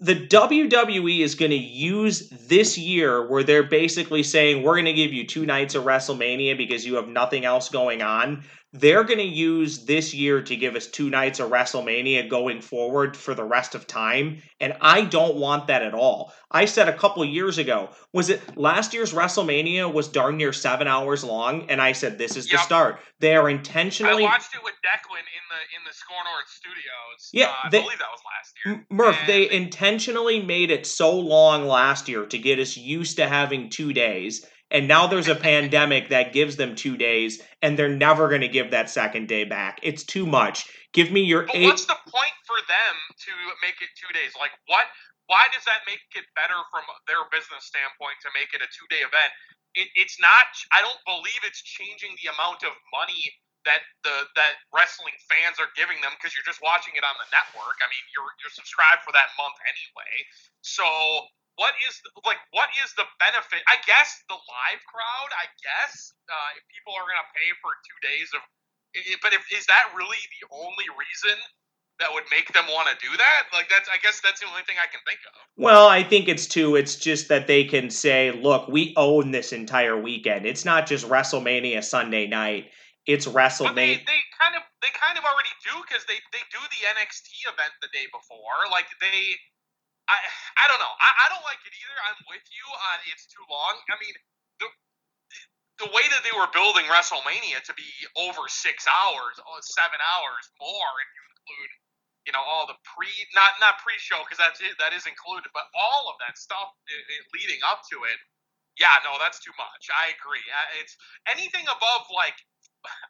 The 0.00 0.14
WWE 0.14 1.20
is 1.20 1.34
going 1.34 1.50
to 1.50 1.56
use 1.56 2.28
this 2.28 2.78
year 2.78 3.26
where 3.26 3.42
they're 3.42 3.62
basically 3.62 4.22
saying, 4.22 4.62
we're 4.62 4.74
going 4.74 4.84
to 4.86 4.92
give 4.92 5.12
you 5.12 5.26
two 5.26 5.46
nights 5.46 5.74
of 5.74 5.84
WrestleMania 5.84 6.56
because 6.56 6.86
you 6.86 6.94
have 6.94 7.08
nothing 7.08 7.44
else 7.44 7.68
going 7.68 8.02
on 8.02 8.44
they're 8.72 9.04
going 9.04 9.18
to 9.18 9.24
use 9.24 9.86
this 9.86 10.12
year 10.12 10.42
to 10.42 10.54
give 10.54 10.76
us 10.76 10.86
two 10.86 11.08
nights 11.08 11.40
of 11.40 11.50
WrestleMania 11.50 12.28
going 12.28 12.60
forward 12.60 13.16
for 13.16 13.34
the 13.34 13.44
rest 13.44 13.74
of 13.74 13.86
time. 13.86 14.42
And 14.60 14.76
I 14.82 15.04
don't 15.04 15.36
want 15.36 15.68
that 15.68 15.82
at 15.82 15.94
all. 15.94 16.34
I 16.50 16.66
said 16.66 16.88
a 16.88 16.96
couple 16.96 17.24
years 17.24 17.56
ago, 17.56 17.88
was 18.12 18.28
it 18.28 18.58
last 18.58 18.92
year's 18.92 19.14
WrestleMania 19.14 19.90
was 19.90 20.08
darn 20.08 20.36
near 20.36 20.52
seven 20.52 20.86
hours 20.86 21.24
long? 21.24 21.70
And 21.70 21.80
I 21.80 21.92
said, 21.92 22.18
this 22.18 22.36
is 22.36 22.50
yep. 22.50 22.60
the 22.60 22.64
start. 22.64 23.00
They 23.20 23.36
are 23.36 23.48
intentionally. 23.48 24.24
I 24.24 24.28
watched 24.28 24.54
it 24.54 24.62
with 24.62 24.74
Declan 24.84 25.18
in 25.18 25.44
the 25.48 25.76
in 25.76 25.84
the 25.86 25.94
Score 25.94 26.16
North 26.24 26.48
studios. 26.48 27.30
Yeah, 27.32 27.46
uh, 27.46 27.70
they, 27.70 27.78
I 27.78 27.82
believe 27.82 27.98
that 27.98 28.08
was 28.12 28.22
last 28.36 28.54
year. 28.64 28.86
Murph, 28.90 29.16
and 29.20 29.28
they 29.28 29.50
intentionally 29.50 30.42
made 30.42 30.70
it 30.70 30.86
so 30.86 31.18
long 31.18 31.66
last 31.66 32.08
year 32.08 32.26
to 32.26 32.38
get 32.38 32.58
us 32.58 32.76
used 32.76 33.16
to 33.16 33.28
having 33.28 33.70
two 33.70 33.92
days 33.92 34.46
and 34.70 34.86
now 34.86 35.06
there's 35.06 35.28
a 35.28 35.34
pandemic 35.34 36.10
that 36.10 36.32
gives 36.32 36.56
them 36.56 36.76
two 36.76 36.96
days, 36.96 37.40
and 37.62 37.78
they're 37.78 37.88
never 37.88 38.28
going 38.28 38.42
to 38.42 38.52
give 38.52 38.70
that 38.70 38.90
second 38.90 39.28
day 39.28 39.44
back. 39.44 39.80
It's 39.82 40.04
too 40.04 40.26
much. 40.26 40.68
Give 40.92 41.10
me 41.10 41.22
your 41.24 41.46
but 41.46 41.56
eight. 41.56 41.66
What's 41.66 41.86
the 41.86 41.96
point 42.04 42.36
for 42.44 42.60
them 42.68 42.94
to 43.16 43.32
make 43.64 43.80
it 43.80 43.88
two 43.96 44.12
days? 44.12 44.32
Like, 44.36 44.52
what? 44.66 44.84
Why 45.28 45.44
does 45.52 45.64
that 45.68 45.84
make 45.84 46.00
it 46.16 46.24
better 46.32 46.56
from 46.72 46.88
their 47.04 47.20
business 47.28 47.68
standpoint 47.68 48.16
to 48.24 48.32
make 48.32 48.52
it 48.56 48.64
a 48.64 48.68
two 48.72 48.88
day 48.88 49.04
event? 49.04 49.32
It, 49.76 49.88
it's 49.96 50.16
not. 50.20 50.48
I 50.72 50.80
don't 50.80 51.00
believe 51.04 51.40
it's 51.44 51.60
changing 51.60 52.16
the 52.24 52.32
amount 52.32 52.64
of 52.64 52.72
money 52.92 53.28
that 53.68 53.84
the 54.04 54.24
that 54.40 54.56
wrestling 54.72 55.16
fans 55.28 55.60
are 55.60 55.68
giving 55.76 56.00
them 56.00 56.16
because 56.16 56.32
you're 56.32 56.48
just 56.48 56.64
watching 56.64 56.96
it 56.96 57.04
on 57.04 57.12
the 57.20 57.28
network. 57.28 57.76
I 57.84 57.88
mean, 57.92 58.04
you're 58.16 58.32
you're 58.40 58.52
subscribed 58.56 59.04
for 59.04 59.12
that 59.12 59.28
month 59.36 59.60
anyway. 59.68 60.12
So 60.64 60.88
what 61.58 61.74
is 61.82 61.98
like 62.22 62.38
what 62.54 62.70
is 62.86 62.94
the 62.94 63.04
benefit? 63.18 63.60
I 63.66 63.82
guess 63.82 64.22
the 64.30 64.38
live 64.38 64.82
crowd. 64.86 65.30
I 65.34 65.50
guess 65.58 66.14
uh, 66.30 66.50
if 66.54 66.62
people 66.70 66.94
are 66.94 67.02
going 67.02 67.18
to 67.18 67.30
pay 67.34 67.50
for 67.58 67.74
two 67.82 67.98
days 67.98 68.30
of, 68.32 68.40
but 69.20 69.34
if 69.34 69.42
is 69.50 69.66
that 69.66 69.90
really 69.98 70.22
the 70.38 70.54
only 70.54 70.86
reason 70.94 71.34
that 71.98 72.14
would 72.14 72.30
make 72.30 72.46
them 72.54 72.70
want 72.70 72.86
to 72.86 72.96
do 73.02 73.10
that? 73.10 73.50
Like 73.50 73.66
that's 73.66 73.90
I 73.90 73.98
guess 73.98 74.22
that's 74.22 74.38
the 74.38 74.46
only 74.46 74.62
thing 74.70 74.78
I 74.78 74.86
can 74.86 75.02
think 75.02 75.18
of. 75.26 75.34
Well, 75.58 75.90
I 75.90 76.06
think 76.06 76.30
it's 76.30 76.46
too. 76.46 76.78
It's 76.78 76.94
just 76.94 77.26
that 77.28 77.50
they 77.50 77.66
can 77.66 77.90
say, 77.90 78.30
"Look, 78.30 78.70
we 78.70 78.94
own 78.96 79.34
this 79.34 79.50
entire 79.50 79.98
weekend. 79.98 80.46
It's 80.46 80.64
not 80.64 80.86
just 80.86 81.10
WrestleMania 81.10 81.82
Sunday 81.82 82.30
night." 82.30 82.70
It's 83.08 83.26
WrestleMania. 83.26 83.98
They, 83.98 84.06
they 84.06 84.22
kind 84.38 84.54
of 84.54 84.62
they 84.78 84.94
kind 84.94 85.18
of 85.18 85.26
already 85.26 85.50
do 85.66 85.74
because 85.82 86.06
they 86.06 86.22
they 86.30 86.44
do 86.54 86.62
the 86.62 86.80
NXT 86.94 87.50
event 87.50 87.74
the 87.82 87.90
day 87.90 88.06
before. 88.14 88.70
Like 88.70 88.86
they 89.02 89.34
I 90.08 90.18
I 90.60 90.64
don't 90.68 90.80
know. 90.82 90.94
I, 91.00 91.10
I 91.24 91.26
don't 91.32 91.44
like 91.46 91.60
it 91.64 91.72
either. 91.76 91.98
I'm 92.10 92.20
with 92.28 92.44
you 92.52 92.66
on 92.92 92.96
it's 93.12 93.28
too 93.30 93.44
long. 93.48 93.76
I 93.92 93.96
mean, 94.00 94.14
the 94.60 94.68
the 95.82 95.90
way 95.90 96.04
that 96.12 96.22
they 96.22 96.34
were 96.36 96.50
building 96.54 96.86
WrestleMania 96.90 97.62
to 97.66 97.74
be 97.74 97.88
over 98.18 98.46
six 98.50 98.86
hours, 98.86 99.38
oh, 99.42 99.58
seven 99.62 99.98
hours 99.98 100.44
more, 100.62 100.92
if 101.02 101.10
you 101.16 101.22
include, 101.34 101.70
you 102.30 102.32
know, 102.34 102.44
all 102.44 102.66
the 102.70 102.78
pre 102.86 103.10
not 103.34 103.58
not 103.62 103.82
pre 103.82 103.96
show 103.98 104.22
because 104.26 104.38
that's 104.38 104.62
it, 104.62 104.76
that 104.78 104.94
is 104.94 105.06
included, 105.10 105.50
but 105.54 105.66
all 105.74 106.10
of 106.12 106.16
that 106.22 106.38
stuff 106.38 106.70
it, 106.90 107.02
it 107.10 107.22
leading 107.34 107.60
up 107.66 107.82
to 107.90 108.04
it. 108.06 108.18
Yeah, 108.78 108.94
no, 109.04 109.18
that's 109.22 109.38
too 109.42 109.54
much. 109.58 109.90
I 109.92 110.14
agree. 110.16 110.42
It's 110.82 110.96
anything 111.28 111.66
above 111.68 112.06
like 112.14 112.34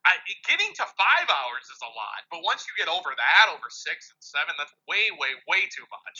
I, 0.06 0.18
getting 0.48 0.72
to 0.82 0.86
five 0.98 1.28
hours 1.30 1.66
is 1.70 1.80
a 1.84 1.92
lot, 1.94 2.26
but 2.32 2.42
once 2.42 2.66
you 2.66 2.74
get 2.74 2.90
over 2.90 3.14
that, 3.14 3.46
over 3.54 3.70
six 3.70 4.10
and 4.10 4.20
seven, 4.22 4.56
that's 4.58 4.74
way, 4.90 5.12
way, 5.20 5.38
way 5.46 5.70
too 5.70 5.86
much. 5.92 6.18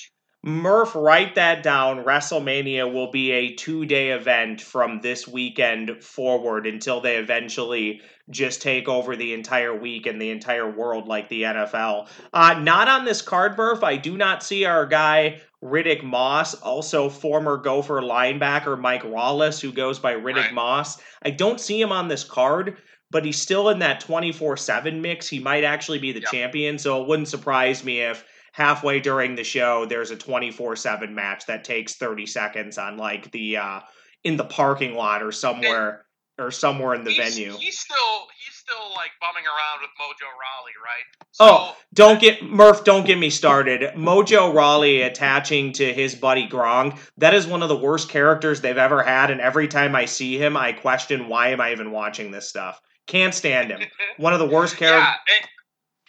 Murph, 0.49 0.95
write 0.95 1.35
that 1.35 1.63
down. 1.63 2.05
WrestleMania 2.05 2.91
will 2.91 3.11
be 3.11 3.33
a 3.33 3.55
two 3.55 3.85
day 3.85 4.11
event 4.11 4.61
from 4.61 5.01
this 5.01 5.29
weekend 5.29 6.03
forward 6.03 6.67
until 6.67 7.01
they 7.01 7.17
eventually 7.17 8.01
just 8.31 8.63
take 8.63 8.89
over 8.89 9.15
the 9.15 9.35
entire 9.35 9.79
week 9.79 10.07
and 10.07 10.21
the 10.21 10.31
entire 10.31 10.71
world 10.71 11.07
like 11.07 11.29
the 11.29 11.43
NFL. 11.43 12.09
Uh, 12.33 12.59
not 12.61 12.89
on 12.89 13.05
this 13.05 13.21
card, 13.21 13.57
Murph. 13.57 13.85
I 13.85 13.97
do 13.97 14.17
not 14.17 14.43
see 14.43 14.65
our 14.65 14.87
guy 14.87 15.41
Riddick 15.63 16.03
Moss, 16.03 16.55
also 16.55 17.09
former 17.09 17.57
Gopher 17.57 18.01
linebacker 18.01 18.79
Mike 18.81 19.05
Wallace, 19.05 19.61
who 19.61 19.73
goes 19.73 19.99
by 19.99 20.15
Riddick 20.15 20.37
right. 20.37 20.55
Moss. 20.55 21.01
I 21.23 21.31
don't 21.31 21.61
see 21.61 21.81
him 21.81 21.93
on 21.93 22.09
this 22.09 22.25
card, 22.25 22.79
but 23.11 23.25
he's 23.25 23.41
still 23.41 23.69
in 23.69 23.81
that 23.81 24.01
24 24.01 24.57
7 24.57 25.03
mix. 25.03 25.29
He 25.29 25.41
might 25.41 25.65
actually 25.65 25.99
be 25.99 26.13
the 26.13 26.21
yep. 26.21 26.31
champion, 26.31 26.79
so 26.79 27.03
it 27.03 27.09
wouldn't 27.09 27.29
surprise 27.29 27.85
me 27.85 28.01
if 28.01 28.25
halfway 28.53 29.01
during 29.01 29.35
the 29.35 29.45
show 29.45 29.85
there's 29.87 30.11
a 30.11 30.17
24/7 30.17 31.11
match 31.13 31.47
that 31.47 31.65
takes 31.65 31.97
30 31.97 32.27
seconds 32.27 32.79
on 32.79 32.97
like 32.97 33.31
the 33.31 33.57
uh 33.57 33.81
in 34.25 34.37
the 34.37 34.45
parking 34.45 34.95
lot 34.95 35.23
or 35.23 35.33
somewhere 35.33 35.89
and 35.89 35.99
or 36.39 36.51
somewhere 36.51 36.95
in 36.95 37.05
the 37.05 37.11
he's, 37.11 37.35
venue. 37.35 37.57
He's 37.57 37.79
still 37.79 38.27
he's 38.45 38.55
still 38.55 38.91
like 38.95 39.11
bumming 39.21 39.45
around 39.45 39.81
with 39.81 39.91
Mojo 40.01 40.29
Rawley, 40.39 40.73
right? 40.85 41.27
So, 41.33 41.45
oh, 41.45 41.77
don't 41.95 42.21
get 42.21 42.43
Murph, 42.43 42.85
don't 42.85 43.07
get 43.07 43.19
me 43.19 43.31
started. 43.31 43.95
Mojo 43.95 44.55
Rawley 44.55 45.03
attaching 45.03 45.73
to 45.75 45.93
his 45.93 46.15
buddy 46.15 46.47
Gronk, 46.47 46.99
that 47.17 47.35
is 47.35 47.47
one 47.47 47.63
of 47.63 47.69
the 47.69 47.77
worst 47.77 48.09
characters 48.09 48.61
they've 48.61 48.79
ever 48.79 49.03
had 49.03 49.31
and 49.31 49.41
every 49.41 49.69
time 49.69 49.95
I 49.95 50.05
see 50.05 50.39
him 50.39 50.57
I 50.57 50.73
question 50.73 51.29
why 51.29 51.49
am 51.49 51.61
I 51.61 51.73
even 51.73 51.91
watching 51.91 52.31
this 52.31 52.49
stuff. 52.49 52.81
Can't 53.07 53.35
stand 53.35 53.71
him. 53.71 53.81
one 54.19 54.33
of 54.33 54.39
the 54.39 54.47
worst 54.47 54.77
characters. 54.77 55.15
Yeah, 55.29 55.47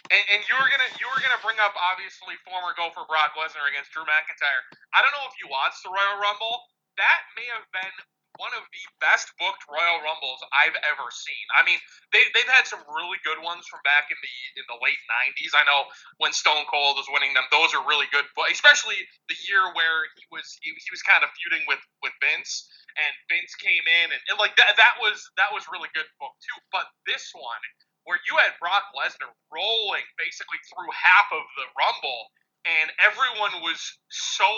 and, 0.10 0.24
and, 0.34 0.42
you 0.50 0.56
were 0.58 0.70
gonna 0.70 0.92
you 0.98 1.08
were 1.10 1.22
gonna 1.22 1.42
bring 1.46 1.62
up 1.62 1.78
obviously 1.78 2.34
former 2.42 2.74
Gopher 2.74 3.06
Brock 3.06 3.38
Lesnar 3.38 3.70
against 3.70 3.94
Drew 3.94 4.06
McIntyre. 4.06 4.62
I 4.94 5.06
don't 5.06 5.14
know 5.14 5.26
if 5.30 5.38
you 5.38 5.46
watched 5.50 5.86
the 5.86 5.94
Royal 5.94 6.18
Rumble. 6.18 6.66
That 6.98 7.22
may 7.38 7.46
have 7.54 7.68
been 7.70 7.96
one 8.40 8.56
of 8.56 8.64
the 8.72 8.84
best 9.04 9.30
booked 9.36 9.68
Royal 9.68 10.00
Rumbles 10.00 10.40
I've 10.56 10.78
ever 10.88 11.12
seen. 11.12 11.46
I 11.54 11.62
mean, 11.68 11.78
they 12.16 12.24
they've 12.32 12.48
had 12.48 12.66
some 12.66 12.82
really 12.88 13.20
good 13.28 13.38
ones 13.44 13.68
from 13.68 13.84
back 13.84 14.10
in 14.10 14.18
the 14.18 14.36
in 14.58 14.66
the 14.72 14.80
late 14.80 15.00
'90s. 15.06 15.54
I 15.54 15.68
know 15.68 15.92
when 16.18 16.32
Stone 16.32 16.66
Cold 16.72 16.98
was 16.98 17.06
winning 17.12 17.36
them; 17.36 17.46
those 17.52 17.76
are 17.76 17.84
really 17.86 18.08
good. 18.10 18.26
But 18.34 18.50
especially 18.50 18.98
the 19.28 19.38
year 19.46 19.62
where 19.76 20.08
he 20.16 20.26
was 20.32 20.48
he, 20.64 20.72
he 20.72 20.90
was 20.90 21.04
kind 21.04 21.22
of 21.22 21.30
feuding 21.38 21.68
with 21.68 21.84
with 22.02 22.16
Vince, 22.24 22.66
and 22.96 23.12
Vince 23.28 23.54
came 23.60 23.86
in 23.86 24.16
and, 24.16 24.22
and 24.32 24.38
like 24.40 24.56
that 24.56 24.80
that 24.80 24.98
was 25.04 25.20
that 25.36 25.52
was 25.52 25.68
really 25.70 25.92
good 25.92 26.08
book 26.18 26.34
too. 26.40 26.58
But 26.72 26.88
this 27.06 27.36
one 27.36 27.64
where 28.10 28.18
you 28.26 28.34
had 28.42 28.58
Brock 28.58 28.90
Lesnar 28.98 29.30
rolling 29.54 30.02
basically 30.18 30.58
through 30.66 30.90
half 30.90 31.30
of 31.30 31.46
the 31.62 31.70
Rumble, 31.78 32.34
and 32.66 32.90
everyone 32.98 33.62
was 33.62 33.78
so 34.10 34.50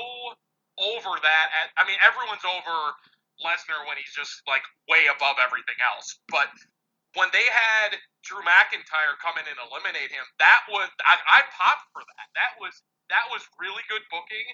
over 0.80 1.12
that. 1.20 1.47
At, 1.60 1.68
I 1.76 1.84
mean, 1.84 1.99
everyone's 1.99 2.47
over 2.47 2.95
Lesnar 3.43 3.84
when 3.91 3.99
he's 3.99 4.16
just 4.16 4.39
like 4.47 4.64
way 4.88 5.12
above 5.12 5.36
everything 5.43 5.76
else. 5.84 6.16
But 6.32 6.47
when 7.20 7.28
they 7.36 7.43
had 7.43 7.99
Drew 8.24 8.39
McIntyre 8.47 9.20
come 9.20 9.36
in 9.36 9.43
and 9.43 9.60
eliminate 9.68 10.16
him, 10.16 10.24
that 10.39 10.64
was 10.72 10.88
I, 11.04 11.20
I 11.20 11.39
popped 11.52 11.91
for 11.91 12.08
that. 12.08 12.28
That 12.39 12.56
was 12.56 12.80
that 13.12 13.28
was 13.36 13.43
really 13.60 13.84
good 13.91 14.08
booking. 14.08 14.47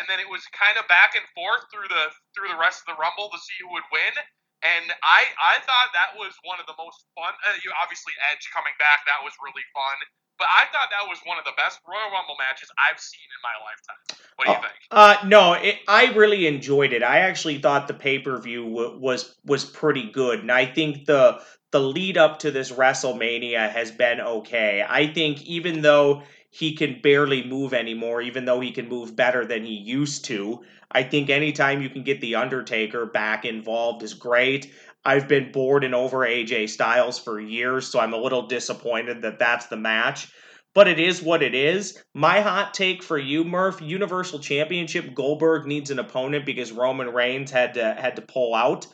And 0.00 0.08
then 0.08 0.24
it 0.24 0.28
was 0.28 0.40
kind 0.56 0.80
of 0.80 0.88
back 0.88 1.12
and 1.12 1.28
forth 1.36 1.68
through 1.68 1.92
the 1.92 2.04
through 2.32 2.48
the 2.48 2.56
rest 2.56 2.88
of 2.88 2.96
the 2.96 3.00
Rumble 3.00 3.28
to 3.28 3.36
see 3.36 3.60
who 3.60 3.76
would 3.76 3.88
win. 3.92 4.14
And 4.62 4.90
I 5.02 5.22
I 5.38 5.62
thought 5.62 5.94
that 5.94 6.18
was 6.18 6.34
one 6.42 6.58
of 6.58 6.66
the 6.66 6.74
most 6.78 7.06
fun. 7.14 7.30
Uh, 7.46 7.54
you 7.62 7.70
obviously 7.78 8.12
Edge 8.32 8.50
coming 8.50 8.74
back 8.78 9.06
that 9.06 9.22
was 9.22 9.32
really 9.38 9.64
fun. 9.74 9.96
But 10.38 10.46
I 10.50 10.66
thought 10.70 10.90
that 10.90 11.08
was 11.08 11.18
one 11.24 11.36
of 11.38 11.44
the 11.44 11.52
best 11.56 11.80
Royal 11.86 12.10
Rumble 12.12 12.36
matches 12.38 12.70
I've 12.78 13.00
seen 13.00 13.26
in 13.26 13.40
my 13.42 13.56
lifetime. 13.66 13.98
What 14.36 14.44
do 14.46 14.50
you 14.52 14.58
Oh, 14.58 14.62
think? 14.62 14.74
Uh, 14.90 15.16
no, 15.26 15.52
it, 15.54 15.80
I 15.88 16.14
really 16.14 16.46
enjoyed 16.46 16.92
it. 16.92 17.02
I 17.02 17.18
actually 17.20 17.58
thought 17.58 17.88
the 17.88 17.94
pay 17.94 18.20
per 18.20 18.38
view 18.40 18.62
w- 18.62 18.98
was 19.00 19.34
was 19.44 19.64
pretty 19.64 20.10
good, 20.10 20.40
and 20.40 20.52
I 20.52 20.64
think 20.66 21.06
the 21.06 21.40
the 21.72 21.80
lead 21.80 22.16
up 22.16 22.38
to 22.40 22.50
this 22.50 22.70
WrestleMania 22.72 23.70
has 23.70 23.90
been 23.90 24.20
okay. 24.20 24.84
I 24.88 25.08
think 25.12 25.42
even 25.42 25.82
though 25.82 26.22
he 26.50 26.74
can 26.74 27.00
barely 27.02 27.44
move 27.44 27.74
anymore, 27.74 28.22
even 28.22 28.44
though 28.44 28.60
he 28.60 28.72
can 28.72 28.88
move 28.88 29.14
better 29.14 29.44
than 29.44 29.64
he 29.64 29.74
used 29.74 30.24
to, 30.26 30.62
I 30.90 31.02
think 31.02 31.28
anytime 31.28 31.82
you 31.82 31.90
can 31.90 32.02
get 32.02 32.20
the 32.20 32.36
Undertaker 32.36 33.06
back 33.06 33.44
involved 33.44 34.02
is 34.02 34.14
great. 34.14 34.72
I've 35.04 35.28
been 35.28 35.52
bored 35.52 35.84
and 35.84 35.94
over 35.94 36.18
AJ 36.18 36.70
Styles 36.70 37.18
for 37.18 37.38
years, 37.40 37.88
so 37.88 38.00
I'm 38.00 38.14
a 38.14 38.18
little 38.18 38.46
disappointed 38.46 39.22
that 39.22 39.38
that's 39.38 39.66
the 39.66 39.76
match 39.76 40.28
but 40.74 40.86
it 40.86 41.00
is 41.00 41.20
what 41.22 41.42
it 41.42 41.56
is. 41.56 42.00
My 42.14 42.40
hot 42.40 42.72
take 42.74 43.02
for 43.02 43.18
you, 43.18 43.42
Murph, 43.42 43.80
Universal 43.82 44.38
Championship, 44.40 45.12
Goldberg 45.14 45.66
needs 45.66 45.90
an 45.90 45.98
opponent 45.98 46.46
because 46.46 46.70
Roman 46.70 47.08
Reigns 47.08 47.50
had 47.50 47.74
to 47.74 47.94
had 47.98 48.14
to 48.16 48.22
pull 48.22 48.54
out. 48.54 48.86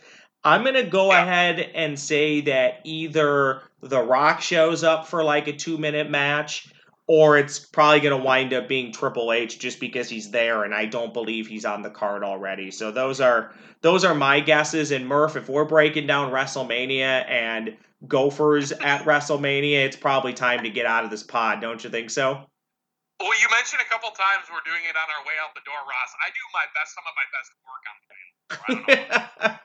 I'm 0.42 0.64
gonna 0.64 0.84
go 0.84 1.10
Yeah. 1.10 1.22
ahead 1.22 1.60
and 1.74 1.98
say 1.98 2.42
that 2.42 2.80
either 2.84 3.62
The 3.82 4.00
Rock 4.00 4.40
shows 4.40 4.82
up 4.82 5.08
for 5.08 5.22
like 5.24 5.46
a 5.48 5.52
two 5.52 5.76
minute 5.76 6.08
match, 6.08 6.68
or 7.06 7.36
it's 7.36 7.58
probably 7.58 8.00
gonna 8.00 8.22
wind 8.22 8.52
up 8.54 8.68
being 8.68 8.92
Triple 8.92 9.32
H 9.32 9.58
just 9.58 9.80
because 9.80 10.08
he's 10.08 10.30
there, 10.30 10.64
and 10.64 10.74
I 10.74 10.86
don't 10.86 11.12
believe 11.12 11.46
he's 11.46 11.64
on 11.64 11.82
the 11.82 11.90
card 11.90 12.24
already. 12.24 12.70
So 12.70 12.90
those 12.90 13.20
are 13.20 13.52
those 13.82 14.04
are 14.04 14.14
my 14.14 14.40
guesses. 14.40 14.90
And 14.90 15.06
Murph, 15.06 15.36
if 15.36 15.48
we're 15.48 15.64
breaking 15.64 16.06
down 16.06 16.32
WrestleMania 16.32 17.28
and 17.28 17.76
Gophers 18.08 18.72
at 18.72 19.04
WrestleMania, 19.04 19.84
it's 19.84 19.96
probably 19.96 20.32
time 20.32 20.62
to 20.62 20.70
get 20.70 20.86
out 20.86 21.04
of 21.04 21.10
this 21.10 21.22
pod, 21.22 21.60
don't 21.60 21.82
you 21.84 21.90
think 21.90 22.10
so? 22.10 22.46
Well, 23.20 23.40
you 23.40 23.48
mentioned 23.50 23.80
a 23.80 23.90
couple 23.92 24.10
times 24.10 24.44
we're 24.50 24.64
doing 24.64 24.82
it 24.88 24.96
on 24.96 25.08
our 25.08 25.24
way 25.24 25.34
out 25.40 25.54
the 25.54 25.60
door, 25.64 25.78
Ross. 25.78 26.12
I 26.20 26.30
do 26.34 26.42
my 26.52 26.66
best, 26.74 26.94
some 26.94 27.04
of 27.06 27.14
my 27.14 27.26
best 27.32 27.52
work 27.64 27.84
on 27.88 27.96
the 28.00 28.06
way. 28.10 28.22
out 28.76 28.86
the 28.88 28.96
door. 28.96 29.08
I 29.08 29.48
don't 29.48 29.50
know. 29.50 29.58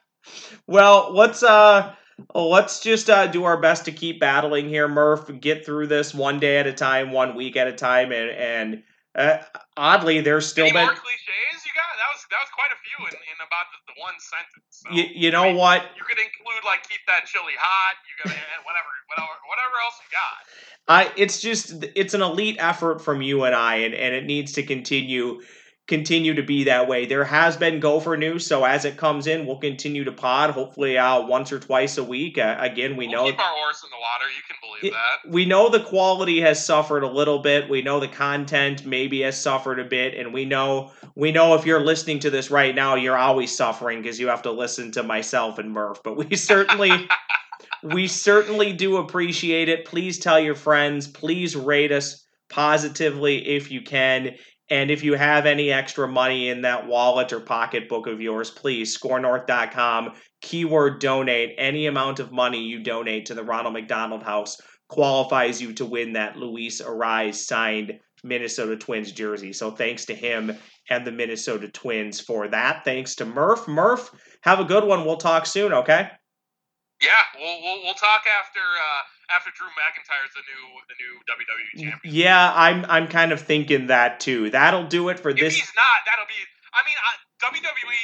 well, 0.66 1.12
let's 1.12 1.42
uh 1.42 1.94
let's 2.34 2.80
just 2.80 3.08
uh, 3.10 3.26
do 3.26 3.44
our 3.44 3.60
best 3.60 3.84
to 3.86 3.92
keep 3.92 4.20
battling 4.20 4.68
here, 4.68 4.88
Murph. 4.88 5.30
Get 5.40 5.64
through 5.64 5.86
this 5.88 6.14
one 6.14 6.40
day 6.40 6.58
at 6.58 6.66
a 6.66 6.72
time, 6.72 7.12
one 7.12 7.34
week 7.34 7.56
at 7.56 7.68
a 7.68 7.72
time, 7.72 8.12
and 8.12 8.30
and 8.30 8.82
uh, 9.14 9.38
oddly, 9.76 10.20
there's 10.20 10.46
still 10.46 10.64
Any 10.66 10.72
been. 10.72 10.84
more 10.84 10.94
cliches 10.94 11.64
you 11.66 11.72
got? 11.74 11.90
That 11.98 12.08
was 12.14 12.26
that 12.30 12.40
was 12.40 12.50
quite 12.54 12.70
a 12.72 12.80
few 12.80 13.06
in, 13.06 13.14
in 13.14 13.38
about 13.44 13.66
the, 13.72 13.92
the 13.94 14.00
one 14.00 14.14
sentence. 14.18 14.70
So, 14.70 14.90
You, 14.92 15.04
you 15.12 15.28
I 15.28 15.32
know 15.32 15.44
mean, 15.50 15.56
what? 15.56 15.82
You 15.96 16.04
could 16.04 16.18
include 16.18 16.64
like 16.64 16.88
keep 16.88 17.00
that 17.06 17.26
chili 17.26 17.54
hot. 17.58 17.96
You 18.06 18.14
got 18.24 18.36
whatever, 18.64 18.90
whatever, 19.08 19.34
whatever 19.48 19.74
else 19.84 19.98
you 20.00 20.10
got. 20.14 20.38
I 20.88 21.12
it's 21.16 21.40
just 21.40 21.84
it's 21.94 22.14
an 22.14 22.22
elite 22.22 22.56
effort 22.58 23.00
from 23.02 23.22
you 23.22 23.44
and 23.44 23.54
I, 23.54 23.76
and, 23.76 23.94
and 23.94 24.14
it 24.14 24.24
needs 24.24 24.52
to 24.52 24.62
continue 24.62 25.40
continue 25.90 26.32
to 26.34 26.42
be 26.42 26.64
that 26.64 26.88
way. 26.88 27.04
There 27.04 27.24
has 27.24 27.56
been 27.58 27.80
Gopher 27.80 28.16
news, 28.16 28.46
so 28.46 28.64
as 28.64 28.86
it 28.86 28.96
comes 28.96 29.26
in, 29.26 29.44
we'll 29.44 29.58
continue 29.58 30.04
to 30.04 30.12
pod. 30.12 30.50
Hopefully, 30.50 30.96
uh, 30.96 31.20
once 31.26 31.52
or 31.52 31.58
twice 31.58 31.98
a 31.98 32.04
week. 32.04 32.38
Uh, 32.38 32.56
again, 32.58 32.96
we 32.96 33.08
We'll 33.08 33.24
know 33.24 33.30
keep 33.30 33.38
our 33.38 33.54
horse 33.56 33.82
in 33.84 33.90
the 33.90 33.96
water. 34.00 34.24
You 34.34 34.42
can 34.48 34.56
believe 34.62 34.84
It- 34.84 34.92
that. 34.94 35.30
we 35.30 35.44
know 35.44 35.68
the 35.68 35.80
quality 35.80 36.40
has 36.40 36.64
suffered 36.64 37.02
a 37.02 37.08
little 37.10 37.40
bit. 37.40 37.68
We 37.68 37.82
know 37.82 38.00
the 38.00 38.08
content 38.08 38.86
maybe 38.86 39.20
has 39.22 39.38
suffered 39.42 39.78
a 39.78 39.84
bit, 39.84 40.14
and 40.14 40.32
we 40.32 40.46
know 40.46 40.92
we 41.16 41.32
know 41.32 41.54
if 41.56 41.66
you're 41.66 41.84
listening 41.84 42.20
to 42.20 42.30
this 42.30 42.50
right 42.50 42.74
now, 42.74 42.94
you're 42.94 43.18
always 43.18 43.54
suffering 43.54 44.00
because 44.00 44.18
you 44.18 44.28
have 44.28 44.42
to 44.42 44.52
listen 44.52 44.92
to 44.92 45.02
myself 45.02 45.58
and 45.58 45.70
Murph. 45.72 46.00
But 46.02 46.16
we 46.16 46.36
certainly 46.36 47.08
we 47.82 48.06
certainly 48.06 48.72
do 48.72 48.96
appreciate 48.98 49.68
it. 49.68 49.84
Please 49.86 50.18
tell 50.18 50.38
your 50.38 50.54
friends. 50.54 51.08
Please 51.08 51.56
rate 51.56 51.90
us 51.92 52.24
positively 52.50 53.46
if 53.48 53.70
you 53.70 53.80
can. 53.80 54.34
And 54.70 54.90
if 54.90 55.02
you 55.02 55.14
have 55.14 55.46
any 55.46 55.72
extra 55.72 56.06
money 56.06 56.48
in 56.48 56.62
that 56.62 56.86
wallet 56.86 57.32
or 57.32 57.40
pocketbook 57.40 58.06
of 58.06 58.20
yours, 58.20 58.50
please 58.50 58.96
scorenorth.com, 58.96 60.12
keyword 60.40 61.00
donate. 61.00 61.56
Any 61.58 61.86
amount 61.86 62.20
of 62.20 62.30
money 62.30 62.62
you 62.62 62.80
donate 62.82 63.26
to 63.26 63.34
the 63.34 63.42
Ronald 63.42 63.74
McDonald 63.74 64.22
House 64.22 64.60
qualifies 64.88 65.60
you 65.60 65.72
to 65.74 65.86
win 65.86 66.12
that 66.12 66.36
Luis 66.36 66.80
Arraez 66.80 67.34
signed 67.34 67.98
Minnesota 68.22 68.76
Twins 68.76 69.12
jersey. 69.12 69.52
So 69.52 69.70
thanks 69.70 70.04
to 70.06 70.14
him 70.14 70.56
and 70.88 71.06
the 71.06 71.12
Minnesota 71.12 71.68
Twins 71.68 72.20
for 72.20 72.48
that. 72.48 72.84
Thanks 72.84 73.14
to 73.16 73.24
Murph. 73.24 73.66
Murph, 73.66 74.10
have 74.42 74.60
a 74.60 74.64
good 74.64 74.84
one. 74.84 75.04
We'll 75.04 75.16
talk 75.16 75.46
soon, 75.46 75.72
okay? 75.72 76.10
Yeah, 77.00 77.22
we'll, 77.38 77.62
we'll 77.62 77.82
we'll 77.82 77.94
talk 77.94 78.24
after 78.28 78.60
uh, 78.60 79.02
after 79.30 79.50
Drew 79.54 79.70
McIntyre's 79.78 80.34
the 80.34 80.42
new 80.44 80.64
the 80.90 80.96
new 80.98 81.14
WWE 81.30 81.90
champion. 81.90 82.14
Yeah, 82.14 82.52
I'm 82.54 82.84
I'm 82.88 83.06
kind 83.08 83.32
of 83.32 83.40
thinking 83.40 83.86
that 83.88 84.20
too. 84.20 84.50
That'll 84.50 84.86
do 84.86 85.08
it 85.08 85.18
for 85.18 85.30
If 85.30 85.38
this. 85.38 85.54
he's 85.56 85.72
not, 85.76 86.02
that'll 86.06 86.26
be. 86.26 86.38
I 86.74 86.82
mean, 86.86 86.96
uh, 86.98 87.50
WWE. 87.50 88.02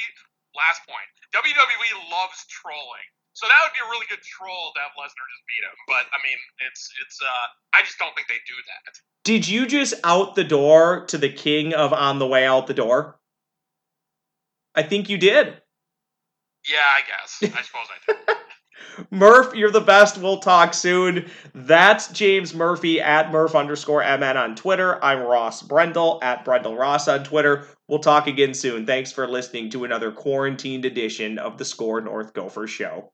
Last 0.57 0.81
point. 0.89 1.05
WWE 1.37 1.91
loves 2.11 2.47
trolling, 2.49 3.07
so 3.35 3.47
that 3.47 3.59
would 3.63 3.75
be 3.77 3.83
a 3.85 3.91
really 3.91 4.07
good 4.09 4.23
troll 4.25 4.73
to 4.75 4.81
have 4.81 4.93
Lesnar 4.97 5.27
just 5.29 5.45
beat 5.45 5.63
him. 5.67 5.77
But 5.87 6.09
I 6.15 6.19
mean, 6.25 6.39
it's 6.71 6.89
it's. 7.05 7.21
uh 7.21 7.47
I 7.77 7.83
just 7.83 7.99
don't 7.99 8.15
think 8.15 8.29
they 8.29 8.41
do 8.49 8.55
that. 8.57 8.93
Did 9.25 9.47
you 9.47 9.67
just 9.67 9.95
out 10.03 10.35
the 10.35 10.45
door 10.45 11.05
to 11.09 11.19
the 11.19 11.29
king 11.31 11.75
of 11.75 11.93
on 11.93 12.19
the 12.19 12.27
way 12.27 12.47
out 12.47 12.67
the 12.69 12.75
door? 12.75 13.19
I 14.75 14.83
think 14.83 15.09
you 15.11 15.19
did. 15.19 15.61
Yeah, 16.69 16.83
I 16.83 17.01
guess. 17.07 17.39
I 17.55 17.63
suppose 17.63 17.87
I 17.91 18.13
do. 18.13 18.35
Murph, 19.11 19.55
you're 19.55 19.71
the 19.71 19.81
best. 19.81 20.19
We'll 20.19 20.39
talk 20.39 20.75
soon. 20.75 21.31
That's 21.55 22.09
James 22.09 22.55
Murphy 22.55 23.01
at 23.01 23.31
Murph 23.31 23.55
underscore 23.55 24.03
MN 24.03 24.37
on 24.37 24.55
Twitter. 24.57 25.03
I'm 25.05 25.21
Ross 25.21 25.63
Brendel 25.63 26.19
at 26.23 26.45
Brendel 26.45 26.77
Ross 26.77 27.09
on 27.09 27.25
Twitter. 27.25 27.67
We'll 27.89 27.99
talk 27.99 28.27
again 28.27 28.55
soon. 28.55 28.87
Thanks 28.87 29.13
for 29.13 29.29
listening 29.29 29.71
to 29.71 29.85
another 29.85 30.11
quarantined 30.11 30.85
edition 30.85 31.39
of 31.39 31.59
the 31.59 31.65
Score 31.65 32.01
North 32.01 32.33
Gopher 32.33 32.67
Show. 32.67 33.13